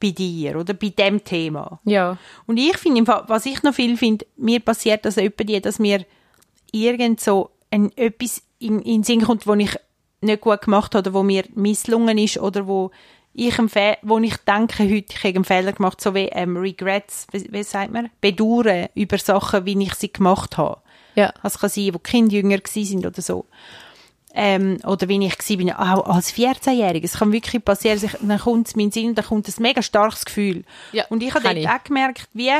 bei 0.00 0.10
dir, 0.10 0.56
oder? 0.58 0.74
Bei 0.74 0.88
dem 0.88 1.24
Thema. 1.24 1.80
Ja. 1.84 2.18
Und 2.46 2.56
ich 2.58 2.76
finde, 2.76 3.24
was 3.26 3.46
ich 3.46 3.62
noch 3.62 3.74
viel 3.74 3.96
finde, 3.96 4.26
mir 4.36 4.60
passiert 4.60 5.04
das 5.04 5.16
die, 5.16 5.60
dass 5.60 5.78
mir 5.78 6.04
irgend 6.72 7.20
so 7.20 7.50
ein, 7.70 7.96
etwas 7.96 8.42
in, 8.58 8.80
in 8.80 8.98
den 8.98 9.02
Sinn 9.04 9.22
kommt, 9.22 9.46
wo 9.46 9.54
ich 9.54 9.76
nicht 10.20 10.40
gut 10.40 10.62
gemacht 10.62 10.94
habe, 10.94 11.08
oder 11.08 11.18
wo 11.18 11.22
mir 11.22 11.44
misslungen 11.54 12.18
ist, 12.18 12.38
oder 12.38 12.66
wo 12.66 12.90
ich, 13.34 13.56
wo 13.58 14.18
ich 14.18 14.36
denke, 14.38 14.82
heute 14.84 15.14
ich 15.14 15.24
habe 15.24 15.34
einen 15.34 15.44
Fehler 15.44 15.72
gemacht, 15.72 16.00
so 16.00 16.14
wie 16.14 16.28
ähm, 16.28 16.56
Regrets, 16.56 17.26
wie, 17.32 17.50
wie 17.50 17.62
sagt 17.62 17.92
man? 17.92 18.10
Bedauern 18.20 18.88
über 18.94 19.18
Sachen, 19.18 19.64
wie 19.64 19.82
ich 19.82 19.94
sie 19.94 20.12
gemacht 20.12 20.58
habe. 20.58 20.80
Ja. 21.14 21.32
Das 21.42 21.58
kann 21.58 21.70
sein, 21.70 21.94
wo 21.94 21.98
die 21.98 22.10
Kinder 22.10 22.34
jünger 22.34 22.58
sind 22.66 23.06
oder 23.06 23.22
so. 23.22 23.46
Ähm, 24.34 24.78
oder 24.86 25.08
wenn 25.08 25.20
ich 25.22 25.36
gewesen 25.36 25.58
bin, 25.58 25.72
auch 25.72 26.06
als 26.06 26.32
14-Jährige. 26.32 27.04
Es 27.06 27.18
kann 27.18 27.32
wirklich 27.32 27.62
passieren, 27.64 28.00
dass 28.00 28.14
ich, 28.14 28.18
dann 28.20 28.38
kommt 28.38 28.68
es 28.68 28.72
in 28.74 28.80
den 28.80 28.90
Sinn 28.90 29.08
und 29.10 29.14
dann 29.18 29.26
kommt 29.26 29.46
ein 29.46 29.54
mega 29.62 29.82
starkes 29.82 30.24
Gefühl. 30.24 30.64
Ja, 30.92 31.04
und 31.10 31.22
ich 31.22 31.34
habe 31.34 31.44
dort 31.44 31.56
ich. 31.58 31.68
auch 31.68 31.84
gemerkt, 31.84 32.28
wie 32.32 32.50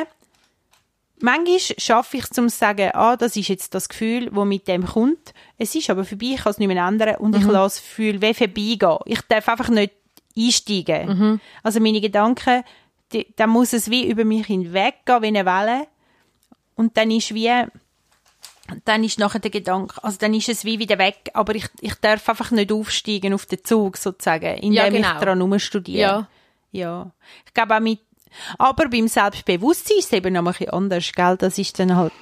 manchmal 1.21 1.59
schaffe 1.79 2.17
ich 2.19 2.25
es, 2.31 2.39
um 2.39 2.49
zu 2.49 2.57
sagen, 2.59 2.91
ah, 2.95 3.17
das 3.17 3.37
ist 3.37 3.49
jetzt 3.49 3.75
das 3.75 3.89
Gefühl, 3.89 4.31
das 4.31 4.45
mit 4.45 4.69
dem 4.69 4.85
kommt. 4.85 5.33
Es 5.57 5.75
ist 5.75 5.89
aber 5.89 6.05
vorbei, 6.05 6.33
ich 6.35 6.43
kann 6.43 6.51
es 6.51 6.59
nicht 6.59 6.69
mehr 6.69 6.87
ändern 6.87 7.17
und 7.17 7.31
Mhm. 7.31 7.37
ich 7.41 7.47
lasse 7.47 7.77
das 7.79 7.89
Gefühl 7.89 8.21
wie 8.21 8.35
vorbeigehen. 8.35 8.99
Ich 9.07 9.21
darf 9.23 9.49
einfach 9.49 9.69
nicht 9.69 9.93
einsteigen. 10.37 11.09
Mhm. 11.19 11.41
Also 11.63 11.81
meine 11.81 12.01
Gedanken, 12.01 12.65
dann 13.37 13.51
muss 13.51 13.73
es 13.73 13.91
wie 13.91 14.09
über 14.11 14.25
mich 14.25 14.47
hinweggehen 14.47 15.23
wie 15.23 15.27
eine 15.27 15.47
Welle. 15.47 15.87
Und 16.75 16.97
dann 16.97 17.11
ist 17.11 17.35
wie, 17.35 17.51
dann 18.85 19.05
ist 19.05 19.19
nachher 19.19 19.39
der 19.41 19.51
Gedanke, 19.51 20.03
also 20.03 20.19
dann 20.19 20.35
ist 20.35 20.49
es 20.49 20.65
wie 20.65 20.79
wieder 20.79 20.99
weg, 20.99 21.31
aber 21.35 21.55
ich, 21.55 21.67
ich 21.81 21.95
darf 21.97 22.29
einfach 22.29 22.51
nicht 22.51 22.73
aufsteigen 22.73 23.35
auf 23.35 23.47
den 23.47 23.65
Zug 23.65 23.97
sozusagen, 23.97 24.57
indem 24.57 24.73
Ja, 24.73 24.87
ich 24.87 24.95
genau. 24.95 25.21
daran 25.21 25.41
rumstudiere. 25.41 26.01
Ja. 26.01 26.29
Ja. 26.73 27.13
Ich 27.47 27.55
glaube 27.55 27.77
auch 27.77 27.81
mit, 27.81 28.01
aber 28.59 28.89
beim 28.89 29.09
Selbstbewusstsein 29.09 29.99
ist 29.99 30.07
es 30.07 30.13
eben 30.13 30.33
noch 30.33 30.41
ein 30.41 30.47
bisschen 30.47 30.71
anders, 30.71 31.13
gell? 31.13 31.37
Das 31.37 31.59
ist 31.59 31.79
dann 31.79 31.97
halt, 31.97 32.13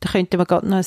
da 0.00 0.10
könnten 0.10 0.38
wir 0.38 0.46
gerade 0.46 0.68
noch 0.68 0.78
ein 0.78 0.84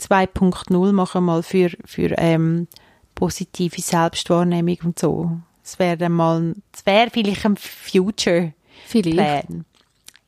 2.0 0.00 0.92
machen, 0.92 1.24
mal 1.24 1.42
für, 1.42 1.70
für 1.84 2.14
ähm, 2.18 2.68
positive 3.14 3.80
Selbstwahrnehmung 3.80 4.78
und 4.84 4.98
so. 4.98 5.38
Das 5.62 5.78
wäre 5.78 5.96
dann 5.96 6.12
mal, 6.12 6.54
das 6.72 6.86
wäre 6.86 7.10
vielleicht 7.10 7.44
ein 7.44 7.56
Future 7.56 8.52
Vielleicht. 8.86 9.48
Plan. 9.48 9.64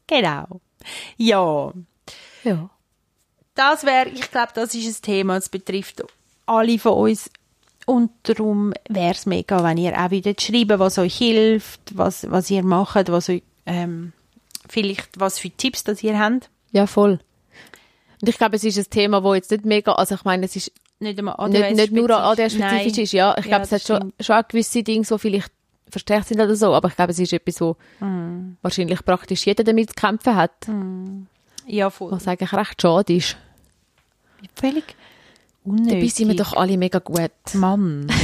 Genau. 0.07 0.61
Ja. 1.17 1.73
Ja. 2.44 2.70
Das 3.55 3.85
wäre, 3.85 4.09
ich 4.09 4.31
glaube, 4.31 4.53
das 4.55 4.74
ist 4.74 4.87
ein 5.01 5.03
Thema, 5.03 5.35
das 5.35 5.48
betrifft 5.48 6.03
alle 6.46 6.79
von 6.79 6.92
uns. 6.92 7.31
Und 7.87 8.11
darum 8.24 8.72
wäre 8.88 9.12
es 9.12 9.27
mega, 9.27 9.64
wenn 9.64 9.79
ihr 9.79 9.98
auch 9.98 10.11
wieder 10.11 10.35
schreiben, 10.38 10.79
was 10.79 10.98
euch 10.98 11.16
hilft, 11.16 11.81
was, 11.96 12.31
was 12.31 12.51
ihr 12.51 12.62
macht, 12.62 13.11
was 13.11 13.29
euch, 13.31 13.42
ähm, 13.66 14.12
vielleicht 14.68 15.18
was 15.18 15.38
für 15.38 15.51
Tipps 15.51 15.85
das 15.85 16.03
ihr 16.03 16.18
habt. 16.18 16.51
Ja, 16.72 16.87
voll. 16.87 17.18
Und 18.20 18.29
ich 18.29 18.37
glaube, 18.37 18.57
es 18.57 18.64
ist 18.64 18.77
ein 18.79 18.90
Thema, 18.90 19.22
wo 19.24 19.33
jetzt 19.35 19.51
nicht 19.51 19.64
mega, 19.64 19.92
also 19.92 20.14
ich 20.16 20.24
meine, 20.24 20.44
es 20.44 20.55
ist 20.57 20.70
Nicht, 21.01 21.18
einmal 21.18 21.48
nicht, 21.48 21.77
nicht 21.77 21.92
nur 21.92 22.11
ADHS-spezifisch 22.11 22.98
ist, 22.98 23.12
ja. 23.12 23.35
Ich 23.38 23.46
Ja, 23.46 23.51
glaube, 23.59 23.64
es 23.64 23.72
hat 23.72 23.83
schon, 23.83 23.96
stimmt. 23.96 24.14
schon 24.27 24.37
auch 24.37 24.48
gewisse 24.48 24.83
Dinge, 24.83 25.07
die 25.07 25.18
vielleicht 25.18 25.53
verstärkt 25.88 26.29
sind 26.29 26.40
oder 26.40 26.55
so, 26.57 26.74
aber 26.74 26.88
ich 26.88 26.96
glaube, 26.96 27.12
es 27.12 27.18
ist 27.18 27.33
etwas, 27.33 27.61
wo 27.62 27.77
Mhm. 28.01 28.59
wahrscheinlich 28.61 29.03
praktisch 29.05 29.46
jeder 29.46 29.64
damit 29.64 29.90
zu 29.90 29.94
kämpfen 29.94 30.35
hat, 30.37 30.68
Ja, 31.69 31.91
voll. 31.91 32.11
was 32.13 32.27
eigentlich 32.27 32.53
recht 32.53 32.81
schade 32.83 33.13
ist. 33.15 33.37
Völlig 34.55 34.85
Dabei 35.65 35.77
unnötig. 35.81 36.15
sind 36.15 36.29
wir 36.29 36.37
doch 36.37 36.55
alle 36.55 36.77
mega 36.79 36.99
gut. 36.99 37.31
Mann. 37.55 38.07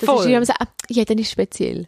Das 0.00 0.06
Voll. 0.08 0.20
ist 0.20 0.28
wie 0.28 0.34
man 0.34 0.44
sagt, 0.44 0.68
jeder 0.88 1.18
ist 1.18 1.32
speziell. 1.32 1.86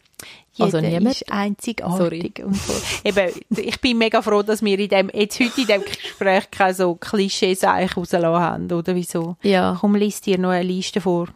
Also 0.59 0.79
Jeder 0.79 0.88
niemand. 0.99 1.14
ist 1.14 1.31
einzigartig 1.33 2.43
und 2.45 2.55
so. 2.57 2.73
Eben, 3.05 3.33
ich 3.51 3.81
bin 3.81 3.97
mega 3.99 4.21
froh, 4.21 4.43
dass 4.43 4.62
wir 4.62 4.79
in 4.79 4.88
dem, 4.88 5.11
jetzt 5.14 5.38
heute 5.40 5.61
in 5.61 5.66
dem 5.69 5.85
Gespräch 5.85 6.51
keine 6.51 6.75
so 6.75 6.97
Klischees 6.97 7.62
eigentlich 7.64 7.97
rausgelassen 7.97 8.43
haben, 8.43 8.73
oder 8.73 8.95
wieso? 8.95 9.37
Ja. 9.43 9.77
Komm, 9.81 9.95
liest 9.95 10.27
dir 10.27 10.38
noch 10.38 10.51
eine 10.51 10.64
Liste 10.64 11.01
vor, 11.01 11.29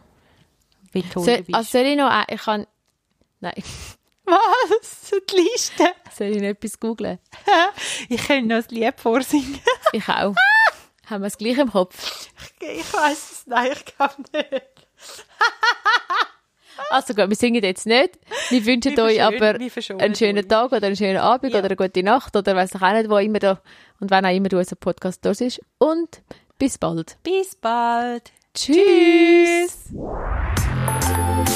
wie 0.91 1.01
toll 1.01 1.23
Soll, 1.23 1.37
du 1.37 1.43
bist. 1.43 1.55
also 1.55 1.69
soll 1.71 1.87
ich 1.87 1.97
noch, 1.97 2.09
ein- 2.11 2.25
ich 2.29 2.41
kann, 2.41 2.67
nein, 3.39 3.53
Was? 4.25 5.11
Die 5.29 5.35
Liste? 5.35 5.85
soll 6.15 6.27
ich 6.27 6.37
noch 6.37 6.49
etwas 6.49 6.79
googlen? 6.79 7.19
Ich 8.09 8.25
könnte 8.27 8.47
noch 8.47 8.63
ein 8.63 8.65
Lied 8.69 8.99
vorsingen. 8.99 9.59
Ich 9.93 10.07
auch. 10.09 10.35
Haben 11.07 11.21
wir 11.21 11.27
es 11.27 11.37
gleich 11.37 11.57
im 11.57 11.71
Kopf? 11.71 12.29
Ich 12.59 12.93
weiss 12.93 13.31
es, 13.31 13.43
nein, 13.47 13.71
ich 13.73 13.85
glaube 13.85 14.15
nicht. 14.33 14.51
Also 16.89 17.13
gut, 17.13 17.29
wir 17.29 17.35
singen 17.37 17.63
jetzt 17.63 17.85
nicht. 17.85 18.19
Wir 18.49 18.65
wünschen 18.65 18.99
euch 18.99 19.23
aber 19.23 19.55
einen 19.97 20.13
schönen. 20.13 20.47
Tag 20.47 20.73
oder 20.73 20.87
einen 20.87 20.97
schönen 20.97 21.17
Abend 21.17 21.53
Ja. 21.53 21.59
oder 21.59 21.67
eine 21.67 21.75
gute 21.77 22.03
Nacht 22.03 22.35
oder 22.35 22.53
weiß 22.53 22.75
ich 22.75 22.81
auch 22.81 22.91
nicht, 22.91 23.09
wo 23.09 23.17
immer 23.17 23.39
da 23.39 23.61
und 24.01 24.11
wann 24.11 24.25
auch 24.25 24.35
immer 24.35 24.49
du 24.49 24.57
unser 24.57 24.75
Podcast 24.75 25.23
durch 25.23 25.39
ist. 25.39 25.61
Und 25.77 26.21
bis 26.57 26.77
bald. 26.77 27.17
Bis 27.23 27.55
bald. 27.55 28.31
Tschüss. 28.53 29.89
Thank 29.95 30.94
Thank 31.05 31.49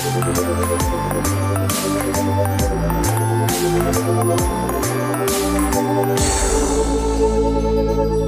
you. 8.13 8.18